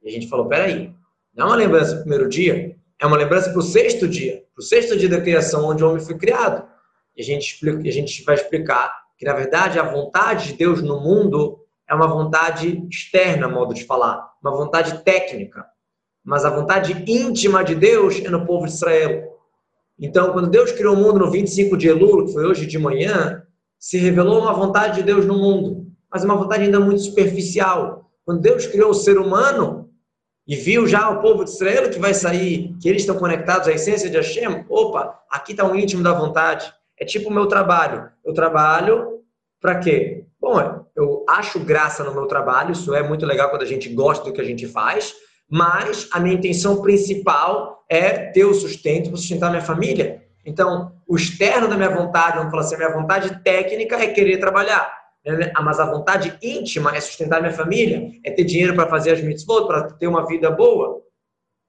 E 0.05 0.09
a 0.09 0.13
gente 0.13 0.29
falou, 0.29 0.47
peraí, 0.47 0.93
não 1.35 1.47
é 1.47 1.49
uma 1.49 1.57
lembrança 1.57 1.93
para 1.93 2.01
o 2.01 2.03
primeiro 2.03 2.29
dia, 2.29 2.77
é 3.01 3.07
uma 3.07 3.17
lembrança 3.17 3.51
para 3.51 3.59
o 3.59 3.63
sexto 3.63 4.07
dia, 4.07 4.45
para 4.55 4.61
o 4.61 4.65
sexto 4.65 4.97
dia 4.97 5.09
da 5.09 5.21
criação, 5.21 5.65
onde 5.65 5.83
o 5.83 5.89
homem 5.89 6.05
foi 6.05 6.17
criado. 6.17 6.69
E 7.17 7.23
a 7.23 7.25
gente, 7.25 7.55
explica, 7.55 7.89
a 7.89 7.93
gente 7.93 8.23
vai 8.23 8.35
explicar 8.35 8.95
que, 9.17 9.25
na 9.25 9.33
verdade, 9.33 9.79
a 9.79 9.83
vontade 9.83 10.49
de 10.49 10.59
Deus 10.59 10.83
no 10.83 11.01
mundo 11.01 11.59
é 11.89 11.95
uma 11.95 12.07
vontade 12.07 12.87
externa, 12.91 13.49
modo 13.49 13.75
de 13.75 13.85
falar, 13.85 14.31
uma 14.43 14.55
vontade 14.55 15.03
técnica. 15.03 15.65
Mas 16.23 16.45
a 16.45 16.51
vontade 16.51 17.05
íntima 17.07 17.63
de 17.63 17.75
Deus 17.75 18.21
é 18.25 18.29
no 18.29 18.47
povo 18.47 18.67
de 18.67 18.73
Israel. 18.73 19.35
Então, 19.99 20.33
quando 20.33 20.49
Deus 20.49 20.73
criou 20.73 20.95
o 20.95 20.99
mundo 20.99 21.21
no 21.21 21.31
25 21.31 21.77
de 21.77 21.89
Elul, 21.89 22.27
que 22.27 22.33
foi 22.33 22.45
hoje 22.45 22.67
de 22.67 22.79
manhã, 22.79 23.43
se 23.79 23.99
revelou 23.99 24.41
uma 24.41 24.53
vontade 24.53 24.97
de 24.97 25.03
Deus 25.03 25.27
no 25.27 25.35
mundo, 25.35 25.87
mas 26.11 26.25
uma 26.25 26.37
vontade 26.37 26.65
ainda 26.65 26.81
muito 26.81 27.03
superficial. 27.03 28.11
Quando 28.25 28.41
Deus 28.41 28.67
criou 28.67 28.91
o 28.91 28.95
ser 28.95 29.19
humano 29.19 29.84
e 30.47 30.57
viu 30.57 30.87
já 30.87 31.09
o 31.09 31.21
povo 31.21 31.45
de 31.45 31.51
Israel 31.51 31.91
que 31.91 31.99
vai 31.99 32.13
sair, 32.13 32.75
que 32.81 32.89
eles 32.89 33.03
estão 33.03 33.17
conectados 33.17 33.67
à 33.67 33.73
essência 33.73 34.11
de 34.11 34.17
Hashem, 34.17 34.67
opa, 34.69 35.19
aqui 35.31 35.53
está 35.53 35.65
o 35.65 35.75
íntimo 35.75 36.03
da 36.03 36.13
vontade. 36.13 36.73
É 36.99 37.05
tipo 37.05 37.31
o 37.31 37.33
meu 37.33 37.47
trabalho. 37.47 38.11
Eu 38.25 38.35
trabalho 38.35 39.21
para 39.61 39.79
quê? 39.79 40.27
Bom, 40.39 40.85
eu 40.95 41.25
acho 41.29 41.59
graça 41.59 42.05
no 42.05 42.13
meu 42.13 42.27
trabalho, 42.27 42.73
isso 42.73 42.95
é 42.95 43.03
muito 43.03 43.25
legal 43.25 43.49
quando 43.49 43.63
a 43.63 43.67
gente 43.67 43.89
gosta 43.89 44.25
do 44.25 44.33
que 44.33 44.41
a 44.41 44.45
gente 44.45 44.67
faz, 44.67 45.15
mas 45.49 46.09
a 46.13 46.21
minha 46.21 46.35
intenção 46.35 46.83
principal 46.83 47.83
é 47.89 48.11
ter 48.31 48.45
o 48.45 48.53
sustento 48.53 49.09
para 49.09 49.17
sustentar 49.17 49.51
minha 49.51 49.63
família. 49.63 50.23
Então, 50.45 50.93
o 51.09 51.17
externo 51.17 51.67
da 51.67 51.77
minha 51.77 51.89
vontade, 51.89 52.37
vamos 52.37 52.51
falar 52.51 52.63
assim, 52.63 52.75
a 52.75 52.79
minha 52.79 52.93
vontade 52.93 53.43
técnica 53.43 53.97
é 53.97 54.09
querer 54.09 54.39
trabalhar. 54.39 55.04
Né? 55.25 55.53
Mas 55.63 55.81
a 55.81 55.91
vontade 55.91 56.37
íntima 56.43 56.95
é 56.95 57.01
sustentar 57.01 57.41
minha 57.41 57.53
família, 57.53 58.13
é 58.25 58.31
ter 58.31 58.45
dinheiro 58.45 58.75
para 58.75 58.89
fazer 58.89 59.13
as 59.13 59.23
mitzvot, 59.23 59.67
para 59.67 59.91
ter 59.93 60.07
uma 60.07 60.27
vida 60.27 60.51
boa. 60.51 61.03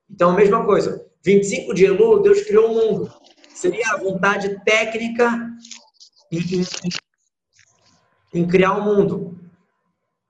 Então, 0.09 0.31
a 0.31 0.35
mesma 0.35 0.65
coisa. 0.65 1.05
25 1.23 1.73
de 1.73 1.85
Elul, 1.85 2.21
Deus 2.21 2.41
criou 2.41 2.71
o 2.71 2.75
mundo. 2.75 3.13
Seria 3.49 3.93
a 3.93 3.97
vontade 3.97 4.61
técnica 4.63 5.49
em, 6.31 6.39
em, 6.39 6.65
em 8.33 8.47
criar 8.47 8.73
o 8.73 8.83
mundo 8.83 9.35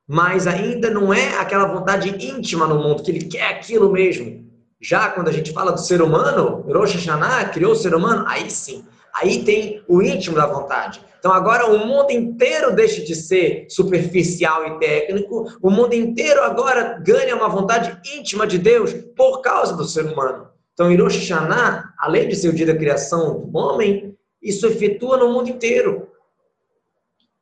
mas 0.08 0.46
ainda 0.46 0.90
não 0.90 1.14
é 1.14 1.38
aquela 1.40 1.66
vontade 1.66 2.10
íntima 2.10 2.68
no 2.68 2.82
mundo, 2.82 3.02
que 3.02 3.12
ele 3.12 3.26
quer 3.26 3.48
aquilo 3.48 3.92
mesmo. 3.92 4.46
Já 4.80 5.10
quando 5.10 5.30
a 5.30 5.32
gente 5.32 5.52
fala 5.52 5.72
do 5.72 5.80
ser 5.80 6.02
humano, 6.02 6.62
Rosh 6.72 6.94
Hashanah 6.94 7.50
criou 7.50 7.72
o 7.72 7.76
ser 7.76 7.96
humano, 7.96 8.24
aí 8.28 8.52
sim, 8.52 8.86
aí 9.16 9.44
tem 9.44 9.84
o 9.88 10.02
íntimo 10.02 10.36
da 10.36 10.46
vontade. 10.46 11.02
Então 11.18 11.32
agora 11.32 11.66
o 11.66 11.88
mundo 11.88 12.12
inteiro 12.12 12.76
deixa 12.76 13.04
de 13.04 13.16
ser 13.16 13.66
superficial 13.70 14.68
e 14.68 14.80
técnico, 14.80 15.48
o 15.62 15.72
mundo 15.72 15.94
inteiro 15.94 16.42
agora 16.44 17.00
ganha 17.04 17.36
uma 17.36 17.50
vontade 17.50 18.00
íntima 18.16 18.46
de 18.46 18.60
Deus 18.60 18.94
por 19.16 19.42
causa 19.42 19.76
do 19.76 19.86
ser 19.86 20.06
humano. 20.06 20.50
Então, 20.74 20.94
Hashanah, 20.94 21.94
além 21.98 22.28
de 22.28 22.36
ser 22.36 22.50
o 22.50 22.54
dia 22.54 22.66
da 22.66 22.76
criação 22.76 23.46
do 23.46 23.58
homem, 23.58 24.16
isso 24.42 24.68
efetua 24.68 25.18
no 25.18 25.32
mundo 25.32 25.50
inteiro. 25.50 26.10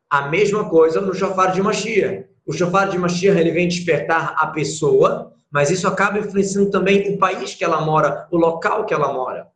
A 0.07 0.29
mesma 0.29 0.69
coisa 0.69 1.01
no 1.01 1.13
Shofar 1.13 1.51
de 1.51 1.62
Mashiach. 1.62 2.25
O 2.45 2.53
shofar 2.53 2.89
de 2.89 2.97
Mashiach 2.97 3.39
ele 3.39 3.51
vem 3.51 3.67
despertar 3.67 4.36
a 4.38 4.47
pessoa, 4.47 5.33
mas 5.49 5.71
isso 5.71 5.88
acaba 5.88 6.19
influenciando 6.19 6.69
também 6.69 7.13
o 7.13 7.17
país 7.17 7.55
que 7.55 7.63
ela 7.63 7.81
mora, 7.81 8.27
o 8.29 8.38
local 8.38 8.86
que 8.86 8.93
ela 8.93 9.12
mora. 9.12 9.47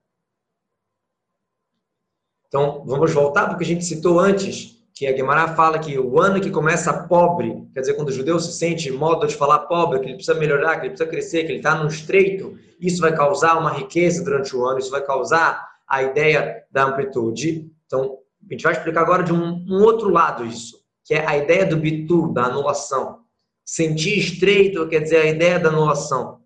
Então, 2.48 2.84
vamos 2.86 3.14
voltar 3.14 3.48
porque 3.48 3.64
a 3.64 3.68
gente 3.68 3.86
citou 3.86 4.20
antes 4.20 4.78
que 4.94 5.06
a 5.06 5.12
Guimarães 5.12 5.56
fala 5.56 5.78
que 5.78 5.98
o 6.00 6.20
ano 6.20 6.42
que 6.42 6.50
começa 6.50 6.92
pobre, 6.92 7.68
quer 7.74 7.82
dizer, 7.82 7.94
quando 7.94 8.10
o 8.10 8.12
judeu 8.12 8.40
se 8.40 8.54
sente 8.54 8.90
modo 8.92 9.28
de 9.28 9.36
falar 9.36 9.60
pobre, 9.60 10.00
que 10.00 10.06
ele 10.06 10.16
precisa 10.16 10.38
melhorar, 10.40 10.80
que 10.80 10.88
ele 10.88 10.96
precisa 10.96 11.10
crescer, 11.10 11.44
que 11.44 11.52
ele 11.52 11.60
está 11.60 11.76
no 11.76 11.88
estreito, 11.88 12.58
isso 12.80 13.02
vai 13.02 13.16
causar 13.16 13.60
uma 13.60 13.72
riqueza 13.72 14.24
durante 14.24 14.56
o 14.56 14.66
ano, 14.66 14.80
isso 14.80 14.90
vai 14.90 15.06
causar 15.06 15.68
a 15.88 16.02
ideia 16.02 16.64
da 16.72 16.86
amplitude. 16.86 17.70
Então, 17.86 18.18
a 18.50 18.54
gente 18.54 18.64
vai 18.64 18.74
explicar 18.74 19.02
agora 19.02 19.24
de 19.24 19.34
um, 19.34 19.64
um 19.68 19.84
outro 19.84 20.10
lado 20.10 20.46
isso 20.46 20.78
que 21.08 21.14
é 21.14 21.26
a 21.26 21.38
ideia 21.38 21.66
do 21.66 21.78
bitur, 21.78 22.34
da 22.34 22.44
anulação. 22.44 23.22
Sentir 23.64 24.20
estreito 24.20 24.86
quer 24.90 25.00
dizer 25.00 25.22
a 25.22 25.26
ideia 25.26 25.58
da 25.58 25.70
anulação. 25.70 26.42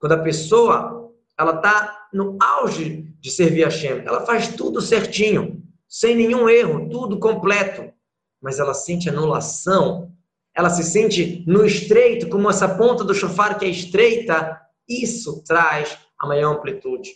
Quando 0.00 0.12
a 0.12 0.22
pessoa 0.22 0.93
ela 1.38 1.56
está 1.56 2.06
no 2.12 2.36
auge 2.40 3.12
de 3.20 3.30
servir 3.30 3.64
a 3.64 3.70
Shem, 3.70 4.02
ela 4.04 4.24
faz 4.24 4.48
tudo 4.48 4.80
certinho, 4.80 5.62
sem 5.88 6.14
nenhum 6.14 6.48
erro, 6.48 6.88
tudo 6.88 7.18
completo, 7.18 7.92
mas 8.40 8.58
ela 8.58 8.74
sente 8.74 9.08
anulação, 9.08 10.12
ela 10.54 10.70
se 10.70 10.84
sente 10.84 11.42
no 11.46 11.64
estreito, 11.64 12.28
como 12.28 12.48
essa 12.48 12.68
ponta 12.68 13.02
do 13.02 13.14
chofar 13.14 13.58
que 13.58 13.64
é 13.64 13.68
estreita, 13.68 14.60
isso 14.88 15.42
traz 15.44 15.98
a 16.20 16.26
maior 16.26 16.56
amplitude. 16.56 17.10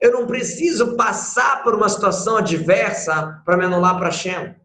Eu 0.00 0.12
não 0.12 0.26
preciso 0.26 0.96
passar 0.96 1.62
por 1.62 1.74
uma 1.74 1.88
situação 1.88 2.36
adversa 2.36 3.42
para 3.44 3.56
me 3.56 3.66
anular 3.66 3.98
para 3.98 4.10
Shem. 4.10 4.56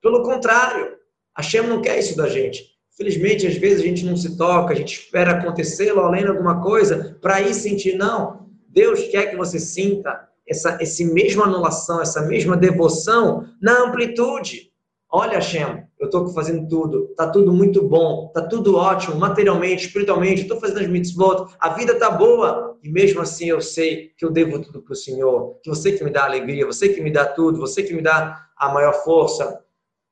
Pelo 0.00 0.22
contrário, 0.22 0.96
a 1.34 1.42
Shem 1.42 1.66
não 1.66 1.82
quer 1.82 1.98
isso 1.98 2.16
da 2.16 2.28
gente. 2.28 2.69
Felizmente, 3.00 3.46
às 3.46 3.56
vezes 3.56 3.80
a 3.80 3.86
gente 3.86 4.04
não 4.04 4.14
se 4.14 4.36
toca, 4.36 4.74
a 4.74 4.76
gente 4.76 4.92
espera 4.92 5.30
acontecer 5.30 5.90
ou 5.90 6.00
além 6.00 6.20
de 6.20 6.28
alguma 6.28 6.60
coisa 6.60 7.16
para 7.22 7.36
aí 7.36 7.54
sentir. 7.54 7.96
Não. 7.96 8.46
Deus 8.68 9.00
quer 9.04 9.30
que 9.30 9.36
você 9.38 9.58
sinta 9.58 10.28
essa 10.46 10.76
esse 10.82 11.06
mesma 11.06 11.44
anulação, 11.44 12.02
essa 12.02 12.20
mesma 12.20 12.58
devoção 12.58 13.46
na 13.58 13.84
amplitude. 13.84 14.70
Olha, 15.10 15.36
Hashem, 15.36 15.82
eu 15.98 16.06
estou 16.06 16.28
fazendo 16.28 16.68
tudo, 16.68 17.06
está 17.10 17.26
tudo 17.30 17.54
muito 17.54 17.82
bom, 17.82 18.26
está 18.26 18.46
tudo 18.46 18.76
ótimo, 18.76 19.16
materialmente, 19.16 19.86
espiritualmente, 19.86 20.42
estou 20.42 20.60
fazendo 20.60 20.80
as 20.80 20.86
mitzvot, 20.86 21.54
a 21.58 21.70
vida 21.70 21.94
está 21.94 22.10
boa, 22.10 22.76
e 22.82 22.90
mesmo 22.90 23.22
assim 23.22 23.46
eu 23.46 23.62
sei 23.62 24.12
que 24.16 24.26
eu 24.26 24.30
devo 24.30 24.60
tudo 24.60 24.82
para 24.82 24.92
o 24.92 24.96
Senhor, 24.96 25.58
que 25.62 25.70
você 25.70 25.92
que 25.92 26.04
me 26.04 26.10
dá 26.10 26.26
alegria, 26.26 26.66
você 26.66 26.90
que 26.90 27.00
me 27.00 27.10
dá 27.10 27.24
tudo, 27.24 27.58
você 27.58 27.82
que 27.82 27.94
me 27.94 28.02
dá 28.02 28.46
a 28.56 28.68
maior 28.74 28.92
força, 28.92 29.58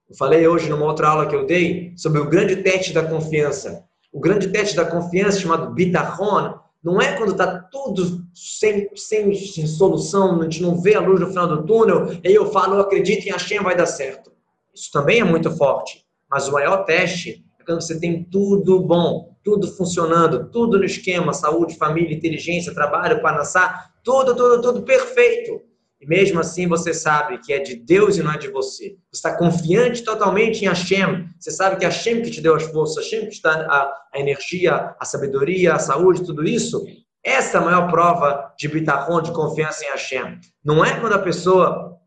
eu 0.08 0.16
falei 0.16 0.46
hoje 0.48 0.70
numa 0.70 0.86
outra 0.86 1.08
aula 1.08 1.26
que 1.26 1.36
eu 1.36 1.44
dei 1.44 1.92
sobre 1.96 2.20
o 2.20 2.28
grande 2.28 2.56
teste 2.56 2.92
da 2.92 3.04
confiança. 3.04 3.84
O 4.10 4.18
grande 4.18 4.48
teste 4.48 4.74
da 4.74 4.86
confiança, 4.86 5.38
chamado 5.38 5.74
bitachon, 5.74 6.58
não 6.82 7.00
é 7.00 7.16
quando 7.16 7.32
está 7.32 7.58
tudo 7.70 8.24
sem, 8.32 8.88
sem, 8.94 9.34
sem, 9.34 9.66
solução, 9.66 10.40
a 10.40 10.44
gente 10.44 10.62
não 10.62 10.80
vê 10.80 10.94
a 10.94 11.00
luz 11.00 11.20
no 11.20 11.28
final 11.28 11.46
do 11.46 11.66
túnel, 11.66 12.12
e 12.24 12.28
aí 12.28 12.34
eu 12.34 12.50
falo, 12.50 12.76
eu 12.76 12.80
acredito 12.80 13.26
em 13.26 13.32
Hashem, 13.32 13.60
vai 13.60 13.76
dar 13.76 13.86
certo. 13.86 14.32
Isso 14.74 14.90
também 14.92 15.20
é 15.20 15.24
muito 15.24 15.50
forte. 15.50 16.04
Mas 16.30 16.48
o 16.48 16.52
maior 16.52 16.84
teste 16.84 17.44
é 17.60 17.64
quando 17.64 17.82
você 17.82 17.98
tem 17.98 18.24
tudo 18.24 18.80
bom, 18.80 19.36
tudo 19.44 19.66
funcionando, 19.66 20.48
tudo 20.50 20.78
no 20.78 20.84
esquema, 20.84 21.34
saúde, 21.34 21.76
família, 21.76 22.16
inteligência, 22.16 22.72
trabalho, 22.72 23.20
panassá, 23.20 23.90
tudo, 24.02 24.34
tudo, 24.34 24.62
tudo 24.62 24.82
perfeito. 24.82 25.67
E 26.00 26.06
mesmo 26.06 26.38
assim 26.38 26.68
você 26.68 26.94
sabe 26.94 27.38
que 27.38 27.52
é 27.52 27.58
de 27.58 27.74
Deus 27.74 28.16
e 28.16 28.22
não 28.22 28.32
é 28.32 28.38
de 28.38 28.48
você. 28.48 28.96
Você 29.10 29.18
está 29.18 29.36
confiante 29.36 30.04
totalmente 30.04 30.64
em 30.64 30.68
Hashem. 30.68 31.28
Você 31.38 31.50
sabe 31.50 31.76
que 31.76 31.84
é 31.84 31.88
Hashem 31.88 32.22
que 32.22 32.30
te 32.30 32.40
deu 32.40 32.54
as 32.54 32.64
forças, 32.64 33.04
Hashem 33.04 33.22
que 33.22 33.36
te 33.36 33.42
dá 33.42 33.52
a, 33.52 33.92
a 34.14 34.20
energia, 34.20 34.94
a 34.98 35.04
sabedoria, 35.04 35.74
a 35.74 35.78
saúde, 35.78 36.24
tudo 36.24 36.44
isso. 36.44 36.84
Essa 37.24 37.58
é 37.58 37.60
a 37.60 37.64
maior 37.64 37.90
prova 37.90 38.54
de 38.56 38.68
bitachon, 38.68 39.22
de 39.22 39.32
confiança 39.32 39.84
em 39.84 39.88
Hashem. 39.88 40.38
Não 40.64 40.84
é 40.84 40.98
quando 41.00 41.14
a 41.14 41.18
pessoa 41.18 41.98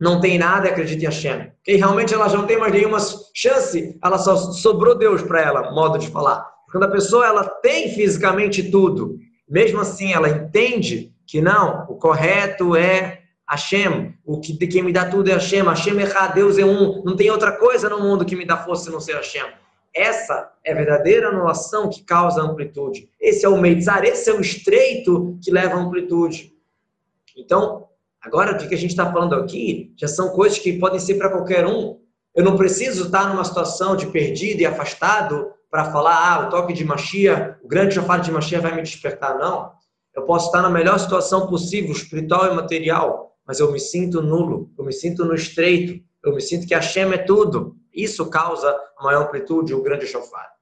não 0.00 0.20
tem 0.20 0.38
nada 0.38 0.68
e 0.68 0.70
acredita 0.70 1.02
em 1.02 1.06
Hashem. 1.06 1.52
Porque 1.56 1.76
realmente 1.76 2.14
ela 2.14 2.28
já 2.28 2.38
não 2.38 2.46
tem 2.46 2.58
mais 2.58 2.72
nenhuma 2.72 2.98
chance, 3.34 3.98
ela 4.02 4.16
só 4.16 4.36
sobrou 4.36 4.96
Deus 4.96 5.22
para 5.22 5.42
ela, 5.42 5.72
modo 5.72 5.98
de 5.98 6.08
falar. 6.08 6.46
Quando 6.70 6.84
a 6.84 6.90
pessoa 6.90 7.26
ela 7.26 7.44
tem 7.44 7.92
fisicamente 7.92 8.70
tudo, 8.70 9.18
mesmo 9.48 9.80
assim 9.80 10.12
ela 10.12 10.28
entende 10.28 11.12
que 11.26 11.40
não, 11.40 11.84
o 11.88 11.96
correto 11.96 12.74
é 12.74 13.19
Hashem, 13.50 14.14
o 14.24 14.38
que 14.38 14.54
quem 14.68 14.80
me 14.80 14.92
dá 14.92 15.10
tudo 15.10 15.28
é 15.28 15.34
Hashem, 15.34 15.64
Hashem 15.64 16.00
é 16.00 16.32
Deus 16.32 16.56
é 16.56 16.64
um, 16.64 17.02
não 17.02 17.16
tem 17.16 17.30
outra 17.32 17.50
coisa 17.50 17.88
no 17.88 17.98
mundo 17.98 18.24
que 18.24 18.36
me 18.36 18.46
dá 18.46 18.56
força 18.56 18.84
se 18.84 18.90
não 18.90 19.00
ser 19.00 19.16
Hashem. 19.16 19.44
Essa 19.92 20.52
é 20.64 20.70
a 20.70 20.76
verdadeira 20.76 21.30
anulação 21.30 21.90
que 21.90 22.04
causa 22.04 22.40
amplitude. 22.40 23.10
Esse 23.20 23.44
é 23.44 23.48
o 23.48 23.58
Meitzar, 23.58 24.04
esse 24.04 24.30
é 24.30 24.32
o 24.32 24.40
estreito 24.40 25.36
que 25.42 25.50
leva 25.50 25.74
amplitude. 25.74 26.52
Então, 27.36 27.88
agora 28.22 28.52
o 28.52 28.68
que 28.68 28.72
a 28.72 28.78
gente 28.78 28.90
está 28.90 29.10
falando 29.10 29.34
aqui 29.34 29.92
já 29.96 30.06
são 30.06 30.28
coisas 30.28 30.60
que 30.60 30.78
podem 30.78 31.00
ser 31.00 31.14
para 31.14 31.30
qualquer 31.30 31.66
um. 31.66 31.98
Eu 32.32 32.44
não 32.44 32.56
preciso 32.56 33.06
estar 33.06 33.28
numa 33.28 33.42
situação 33.42 33.96
de 33.96 34.06
perdido 34.06 34.60
e 34.60 34.66
afastado 34.66 35.52
para 35.68 35.90
falar, 35.90 36.34
ah, 36.34 36.46
o 36.46 36.50
toque 36.50 36.72
de 36.72 36.84
Machia, 36.84 37.58
o 37.64 37.66
grande 37.66 37.96
chofar 37.96 38.20
de 38.20 38.30
Machia 38.30 38.60
vai 38.60 38.76
me 38.76 38.82
despertar. 38.82 39.36
Não. 39.36 39.72
Eu 40.14 40.22
posso 40.22 40.46
estar 40.46 40.62
na 40.62 40.70
melhor 40.70 41.00
situação 41.00 41.48
possível, 41.48 41.90
espiritual 41.90 42.52
e 42.52 42.54
material, 42.54 43.29
mas 43.50 43.58
eu 43.58 43.72
me 43.72 43.80
sinto 43.80 44.22
nulo, 44.22 44.70
eu 44.78 44.84
me 44.84 44.92
sinto 44.92 45.24
no 45.24 45.34
estreito, 45.34 46.00
eu 46.24 46.32
me 46.32 46.40
sinto 46.40 46.68
que 46.68 46.72
a 46.72 46.76
Hashem 46.76 47.12
é 47.12 47.18
tudo. 47.18 47.74
Isso 47.92 48.30
causa 48.30 48.70
a 48.96 49.02
maior 49.02 49.24
amplitude, 49.24 49.74
o 49.74 49.82
grande 49.82 50.06
chofar. 50.06 50.52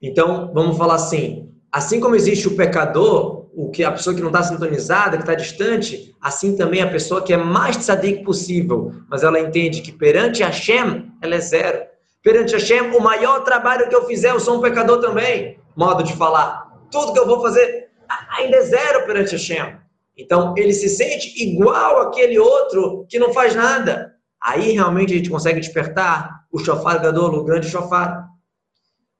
Então, 0.00 0.52
vamos 0.54 0.78
falar 0.78 0.94
assim: 0.94 1.52
assim 1.72 1.98
como 1.98 2.14
existe 2.14 2.46
o 2.46 2.54
pecador, 2.54 3.48
o 3.52 3.72
que 3.72 3.82
a 3.82 3.90
pessoa 3.90 4.14
que 4.14 4.20
não 4.20 4.28
está 4.28 4.44
sintonizada, 4.44 5.16
que 5.16 5.24
está 5.24 5.34
distante, 5.34 6.14
assim 6.20 6.56
também 6.56 6.80
a 6.80 6.88
pessoa 6.88 7.20
que 7.20 7.32
é 7.32 7.36
mais 7.36 7.76
tzadik 7.76 8.22
possível, 8.22 8.92
mas 9.08 9.24
ela 9.24 9.40
entende 9.40 9.82
que 9.82 9.90
perante 9.90 10.44
Hashem 10.44 11.10
ela 11.20 11.34
é 11.34 11.40
zero. 11.40 11.88
Perante 12.22 12.52
Hashem, 12.52 12.94
o 12.94 13.00
maior 13.00 13.42
trabalho 13.42 13.88
que 13.88 13.96
eu 13.96 14.06
fizer, 14.06 14.30
eu 14.30 14.38
sou 14.38 14.58
um 14.58 14.60
pecador 14.60 15.00
também. 15.00 15.58
Modo 15.74 16.04
de 16.04 16.14
falar. 16.14 16.72
Tudo 16.88 17.12
que 17.12 17.18
eu 17.18 17.26
vou 17.26 17.42
fazer 17.42 17.90
ainda 18.38 18.58
é 18.58 18.62
zero 18.62 19.06
perante 19.06 19.32
Hashem. 19.32 19.82
Então, 20.16 20.54
ele 20.56 20.72
se 20.72 20.88
sente 20.88 21.42
igual 21.42 22.02
aquele 22.02 22.38
outro 22.38 23.06
que 23.08 23.18
não 23.18 23.32
faz 23.32 23.54
nada. 23.54 24.14
Aí 24.40 24.72
realmente 24.72 25.12
a 25.12 25.16
gente 25.16 25.30
consegue 25.30 25.60
despertar 25.60 26.44
o 26.52 26.58
shofar 26.58 27.00
gadol, 27.00 27.34
o 27.34 27.44
grande 27.44 27.68
shofar. 27.68 28.28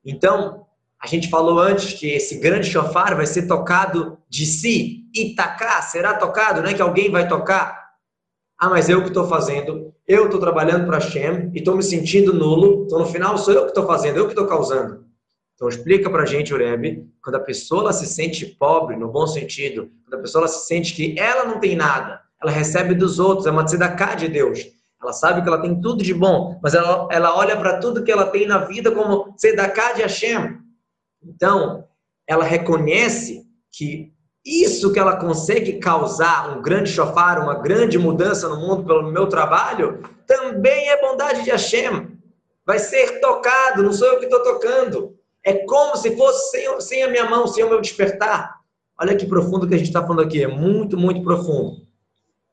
Então, 0.05 0.65
a 1.01 1.07
gente 1.07 1.29
falou 1.29 1.59
antes 1.59 1.93
que 1.93 2.07
esse 2.07 2.39
grande 2.39 2.69
shofar 2.69 3.15
vai 3.15 3.25
ser 3.25 3.47
tocado 3.47 4.17
de 4.29 4.45
si, 4.45 5.05
Itaká, 5.13 5.81
será 5.81 6.13
tocado, 6.13 6.61
não 6.61 6.69
é 6.69 6.73
que 6.73 6.81
alguém 6.81 7.11
vai 7.11 7.27
tocar. 7.27 7.85
Ah, 8.57 8.69
mas 8.69 8.87
eu 8.87 9.01
que 9.01 9.09
estou 9.09 9.27
fazendo, 9.27 9.93
eu 10.07 10.25
estou 10.25 10.39
trabalhando 10.39 10.85
para 10.85 10.99
Hashem 10.99 11.51
e 11.53 11.59
estou 11.59 11.75
me 11.75 11.83
sentindo 11.83 12.33
nulo, 12.33 12.85
então 12.85 12.99
no 12.99 13.05
final 13.05 13.37
sou 13.37 13.53
eu 13.53 13.63
que 13.63 13.69
estou 13.69 13.85
fazendo, 13.85 14.17
eu 14.17 14.25
que 14.25 14.31
estou 14.31 14.47
causando. 14.47 15.05
Então 15.55 15.69
explica 15.69 16.09
para 16.09 16.23
a 16.23 16.25
gente, 16.25 16.53
Ureb, 16.53 17.07
quando 17.23 17.35
a 17.35 17.39
pessoa 17.39 17.93
se 17.93 18.05
sente 18.05 18.45
pobre, 18.45 18.97
no 18.97 19.07
bom 19.07 19.25
sentido, 19.25 19.89
quando 20.03 20.19
a 20.19 20.21
pessoa 20.21 20.47
se 20.47 20.67
sente 20.67 20.93
que 20.93 21.17
ela 21.17 21.45
não 21.45 21.59
tem 21.59 21.75
nada, 21.75 22.21
ela 22.41 22.51
recebe 22.51 22.93
dos 22.93 23.19
outros, 23.19 23.47
é 23.47 23.51
uma 23.51 23.63
tzedakah 23.63 24.15
de 24.15 24.27
Deus. 24.27 24.59
Ela 25.01 25.13
sabe 25.13 25.41
que 25.41 25.47
ela 25.47 25.61
tem 25.61 25.79
tudo 25.79 26.03
de 26.03 26.13
bom, 26.13 26.59
mas 26.61 26.73
ela, 26.73 27.07
ela 27.09 27.37
olha 27.37 27.55
para 27.55 27.79
tudo 27.79 28.03
que 28.03 28.11
ela 28.11 28.25
tem 28.25 28.45
na 28.45 28.59
vida 28.59 28.91
como 28.91 29.33
tzedakah 29.35 29.93
de 29.93 30.01
Hashem. 30.01 30.57
Então, 31.23 31.87
ela 32.27 32.43
reconhece 32.43 33.45
que 33.71 34.13
isso 34.45 34.91
que 34.91 34.99
ela 34.99 35.15
consegue 35.15 35.79
causar 35.79 36.55
um 36.55 36.61
grande 36.61 36.91
chofar, 36.91 37.41
uma 37.41 37.55
grande 37.55 37.97
mudança 37.97 38.47
no 38.47 38.57
mundo 38.57 38.85
pelo 38.85 39.11
meu 39.11 39.27
trabalho, 39.27 40.01
também 40.27 40.89
é 40.89 41.01
bondade 41.01 41.43
de 41.43 41.49
Hashem. 41.49 42.15
Vai 42.65 42.79
ser 42.79 43.19
tocado, 43.19 43.83
não 43.83 43.93
sou 43.93 44.07
eu 44.07 44.19
que 44.19 44.25
estou 44.25 44.43
tocando. 44.43 45.14
É 45.45 45.53
como 45.53 45.95
se 45.95 46.17
fosse 46.17 46.49
sem, 46.49 46.81
sem 46.81 47.03
a 47.03 47.07
minha 47.07 47.29
mão, 47.29 47.47
sem 47.47 47.63
o 47.63 47.69
meu 47.69 47.79
despertar. 47.79 48.55
Olha 48.99 49.15
que 49.15 49.27
profundo 49.27 49.67
que 49.67 49.75
a 49.75 49.77
gente 49.77 49.87
está 49.87 50.01
falando 50.01 50.21
aqui, 50.21 50.43
é 50.43 50.47
muito, 50.47 50.97
muito 50.97 51.21
profundo. 51.21 51.85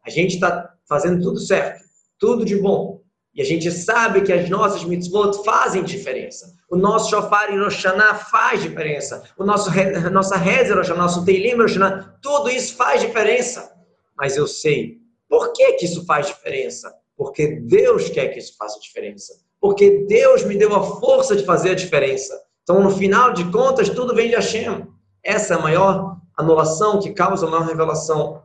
A 0.04 0.10
gente 0.10 0.34
está 0.34 0.74
fazendo 0.86 1.22
tudo 1.22 1.40
certo, 1.40 1.82
tudo 2.18 2.44
de 2.44 2.56
bom. 2.56 3.00
E 3.34 3.40
a 3.40 3.44
gente 3.44 3.70
sabe 3.70 4.20
que 4.20 4.32
as 4.32 4.50
nossas 4.50 4.84
mitzvot 4.84 5.42
fazem 5.42 5.82
diferença. 5.82 6.52
O 6.70 6.76
nosso 6.76 7.08
shofar 7.08 7.50
em 7.50 7.58
Rosh 7.58 7.76
Hashanah 7.76 8.14
faz 8.16 8.60
diferença. 8.60 9.22
O 9.38 9.44
nosso 9.44 9.70
a 9.70 10.10
nossa 10.10 10.36
reza 10.36 10.74
Rosh 10.74 10.88
Hashanah, 10.88 11.02
nosso 11.02 11.24
Teilim 11.24 11.54
Rosh 11.54 11.76
Hashanah, 11.76 12.18
tudo 12.20 12.50
isso 12.50 12.76
faz 12.76 13.00
diferença. 13.00 13.72
Mas 14.14 14.36
eu 14.36 14.46
sei 14.46 14.98
por 15.26 15.52
que, 15.54 15.72
que 15.74 15.86
isso 15.86 16.04
faz 16.04 16.26
diferença. 16.26 16.94
Porque 17.16 17.46
Deus 17.60 18.10
quer 18.10 18.28
que 18.28 18.38
isso 18.38 18.54
faça 18.58 18.78
diferença. 18.80 19.32
Porque 19.58 20.04
Deus 20.06 20.44
me 20.44 20.58
deu 20.58 20.74
a 20.74 21.00
força 21.00 21.34
de 21.34 21.44
fazer 21.46 21.70
a 21.70 21.74
diferença. 21.74 22.38
Então, 22.62 22.80
no 22.80 22.90
final 22.90 23.32
de 23.32 23.50
contas, 23.50 23.88
tudo 23.88 24.14
vem 24.14 24.28
de 24.28 24.36
Hashem. 24.36 24.86
Essa 25.22 25.54
é 25.54 25.56
a 25.56 25.60
maior 25.60 26.16
anulação 26.36 27.00
que 27.00 27.10
causa 27.10 27.46
a 27.46 27.50
maior 27.50 27.66
revelação. 27.66 28.42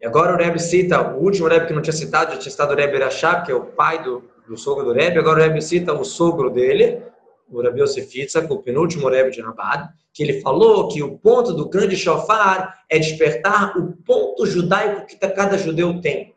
E 0.00 0.06
agora 0.06 0.34
o 0.34 0.36
Rebbe 0.36 0.60
cita, 0.60 1.00
o 1.00 1.22
último 1.22 1.48
Rebbe 1.48 1.66
que 1.66 1.72
não 1.72 1.82
tinha 1.82 1.92
citado, 1.92 2.32
já 2.32 2.38
tinha 2.38 2.50
citado 2.50 2.72
o 2.72 2.76
Rebbe 2.76 2.96
Irachab, 2.96 3.44
que 3.44 3.50
é 3.50 3.54
o 3.54 3.64
pai 3.64 4.04
do, 4.04 4.22
do 4.46 4.56
sogro 4.56 4.84
do 4.84 4.92
Rebbe. 4.92 5.18
Agora 5.18 5.40
o 5.40 5.42
Rebbe 5.42 5.60
cita 5.60 5.92
o 5.92 6.04
sogro 6.04 6.48
dele, 6.48 7.02
o 7.50 7.60
Rebbe 7.60 7.80
Yosef 7.80 8.16
Yitzhak, 8.16 8.52
o 8.52 8.58
penúltimo 8.58 9.08
Rebbe 9.08 9.32
de 9.32 9.40
Rabad, 9.40 9.88
que 10.12 10.22
ele 10.22 10.40
falou 10.40 10.86
que 10.88 11.02
o 11.02 11.18
ponto 11.18 11.52
do 11.52 11.68
grande 11.68 11.96
shofar 11.96 12.84
é 12.88 13.00
despertar 13.00 13.76
o 13.76 13.96
ponto 14.04 14.46
judaico 14.46 15.06
que 15.06 15.16
cada 15.16 15.58
judeu 15.58 16.00
tem. 16.00 16.30
O 16.30 16.34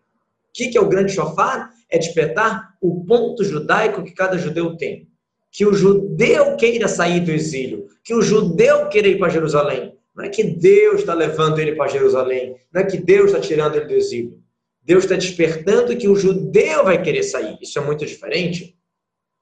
que, 0.52 0.70
que 0.70 0.78
é 0.80 0.82
o 0.82 0.90
grande 0.90 1.12
shofar? 1.12 1.70
É 1.92 1.98
despertar 2.00 2.76
o 2.82 3.06
ponto 3.06 3.44
judaico 3.44 4.04
que 4.04 4.12
cada 4.12 4.36
judeu 4.36 4.76
tem 4.76 5.09
que 5.52 5.66
o 5.66 5.74
judeu 5.74 6.56
queira 6.56 6.88
sair 6.88 7.22
do 7.22 7.32
exílio, 7.32 7.88
que 8.04 8.14
o 8.14 8.22
judeu 8.22 8.88
queira 8.88 9.08
ir 9.08 9.18
para 9.18 9.30
Jerusalém. 9.30 9.94
Não 10.16 10.26
é 10.26 10.30
que 10.30 10.44
Deus 10.44 11.00
está 11.02 11.14
levando 11.14 11.60
ele 11.60 11.76
para 11.76 11.90
Jerusalém, 11.90 12.56
não 12.74 12.82
é 12.82 12.86
que 12.86 12.98
Deus 12.98 13.28
está 13.28 13.40
tirando 13.40 13.76
ele 13.76 13.86
do 13.86 13.94
exílio. 13.94 14.38
Deus 14.84 15.04
está 15.04 15.16
despertando 15.16 15.96
que 15.96 16.08
o 16.08 16.16
judeu 16.16 16.84
vai 16.84 17.02
querer 17.02 17.24
sair. 17.24 17.58
Isso 17.62 17.78
é 17.78 17.82
muito 17.82 18.06
diferente. 18.06 18.76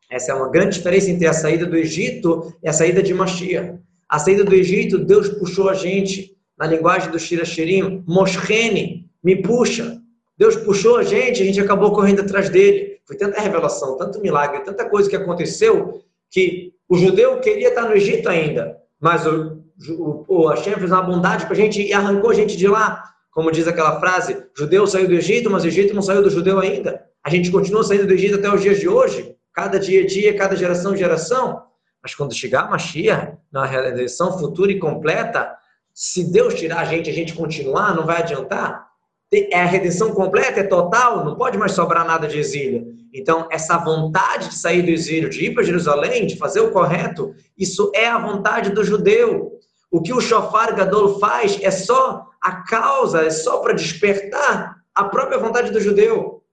Essa 0.10 0.32
é 0.32 0.36
uma 0.36 0.50
grande 0.50 0.78
diferença 0.78 1.10
entre 1.10 1.28
a 1.28 1.34
saída 1.34 1.66
do 1.66 1.76
Egito 1.76 2.54
e 2.64 2.68
a 2.68 2.74
saída 2.74 3.02
de 3.02 3.14
Mashiach. 3.14 3.78
A 4.10 4.20
saída 4.20 4.44
do 4.44 4.56
Egito, 4.56 4.98
Deus 4.98 5.30
puxou 5.30 5.70
a 5.70 5.74
gente. 5.74 6.36
Na 6.58 6.66
linguagem 6.66 7.12
do 7.12 7.20
Shira 7.20 7.46
Shirim, 7.46 8.04
Moshene, 8.08 9.10
me 9.24 9.42
puxa. 9.42 10.02
Deus 10.38 10.56
puxou 10.56 10.98
a 10.98 11.04
gente, 11.04 11.42
a 11.42 11.46
gente 11.46 11.60
acabou 11.60 11.92
correndo 11.92 12.22
atrás 12.22 12.50
dele. 12.50 12.97
Foi 13.08 13.16
tanta 13.16 13.40
revelação, 13.40 13.96
tanto 13.98 14.20
milagre, 14.20 14.60
tanta 14.66 14.88
coisa 14.90 15.10
que 15.10 15.16
aconteceu 15.16 16.04
que 16.30 16.74
o 16.90 16.98
judeu 16.98 17.40
queria 17.40 17.70
estar 17.70 17.84
no 17.84 17.96
Egito 17.96 18.28
ainda, 18.28 18.78
mas 19.00 19.26
o, 19.26 19.64
o, 19.98 20.26
o 20.28 20.48
Hashem 20.48 20.74
fez 20.76 20.92
uma 20.92 21.02
bondade 21.02 21.46
para 21.46 21.54
a 21.54 21.58
gente 21.58 21.82
e 21.82 21.94
arrancou 21.94 22.32
a 22.32 22.34
gente 22.34 22.58
de 22.58 22.68
lá. 22.68 23.04
Como 23.32 23.52
diz 23.52 23.66
aquela 23.66 24.00
frase, 24.00 24.46
judeu 24.58 24.86
saiu 24.86 25.08
do 25.08 25.14
Egito, 25.14 25.50
mas 25.50 25.64
o 25.64 25.68
Egito 25.68 25.94
não 25.94 26.02
saiu 26.02 26.22
do 26.22 26.30
judeu 26.30 26.60
ainda. 26.60 27.02
A 27.24 27.30
gente 27.30 27.50
continua 27.50 27.84
saindo 27.84 28.08
do 28.08 28.14
Egito 28.14 28.36
até 28.36 28.54
os 28.54 28.62
dias 28.62 28.80
de 28.80 28.90
hoje, 28.90 29.36
cada 29.54 29.80
dia 29.80 30.04
a 30.04 30.06
dia, 30.06 30.36
cada 30.36 30.56
geração 30.56 30.96
geração. 30.96 31.64
Mas 32.04 32.14
quando 32.14 32.34
chegar 32.34 32.64
a 32.64 32.70
Mashiach, 32.70 33.38
na 33.52 33.66
redenção 33.66 34.38
futura 34.38 34.72
e 34.72 34.80
completa, 34.80 35.56
se 35.94 36.30
Deus 36.32 36.56
tirar 36.56 36.80
a 36.80 36.86
gente, 36.86 37.10
a 37.10 37.14
gente 37.14 37.34
continuar, 37.34 37.96
não 37.96 38.06
vai 38.06 38.22
adiantar 38.22 38.87
é 39.32 39.60
a 39.60 39.66
redenção 39.66 40.14
completa, 40.14 40.62
é 40.62 40.64
total, 40.64 41.26
não 41.26 41.36
pode 41.36 41.58
mais 41.58 41.74
sobrar 41.74 42.06
nada 42.06 42.28
de 42.28 42.40
exílio. 42.40 42.96
Então, 43.14 43.48
essa 43.52 43.78
vontade 43.78 44.50
de 44.50 44.56
sair 44.56 44.82
do 44.82 44.90
exílio, 44.90 45.30
de 45.30 45.46
ir 45.46 45.54
para 45.54 45.64
Jerusalém, 45.64 46.26
de 46.26 46.38
fazer 46.38 46.62
o 46.62 46.72
correto, 46.72 47.36
isso 47.58 47.92
é 47.94 48.08
a 48.08 48.18
vontade 48.18 48.70
do 48.70 48.84
judeu. 48.84 49.52
O 49.92 50.02
que 50.02 50.14
o 50.14 50.22
Shofar 50.22 50.76
Gadol 50.76 51.20
faz 51.20 51.60
é 51.62 51.72
só 51.72 52.26
a 52.42 52.64
causa, 52.64 53.24
é 53.24 53.30
só 53.30 53.60
para 53.60 53.74
despertar 53.74 54.78
a 54.94 55.04
própria 55.06 55.40
vontade 55.40 55.72
do 55.72 55.82
judeu. 55.82 56.44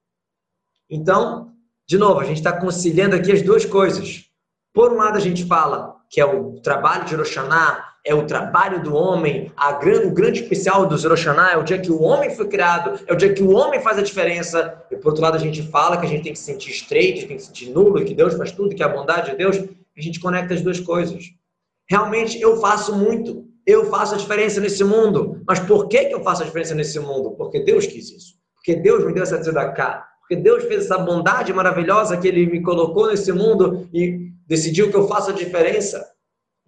Então, 0.91 1.53
de 1.87 1.99
novo, 1.99 2.21
a 2.21 2.25
gente 2.25 2.39
está 2.39 2.53
conciliando 2.53 3.15
aqui 3.15 3.31
as 3.31 3.43
duas 3.43 3.65
coisas. 3.65 4.25
Por 4.73 4.93
um 4.93 4.97
lado, 4.97 5.17
a 5.17 5.21
gente 5.21 5.45
fala 5.47 5.97
que 6.11 6.21
é 6.21 6.25
o 6.25 6.61
trabalho 6.61 7.05
de 7.05 7.15
Roshaná, 7.15 7.94
é 8.05 8.15
o 8.15 8.27
trabalho 8.27 8.83
do 8.83 8.95
homem, 8.95 9.51
a, 9.57 9.71
o 9.71 10.11
grande 10.11 10.43
especial 10.43 10.87
do 10.87 10.97
Zeroshaná 10.97 11.53
é 11.53 11.57
o 11.57 11.63
dia 11.63 11.79
que 11.79 11.91
o 11.91 12.03
homem 12.03 12.29
foi 12.29 12.47
criado, 12.47 13.01
é 13.07 13.13
o 13.13 13.17
dia 13.17 13.33
que 13.33 13.43
o 13.43 13.51
homem 13.53 13.81
faz 13.81 13.99
a 13.99 14.03
diferença. 14.03 14.85
E 14.91 14.97
por 14.97 15.09
outro 15.09 15.23
lado, 15.23 15.37
a 15.37 15.41
gente 15.41 15.63
fala 15.63 15.97
que 15.97 16.05
a 16.05 16.09
gente 16.09 16.23
tem 16.23 16.33
que 16.33 16.39
se 16.39 16.45
sentir 16.45 16.71
estreito, 16.71 17.27
tem 17.27 17.37
que 17.37 17.43
se 17.43 17.49
sentir 17.49 17.71
nulo, 17.71 18.05
que 18.05 18.15
Deus 18.15 18.35
faz 18.35 18.53
tudo, 18.53 18.75
que 18.75 18.83
é 18.83 18.87
a 18.87 18.91
bondade 18.91 19.31
de 19.31 19.37
Deus. 19.39 19.57
A 19.57 20.01
gente 20.01 20.21
conecta 20.21 20.53
as 20.53 20.61
duas 20.61 20.79
coisas. 20.79 21.25
Realmente, 21.89 22.39
eu 22.39 22.59
faço 22.59 22.95
muito. 22.95 23.47
Eu 23.67 23.87
faço 23.87 24.15
a 24.15 24.19
diferença 24.19 24.61
nesse 24.61 24.85
mundo. 24.85 25.43
Mas 25.47 25.59
por 25.61 25.89
que, 25.89 26.05
que 26.05 26.15
eu 26.15 26.23
faço 26.23 26.43
a 26.43 26.45
diferença 26.45 26.75
nesse 26.75 27.01
mundo? 27.01 27.31
Porque 27.31 27.61
Deus 27.61 27.87
quis 27.87 28.11
isso. 28.11 28.35
Porque 28.57 28.77
Deus 28.77 29.03
me 29.05 29.15
deu 29.15 29.23
essa 29.23 29.39
tzedakah. 29.39 30.05
Porque 30.21 30.37
Deus 30.37 30.65
fez 30.65 30.85
essa 30.85 30.99
bondade 30.99 31.53
maravilhosa 31.55 32.19
que 32.19 32.29
Ele 32.29 32.45
me 32.47 32.61
colocou 32.61 33.09
nesse 33.09 33.33
mundo 33.33 33.89
e 33.95 34.31
decidiu 34.47 34.91
que 34.91 34.97
eu 34.97 35.09
faça 35.09 35.31
a 35.31 35.35
diferença. 35.35 36.05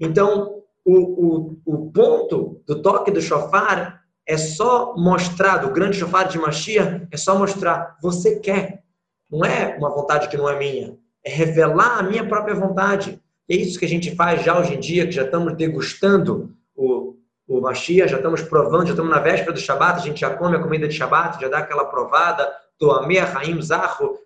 Então, 0.01 0.55
o, 0.87 0.95
o, 0.95 1.61
o 1.66 1.91
ponto 1.91 2.62
do 2.64 2.80
toque 2.80 3.11
do 3.11 3.20
shofar 3.20 4.03
é 4.24 4.37
só 4.37 4.95
mostrar, 4.97 5.59
do 5.59 5.70
grande 5.70 5.99
shofar 5.99 6.28
de 6.28 6.39
Mashiach, 6.39 7.09
é 7.11 7.16
só 7.16 7.37
mostrar, 7.37 7.97
você 8.01 8.39
quer. 8.39 8.84
Não 9.28 9.45
é 9.45 9.76
uma 9.76 9.91
vontade 9.91 10.28
que 10.28 10.37
não 10.37 10.49
é 10.49 10.57
minha. 10.57 10.97
É 11.24 11.30
revelar 11.30 11.99
a 11.99 12.03
minha 12.05 12.26
própria 12.26 12.55
vontade. 12.55 13.20
E 13.49 13.55
é 13.55 13.57
isso 13.57 13.78
que 13.78 13.84
a 13.84 13.89
gente 13.89 14.14
faz 14.14 14.45
já 14.45 14.59
hoje 14.59 14.74
em 14.74 14.80
dia, 14.80 15.07
que 15.07 15.12
já 15.12 15.24
estamos 15.24 15.57
degustando 15.57 16.55
o, 16.76 17.16
o 17.49 17.61
Mashiach, 17.61 18.11
já 18.11 18.16
estamos 18.18 18.43
provando, 18.43 18.87
já 18.87 18.93
estamos 18.93 19.11
na 19.11 19.18
véspera 19.18 19.53
do 19.53 19.59
Shabat, 19.59 19.99
a 19.99 20.05
gente 20.05 20.20
já 20.20 20.30
come 20.37 20.57
a 20.57 20.62
comida 20.62 20.87
de 20.87 20.95
Shabat, 20.95 21.41
já 21.41 21.49
dá 21.49 21.59
aquela 21.59 21.84
provada, 21.87 22.49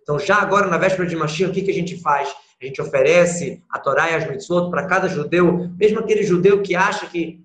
Então, 0.03 0.19
já 0.19 0.37
agora, 0.37 0.67
na 0.67 0.79
véspera 0.79 1.09
de 1.09 1.17
Mashiach, 1.17 1.51
o 1.51 1.55
que, 1.55 1.63
que 1.63 1.71
a 1.71 1.75
gente 1.75 2.01
faz? 2.01 2.29
A 2.61 2.67
gente 2.67 2.83
oferece 2.83 3.63
a 3.71 3.79
Torá 3.79 4.11
e 4.11 4.15
as 4.15 4.29
mitzvot 4.29 4.71
para 4.71 4.87
cada 4.87 5.09
judeu, 5.09 5.71
mesmo 5.79 6.01
aquele 6.01 6.23
judeu 6.23 6.61
que 6.61 6.75
acha 6.75 7.07
que 7.07 7.41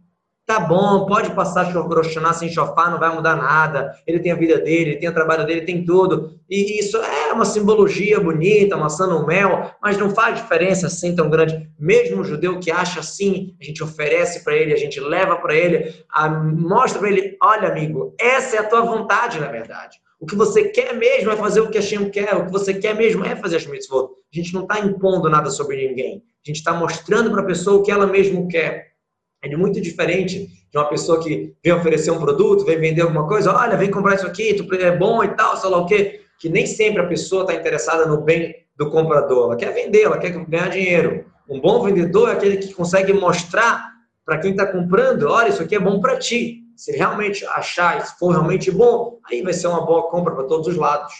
tá 0.45 0.59
bom, 0.59 1.07
pode 1.07 1.33
passar 1.33 1.71
Rosh 1.71 2.15
sem 2.35 2.49
chofar, 2.49 2.91
não 2.91 2.99
vai 2.99 3.13
mudar 3.13 3.35
nada. 3.35 3.95
Ele 4.05 4.19
tem 4.19 4.31
a 4.31 4.35
vida 4.35 4.59
dele, 4.59 4.91
ele 4.91 4.99
tem 4.99 5.09
o 5.09 5.13
trabalho 5.13 5.45
dele, 5.45 5.61
tem 5.61 5.83
tudo. 5.83 6.39
E 6.47 6.79
isso 6.79 6.97
é 6.97 7.33
uma 7.33 7.45
simbologia 7.45 8.19
bonita, 8.19 8.77
maçã 8.77 9.07
no 9.07 9.25
mel, 9.25 9.71
mas 9.81 9.97
não 9.97 10.11
faz 10.11 10.35
diferença 10.35 10.85
assim 10.87 11.15
tão 11.15 11.29
grande. 11.29 11.67
Mesmo 11.79 12.21
o 12.21 12.25
judeu 12.25 12.59
que 12.59 12.69
acha 12.69 12.99
assim, 12.99 13.55
a 13.59 13.63
gente 13.63 13.83
oferece 13.83 14.43
para 14.43 14.55
ele, 14.55 14.73
a 14.73 14.77
gente 14.77 14.99
leva 14.99 15.37
para 15.37 15.55
ele, 15.55 15.95
a, 16.09 16.29
mostra 16.29 16.99
para 16.99 17.09
ele, 17.09 17.35
olha 17.41 17.69
amigo, 17.69 18.13
essa 18.19 18.57
é 18.57 18.59
a 18.59 18.67
tua 18.67 18.81
vontade 18.81 19.39
na 19.39 19.47
verdade. 19.47 20.04
O 20.19 20.25
que 20.25 20.35
você 20.35 20.65
quer 20.69 20.95
mesmo 20.95 21.31
é 21.31 21.35
fazer 21.35 21.61
o 21.61 21.69
que 21.69 21.77
Hashem 21.77 22.09
quer. 22.09 22.35
O 22.35 22.45
que 22.45 22.51
você 22.51 22.73
quer 22.73 22.95
mesmo 22.95 23.25
é 23.25 23.35
fazer 23.35 23.57
as 23.57 23.65
mitzvot. 23.65 24.09
A 24.33 24.35
gente 24.35 24.53
não 24.53 24.61
está 24.61 24.79
impondo 24.79 25.29
nada 25.29 25.49
sobre 25.49 25.87
ninguém. 25.87 26.23
A 26.45 26.47
gente 26.47 26.57
está 26.57 26.73
mostrando 26.73 27.31
para 27.31 27.41
a 27.41 27.45
pessoa 27.45 27.79
o 27.79 27.83
que 27.83 27.91
ela 27.91 28.07
mesmo 28.07 28.47
quer. 28.47 28.93
É 29.41 29.55
muito 29.55 29.79
diferente 29.79 30.47
de 30.71 30.77
uma 30.77 30.89
pessoa 30.89 31.21
que 31.21 31.53
vem 31.63 31.73
oferecer 31.73 32.11
um 32.11 32.19
produto, 32.19 32.65
vem 32.65 32.79
vender 32.79 33.01
alguma 33.01 33.27
coisa. 33.27 33.53
Olha, 33.53 33.77
vem 33.77 33.91
comprar 33.91 34.15
isso 34.15 34.25
aqui, 34.25 34.55
é 34.81 34.97
bom 34.97 35.23
e 35.23 35.27
tal, 35.29 35.55
sei 35.57 35.69
lá 35.69 35.77
o 35.77 35.85
quê. 35.85 36.21
Que 36.39 36.49
nem 36.49 36.65
sempre 36.65 37.01
a 37.01 37.07
pessoa 37.07 37.43
está 37.43 37.53
interessada 37.53 38.05
no 38.05 38.21
bem 38.21 38.55
do 38.75 38.89
comprador. 38.89 39.45
Ela 39.45 39.55
quer 39.55 39.73
vender, 39.73 40.03
ela 40.03 40.17
quer 40.17 40.31
ganhar 40.31 40.69
dinheiro. 40.69 41.25
Um 41.47 41.61
bom 41.61 41.83
vendedor 41.83 42.29
é 42.29 42.33
aquele 42.33 42.57
que 42.57 42.73
consegue 42.73 43.13
mostrar 43.13 43.93
para 44.25 44.39
quem 44.39 44.51
está 44.51 44.65
comprando, 44.65 45.29
olha, 45.29 45.49
isso 45.49 45.61
aqui 45.61 45.75
é 45.75 45.79
bom 45.79 45.99
para 45.99 46.17
ti. 46.17 46.64
Se 46.75 46.91
realmente 46.91 47.45
achar, 47.45 48.05
se 48.05 48.17
for 48.17 48.31
realmente 48.31 48.69
bom, 48.71 49.19
aí 49.29 49.41
vai 49.41 49.53
ser 49.53 49.67
uma 49.67 49.85
boa 49.85 50.09
compra 50.09 50.35
para 50.35 50.45
todos 50.45 50.67
os 50.67 50.75
lados. 50.75 51.13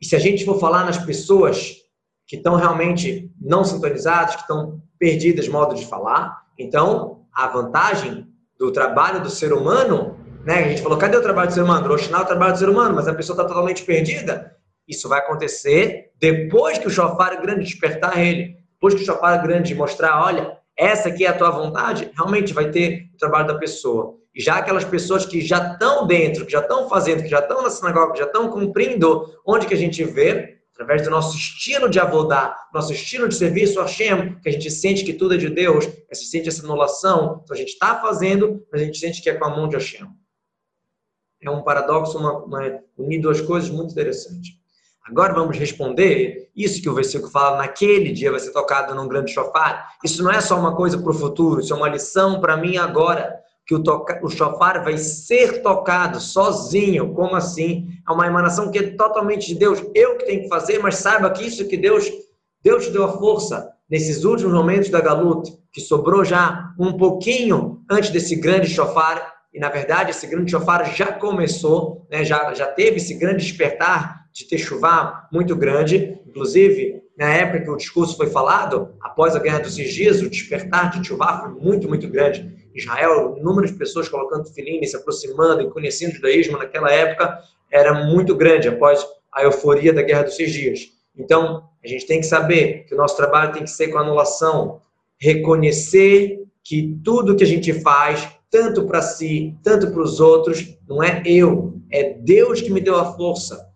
E 0.00 0.06
se 0.06 0.16
a 0.16 0.18
gente 0.18 0.44
for 0.44 0.58
falar 0.58 0.84
nas 0.84 0.98
pessoas 0.98 1.76
que 2.26 2.36
estão 2.36 2.56
realmente 2.56 3.30
não 3.40 3.64
sintonizadas, 3.64 4.36
que 4.36 4.42
estão 4.42 4.82
perdidas 4.98 5.48
modo 5.48 5.74
de 5.74 5.86
falar, 5.86 6.42
então 6.58 7.26
a 7.32 7.46
vantagem 7.48 8.26
do 8.58 8.72
trabalho 8.72 9.22
do 9.22 9.30
ser 9.30 9.52
humano, 9.52 10.18
né? 10.44 10.64
A 10.64 10.68
gente 10.68 10.82
falou, 10.82 10.98
cadê 10.98 11.16
o 11.16 11.22
trabalho 11.22 11.48
do 11.48 11.54
ser 11.54 11.62
humano? 11.62 11.88
Roshinar 11.88 12.20
é 12.20 12.24
o 12.24 12.26
trabalho 12.26 12.52
do 12.52 12.58
ser 12.58 12.68
humano, 12.68 12.94
mas 12.94 13.08
a 13.08 13.14
pessoa 13.14 13.34
está 13.34 13.48
totalmente 13.48 13.82
perdida. 13.82 14.56
Isso 14.86 15.08
vai 15.08 15.20
acontecer 15.20 16.12
depois 16.18 16.78
que 16.78 16.86
o 16.86 16.90
chofar 16.90 17.40
grande 17.40 17.64
despertar 17.64 18.18
ele. 18.18 18.58
Depois 18.74 18.94
que 18.94 19.02
o 19.02 19.06
chofar 19.06 19.42
grande 19.42 19.74
mostrar, 19.74 20.22
olha, 20.22 20.58
essa 20.76 21.08
aqui 21.08 21.24
é 21.24 21.28
a 21.28 21.36
tua 21.36 21.50
vontade, 21.50 22.10
realmente 22.14 22.52
vai 22.52 22.70
ter 22.70 23.08
o 23.14 23.16
trabalho 23.16 23.46
da 23.46 23.58
pessoa. 23.58 24.16
Já 24.36 24.56
aquelas 24.56 24.84
pessoas 24.84 25.24
que 25.24 25.40
já 25.40 25.72
estão 25.72 26.06
dentro, 26.06 26.44
que 26.44 26.52
já 26.52 26.60
estão 26.60 26.88
fazendo, 26.88 27.22
que 27.22 27.28
já 27.28 27.38
estão 27.38 27.62
na 27.62 27.70
sinagoga, 27.70 28.12
que 28.12 28.18
já 28.18 28.24
estão 28.24 28.50
cumprindo, 28.50 29.32
onde 29.46 29.66
que 29.66 29.74
a 29.74 29.76
gente 29.76 30.02
vê? 30.02 30.58
Através 30.72 31.02
do 31.02 31.10
nosso 31.10 31.36
estilo 31.36 31.88
de 31.88 32.00
avodar, 32.00 32.68
nosso 32.74 32.92
estilo 32.92 33.28
de 33.28 33.36
serviço 33.36 33.80
Hashem, 33.80 34.40
que 34.40 34.48
a 34.48 34.52
gente 34.52 34.68
sente 34.72 35.04
que 35.04 35.12
tudo 35.12 35.34
é 35.34 35.36
de 35.36 35.48
Deus, 35.48 35.86
a 36.10 36.14
gente 36.14 36.26
sente 36.26 36.48
essa 36.48 36.64
anulação, 36.64 37.42
então 37.44 37.54
a 37.54 37.58
gente 37.58 37.68
está 37.68 38.00
fazendo, 38.00 38.66
mas 38.72 38.82
a 38.82 38.84
gente 38.84 38.98
sente 38.98 39.22
que 39.22 39.30
é 39.30 39.34
com 39.34 39.44
a 39.44 39.50
mão 39.50 39.68
de 39.68 39.76
Hashem. 39.76 40.08
É 41.40 41.50
um 41.50 41.62
paradoxo, 41.62 42.18
uma, 42.18 42.44
uma, 42.44 42.80
unir 42.98 43.20
duas 43.20 43.40
coisas 43.40 43.70
muito 43.70 43.92
interessantes. 43.92 44.50
Agora 45.06 45.34
vamos 45.34 45.58
responder 45.58 46.48
isso 46.56 46.80
que 46.80 46.88
o 46.88 46.94
versículo 46.94 47.30
fala, 47.30 47.58
naquele 47.58 48.10
dia 48.10 48.30
vai 48.30 48.40
ser 48.40 48.52
tocado 48.52 48.94
num 48.94 49.06
grande 49.06 49.32
chofar. 49.32 49.90
Isso 50.02 50.22
não 50.22 50.30
é 50.30 50.40
só 50.40 50.58
uma 50.58 50.74
coisa 50.74 50.96
para 50.96 51.10
o 51.10 51.14
futuro, 51.14 51.60
isso 51.60 51.74
é 51.74 51.76
uma 51.76 51.88
lição 51.88 52.40
para 52.40 52.56
mim 52.56 52.78
agora, 52.78 53.38
que 53.66 53.74
o, 53.74 54.28
chofar 54.30 54.82
vai 54.82 54.96
ser 54.96 55.62
tocado 55.62 56.20
sozinho. 56.20 57.12
Como 57.12 57.34
assim? 57.34 57.88
É 58.08 58.12
uma 58.12 58.26
emanação 58.26 58.70
que 58.70 58.78
é 58.78 58.90
totalmente 58.92 59.48
de 59.48 59.54
Deus. 59.56 59.82
Eu 59.94 60.16
que 60.16 60.24
tenho 60.24 60.42
que 60.42 60.48
fazer, 60.48 60.78
mas 60.78 60.96
saiba 60.96 61.30
que 61.30 61.46
isso 61.46 61.68
que 61.68 61.76
Deus, 61.76 62.10
Deus 62.62 62.86
te 62.86 62.90
deu 62.90 63.04
a 63.04 63.18
força 63.18 63.70
nesses 63.90 64.24
últimos 64.24 64.54
momentos 64.54 64.88
da 64.88 65.02
galuta, 65.02 65.50
que 65.70 65.82
sobrou 65.82 66.24
já 66.24 66.72
um 66.78 66.94
pouquinho 66.94 67.82
antes 67.90 68.08
desse 68.08 68.36
grande 68.36 68.68
chofar. 68.68 69.34
E 69.52 69.58
na 69.58 69.68
verdade, 69.68 70.10
esse 70.10 70.26
grande 70.26 70.50
chofar 70.50 70.94
já 70.94 71.12
começou, 71.12 72.06
né? 72.10 72.24
já, 72.24 72.54
já 72.54 72.66
teve 72.66 72.96
esse 72.96 73.14
grande 73.14 73.44
despertar 73.44 74.23
de 74.34 74.44
Techuvá 74.46 75.28
muito 75.32 75.54
grande. 75.54 76.18
Inclusive, 76.26 77.02
na 77.16 77.32
época 77.32 77.60
que 77.60 77.70
o 77.70 77.76
discurso 77.76 78.16
foi 78.16 78.26
falado, 78.26 78.94
após 79.00 79.36
a 79.36 79.38
Guerra 79.38 79.60
dos 79.60 79.76
Seis 79.76 79.94
Dias, 79.94 80.20
o 80.20 80.28
despertar 80.28 80.90
de 80.90 81.00
Techuvá 81.00 81.40
foi 81.40 81.50
muito, 81.50 81.88
muito 81.88 82.08
grande. 82.08 82.52
Israel, 82.74 83.36
o 83.38 83.42
número 83.42 83.68
de 83.68 83.74
pessoas 83.74 84.08
colocando 84.08 84.52
filine, 84.52 84.84
se 84.84 84.96
aproximando 84.96 85.62
e 85.62 85.70
conhecendo 85.70 86.10
o 86.10 86.16
judaísmo 86.16 86.58
naquela 86.58 86.90
época 86.90 87.38
era 87.70 88.06
muito 88.06 88.34
grande, 88.34 88.68
após 88.68 89.06
a 89.32 89.44
euforia 89.44 89.92
da 89.92 90.02
Guerra 90.02 90.24
dos 90.24 90.34
Seis 90.34 90.52
Dias. 90.52 90.92
Então, 91.16 91.68
a 91.82 91.86
gente 91.86 92.04
tem 92.04 92.20
que 92.20 92.26
saber 92.26 92.84
que 92.86 92.94
o 92.94 92.96
nosso 92.96 93.16
trabalho 93.16 93.52
tem 93.52 93.62
que 93.62 93.70
ser 93.70 93.88
com 93.88 93.98
anulação, 93.98 94.82
reconhecer 95.16 96.42
que 96.64 96.98
tudo 97.04 97.36
que 97.36 97.44
a 97.44 97.46
gente 97.46 97.72
faz, 97.72 98.28
tanto 98.50 98.84
para 98.84 99.02
si, 99.02 99.54
tanto 99.62 99.92
para 99.92 100.02
os 100.02 100.18
outros, 100.18 100.76
não 100.88 101.00
é 101.02 101.22
eu, 101.24 101.80
é 101.90 102.14
Deus 102.14 102.60
que 102.60 102.72
me 102.72 102.80
deu 102.80 102.96
a 102.96 103.12
força. 103.12 103.73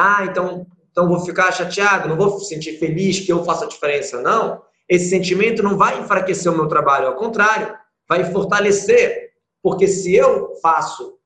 Ah, 0.00 0.24
então, 0.24 0.64
então 0.92 1.08
vou 1.08 1.18
ficar 1.24 1.50
chateado, 1.50 2.08
não 2.08 2.16
vou 2.16 2.38
sentir 2.38 2.78
feliz 2.78 3.18
que 3.18 3.32
eu 3.32 3.44
faça 3.44 3.64
a 3.64 3.68
diferença. 3.68 4.22
Não. 4.22 4.62
Esse 4.88 5.10
sentimento 5.10 5.60
não 5.60 5.76
vai 5.76 5.98
enfraquecer 5.98 6.52
o 6.52 6.56
meu 6.56 6.68
trabalho, 6.68 7.08
ao 7.08 7.16
contrário, 7.16 7.74
vai 8.08 8.30
fortalecer. 8.30 9.30
Porque 9.60 9.88
se 9.88 10.14
eu 10.14 10.54
faço, 10.62 11.18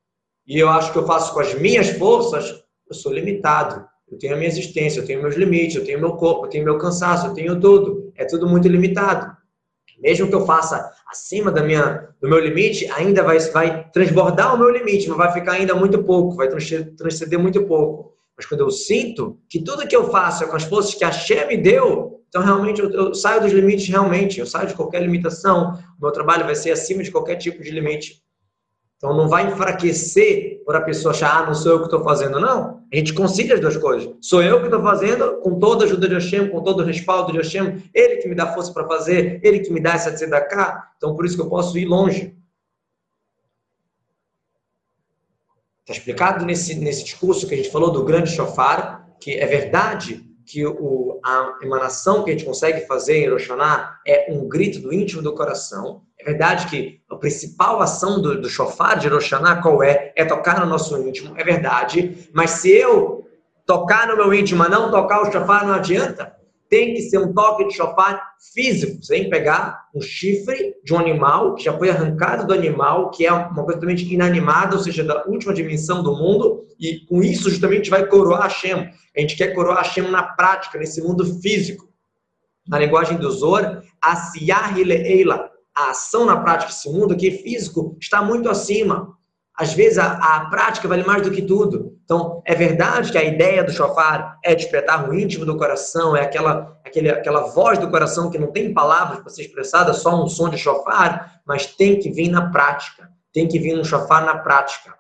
e 0.46 0.58
eu 0.58 0.70
acho 0.70 0.90
que 0.90 0.98
eu 0.98 1.06
faço 1.06 1.34
com 1.34 1.40
as 1.40 1.52
minhas 1.54 1.90
forças, 1.90 2.64
eu 2.88 2.94
sou 2.94 3.12
limitado. 3.12 3.86
Eu 4.10 4.18
tenho 4.18 4.32
a 4.32 4.36
minha 4.36 4.48
existência, 4.48 5.00
eu 5.00 5.06
tenho 5.06 5.20
meus 5.20 5.36
limites, 5.36 5.76
eu 5.76 5.84
tenho 5.84 6.00
meu 6.00 6.16
corpo, 6.16 6.46
eu 6.46 6.50
tenho 6.50 6.64
meu 6.64 6.78
cansaço, 6.78 7.26
eu 7.26 7.34
tenho 7.34 7.60
tudo. 7.60 8.10
É 8.16 8.24
tudo 8.24 8.48
muito 8.48 8.68
limitado. 8.68 9.36
Mesmo 9.98 10.28
que 10.28 10.34
eu 10.34 10.46
faça 10.46 10.90
acima 11.06 11.50
da 11.50 11.62
minha, 11.62 12.08
do 12.20 12.28
meu 12.28 12.38
limite, 12.38 12.90
ainda 12.90 13.22
vai, 13.22 13.38
vai 13.38 13.90
transbordar 13.90 14.54
o 14.54 14.58
meu 14.58 14.70
limite, 14.70 15.08
mas 15.08 15.18
vai 15.18 15.32
ficar 15.32 15.52
ainda 15.52 15.74
muito 15.74 16.02
pouco, 16.02 16.36
vai 16.36 16.48
transcender 16.48 17.38
muito 17.38 17.62
pouco. 17.64 18.12
Mas 18.42 18.46
quando 18.46 18.62
eu 18.62 18.70
sinto 18.70 19.38
que 19.48 19.62
tudo 19.62 19.86
que 19.86 19.94
eu 19.94 20.10
faço 20.10 20.42
é 20.42 20.48
com 20.48 20.56
as 20.56 20.64
forças 20.64 20.94
que 20.94 21.04
a 21.04 21.08
Hashem 21.08 21.46
me 21.46 21.56
deu, 21.56 22.20
então 22.28 22.42
realmente 22.42 22.80
eu, 22.80 22.90
eu, 22.90 23.14
saio 23.14 23.40
dos 23.40 23.52
limites, 23.52 23.88
realmente, 23.88 24.40
eu 24.40 24.46
saio 24.46 24.66
de 24.66 24.74
qualquer 24.74 25.00
limitação, 25.00 25.78
o 25.96 26.02
meu 26.02 26.10
trabalho 26.10 26.44
vai 26.44 26.56
ser 26.56 26.72
acima 26.72 27.04
de 27.04 27.12
qualquer 27.12 27.36
tipo 27.36 27.62
de 27.62 27.70
limite. 27.70 28.20
Então 28.96 29.16
não 29.16 29.28
vai 29.28 29.46
enfraquecer 29.46 30.60
por 30.64 30.74
a 30.74 30.80
pessoa 30.80 31.12
achar, 31.12 31.42
ah, 31.42 31.46
não 31.46 31.54
sou 31.54 31.72
eu 31.72 31.78
que 31.78 31.84
estou 31.84 32.02
fazendo, 32.02 32.40
não. 32.40 32.82
A 32.92 32.96
gente 32.96 33.14
concilia 33.14 33.54
as 33.54 33.60
duas 33.60 33.76
coisas. 33.76 34.12
Sou 34.20 34.42
eu 34.42 34.58
que 34.58 34.64
estou 34.64 34.82
fazendo, 34.82 35.40
com 35.40 35.58
toda 35.60 35.84
a 35.84 35.86
ajuda 35.86 36.08
de 36.08 36.14
Hashem, 36.14 36.48
com 36.48 36.62
todo 36.62 36.80
o 36.80 36.84
respaldo 36.84 37.30
de 37.30 37.38
Hashem, 37.38 37.80
ele 37.94 38.16
que 38.16 38.28
me 38.28 38.34
dá 38.34 38.52
força 38.52 38.72
para 38.72 38.88
fazer, 38.88 39.40
ele 39.44 39.60
que 39.60 39.72
me 39.72 39.80
dá 39.80 39.92
essa 39.92 40.12
tzedakah, 40.12 40.82
então 40.96 41.14
por 41.14 41.24
isso 41.24 41.36
que 41.36 41.42
eu 41.42 41.48
posso 41.48 41.78
ir 41.78 41.84
longe. 41.84 42.34
Está 45.82 45.92
explicado 45.92 46.44
nesse, 46.44 46.74
nesse 46.76 47.04
discurso 47.04 47.46
que 47.46 47.54
a 47.54 47.56
gente 47.56 47.70
falou 47.70 47.90
do 47.90 48.04
grande 48.04 48.30
shofar, 48.30 49.06
que 49.20 49.32
é 49.32 49.46
verdade 49.46 50.24
que 50.46 50.64
o, 50.66 51.20
a 51.24 51.58
emanação 51.62 52.22
que 52.22 52.30
a 52.30 52.32
gente 52.32 52.44
consegue 52.44 52.86
fazer 52.86 53.18
em 53.18 53.30
Roshaná 53.30 53.98
é 54.06 54.26
um 54.30 54.48
grito 54.48 54.80
do 54.80 54.92
íntimo 54.92 55.22
do 55.22 55.34
coração. 55.34 56.02
É 56.18 56.24
verdade 56.24 56.66
que 56.66 57.00
a 57.10 57.16
principal 57.16 57.80
ação 57.80 58.20
do, 58.20 58.40
do 58.40 58.48
shofar 58.48 58.98
de 58.98 59.08
Roshaná 59.08 59.60
qual 59.60 59.82
é? 59.82 60.12
É 60.16 60.24
tocar 60.24 60.60
no 60.60 60.66
nosso 60.66 60.96
íntimo, 60.98 61.34
é 61.36 61.44
verdade. 61.44 62.28
Mas 62.32 62.50
se 62.50 62.70
eu 62.70 63.26
tocar 63.66 64.06
no 64.06 64.16
meu 64.16 64.32
íntimo, 64.32 64.58
mas 64.58 64.70
não 64.70 64.90
tocar 64.90 65.22
o 65.22 65.32
shofar, 65.32 65.66
não 65.66 65.74
adianta 65.74 66.32
tem 66.72 66.94
que 66.94 67.02
ser 67.02 67.18
um 67.18 67.34
toque 67.34 67.68
de 67.68 67.74
chofar 67.74 68.31
físico, 68.52 69.02
sem 69.02 69.30
pegar 69.30 69.84
um 69.94 70.00
chifre 70.00 70.74
de 70.84 70.92
um 70.92 70.98
animal 70.98 71.54
que 71.54 71.64
já 71.64 71.76
foi 71.76 71.90
arrancado 71.90 72.46
do 72.46 72.52
animal, 72.52 73.10
que 73.10 73.24
é 73.24 73.32
uma 73.32 73.64
coisa 73.64 73.74
totalmente 73.74 74.12
inanimada, 74.12 74.74
ou 74.76 74.82
seja, 74.82 75.04
da 75.04 75.24
última 75.26 75.54
dimensão 75.54 76.02
do 76.02 76.16
mundo, 76.16 76.66
e 76.78 77.06
com 77.06 77.22
isso 77.22 77.48
justamente 77.48 77.88
vai 77.88 78.06
coroar 78.06 78.42
Hashem. 78.42 78.90
A 79.16 79.20
gente 79.20 79.36
quer 79.36 79.54
coroar 79.54 79.78
Hashem 79.78 80.10
na 80.10 80.22
prática, 80.22 80.78
nesse 80.78 81.00
mundo 81.00 81.24
físico. 81.40 81.88
Na 82.66 82.78
linguagem 82.78 83.16
do 83.18 83.30
Zor, 83.30 83.82
Asiyah 84.00 84.76
Eila, 84.76 85.50
a 85.74 85.90
ação 85.90 86.24
na 86.24 86.36
prática, 86.36 86.70
esse 86.70 86.90
mundo 86.90 87.14
aqui 87.14 87.30
físico, 87.30 87.96
está 88.00 88.22
muito 88.22 88.48
acima. 88.48 89.16
Às 89.62 89.74
vezes 89.74 89.96
a, 89.96 90.14
a, 90.14 90.46
prática 90.46 90.88
vale 90.88 91.04
mais 91.04 91.22
do 91.22 91.30
que 91.30 91.40
tudo. 91.40 91.96
Então, 92.04 92.42
é 92.44 92.52
verdade 92.52 93.12
que 93.12 93.16
a 93.16 93.22
ideia 93.22 93.62
do 93.62 93.70
shofar 93.70 94.36
é 94.44 94.56
despertar 94.56 95.08
o 95.08 95.14
íntimo 95.14 95.46
do 95.46 95.56
coração, 95.56 96.16
é 96.16 96.22
aquela, 96.22 96.76
aquele, 96.84 97.08
aquela 97.08 97.42
voz 97.42 97.78
do 97.78 97.88
coração 97.88 98.28
que 98.28 98.38
não 98.38 98.50
tem 98.50 98.74
palavras 98.74 99.20
para 99.20 99.30
ser 99.30 99.42
expressada, 99.42 99.94
só 99.94 100.20
um 100.20 100.26
som 100.26 100.48
de 100.48 100.58
shofar, 100.58 101.40
mas 101.46 101.64
tem 101.64 102.00
que 102.00 102.10
vir 102.10 102.28
na 102.28 102.50
prática. 102.50 103.08
Tem 103.32 103.46
que 103.46 103.60
vir 103.60 103.78
um 103.78 103.84
shofar 103.84 104.24
na 104.24 104.38
prática. 104.38 104.92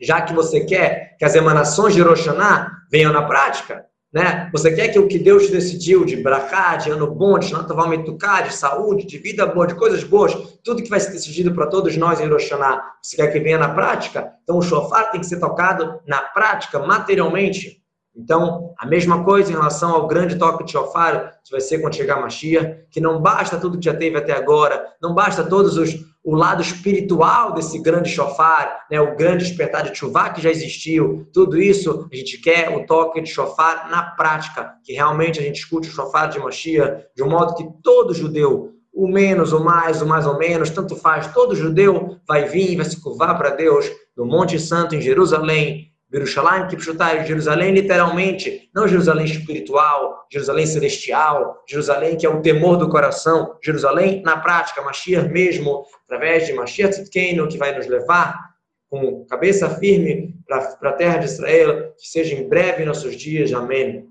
Já 0.00 0.22
que 0.22 0.32
você 0.32 0.60
quer 0.60 1.16
que 1.18 1.24
as 1.24 1.34
emanações 1.34 1.92
de 1.92 2.00
Roshaná 2.00 2.70
venham 2.88 3.12
na 3.12 3.22
prática, 3.22 3.84
né? 4.12 4.50
Você 4.52 4.72
quer 4.72 4.88
que 4.88 4.98
o 4.98 5.06
que 5.06 5.18
Deus 5.18 5.48
decidiu 5.50 6.04
de 6.04 6.16
brachá, 6.16 6.76
de 6.76 6.90
ano 6.90 7.06
bom, 7.06 7.38
de 7.38 7.46
Shnatavalmetuká, 7.46 8.42
de 8.42 8.54
saúde, 8.54 9.06
de 9.06 9.18
vida 9.18 9.46
boa, 9.46 9.66
de 9.66 9.74
coisas 9.74 10.02
boas, 10.02 10.34
tudo 10.64 10.82
que 10.82 10.90
vai 10.90 10.98
ser 10.98 11.12
decidido 11.12 11.54
para 11.54 11.68
todos 11.68 11.96
nós 11.96 12.20
em 12.20 12.28
Roshaná, 12.28 12.82
você 13.00 13.16
quer 13.16 13.32
que 13.32 13.38
venha 13.38 13.58
na 13.58 13.68
prática? 13.68 14.32
Então 14.42 14.58
o 14.58 14.62
shofar 14.62 15.10
tem 15.12 15.20
que 15.20 15.26
ser 15.26 15.38
tocado 15.38 16.00
na 16.06 16.20
prática, 16.20 16.78
materialmente. 16.80 17.79
Então, 18.20 18.74
a 18.78 18.86
mesma 18.86 19.24
coisa 19.24 19.50
em 19.50 19.54
relação 19.54 19.94
ao 19.94 20.06
grande 20.06 20.36
toque 20.36 20.64
de 20.64 20.72
shofar, 20.72 21.40
que 21.42 21.50
vai 21.50 21.60
ser 21.60 21.78
quando 21.78 21.96
chegar 21.96 22.18
a 22.18 22.20
Mashiach, 22.20 22.84
que 22.90 23.00
não 23.00 23.20
basta 23.20 23.56
tudo 23.56 23.78
que 23.78 23.84
já 23.86 23.94
teve 23.94 24.18
até 24.18 24.32
agora, 24.32 24.84
não 25.00 25.14
basta 25.14 25.42
todos 25.42 25.78
os 25.78 26.10
o 26.22 26.34
lado 26.34 26.60
espiritual 26.60 27.54
desse 27.54 27.78
grande 27.78 28.10
shofar, 28.10 28.84
né, 28.90 29.00
o 29.00 29.16
grande 29.16 29.42
despertar 29.42 29.90
de 29.90 29.98
chuvá 29.98 30.28
que 30.28 30.42
já 30.42 30.50
existiu, 30.50 31.26
tudo 31.32 31.58
isso 31.58 32.06
a 32.12 32.14
gente 32.14 32.38
quer 32.42 32.76
o 32.76 32.84
toque 32.84 33.22
de 33.22 33.30
shofar 33.30 33.90
na 33.90 34.02
prática, 34.02 34.74
que 34.84 34.92
realmente 34.92 35.40
a 35.40 35.42
gente 35.42 35.60
escute 35.60 35.88
o 35.88 35.90
shofar 35.90 36.28
de 36.28 36.38
Mashiach 36.38 37.06
de 37.16 37.22
um 37.22 37.30
modo 37.30 37.54
que 37.54 37.66
todo 37.82 38.12
judeu, 38.12 38.74
o 38.92 39.08
menos, 39.08 39.54
o 39.54 39.64
mais, 39.64 40.02
o 40.02 40.06
mais 40.06 40.26
ou 40.26 40.36
menos, 40.36 40.68
tanto 40.68 40.94
faz, 40.94 41.32
todo 41.32 41.56
judeu 41.56 42.18
vai 42.28 42.44
vir, 42.44 42.76
vai 42.76 42.84
se 42.84 43.00
curvar 43.00 43.38
para 43.38 43.50
Deus 43.50 43.90
do 44.14 44.26
Monte 44.26 44.58
Santo 44.58 44.94
em 44.94 45.00
Jerusalém, 45.00 45.89
Jerusalém, 46.12 46.66
Kipchutai, 46.68 47.24
Jerusalém 47.24 47.72
literalmente, 47.72 48.68
não 48.74 48.88
Jerusalém 48.88 49.26
espiritual, 49.26 50.26
Jerusalém 50.30 50.66
celestial, 50.66 51.62
Jerusalém 51.68 52.16
que 52.16 52.26
é 52.26 52.28
o 52.28 52.42
temor 52.42 52.76
do 52.76 52.88
coração, 52.88 53.56
Jerusalém 53.62 54.20
na 54.22 54.36
prática, 54.36 54.82
Mashiach 54.82 55.28
mesmo, 55.28 55.84
através 56.04 56.46
de 56.46 56.52
Mashiach 56.52 56.92
Tzidkenu, 56.92 57.46
que 57.48 57.56
vai 57.56 57.76
nos 57.76 57.86
levar 57.86 58.50
com 58.88 59.24
cabeça 59.26 59.70
firme 59.70 60.34
para 60.46 60.90
a 60.90 60.92
terra 60.92 61.18
de 61.18 61.26
Israel, 61.26 61.94
que 61.96 62.08
seja 62.08 62.34
em 62.34 62.48
breve 62.48 62.84
nossos 62.84 63.14
dias. 63.14 63.52
Amém. 63.52 64.09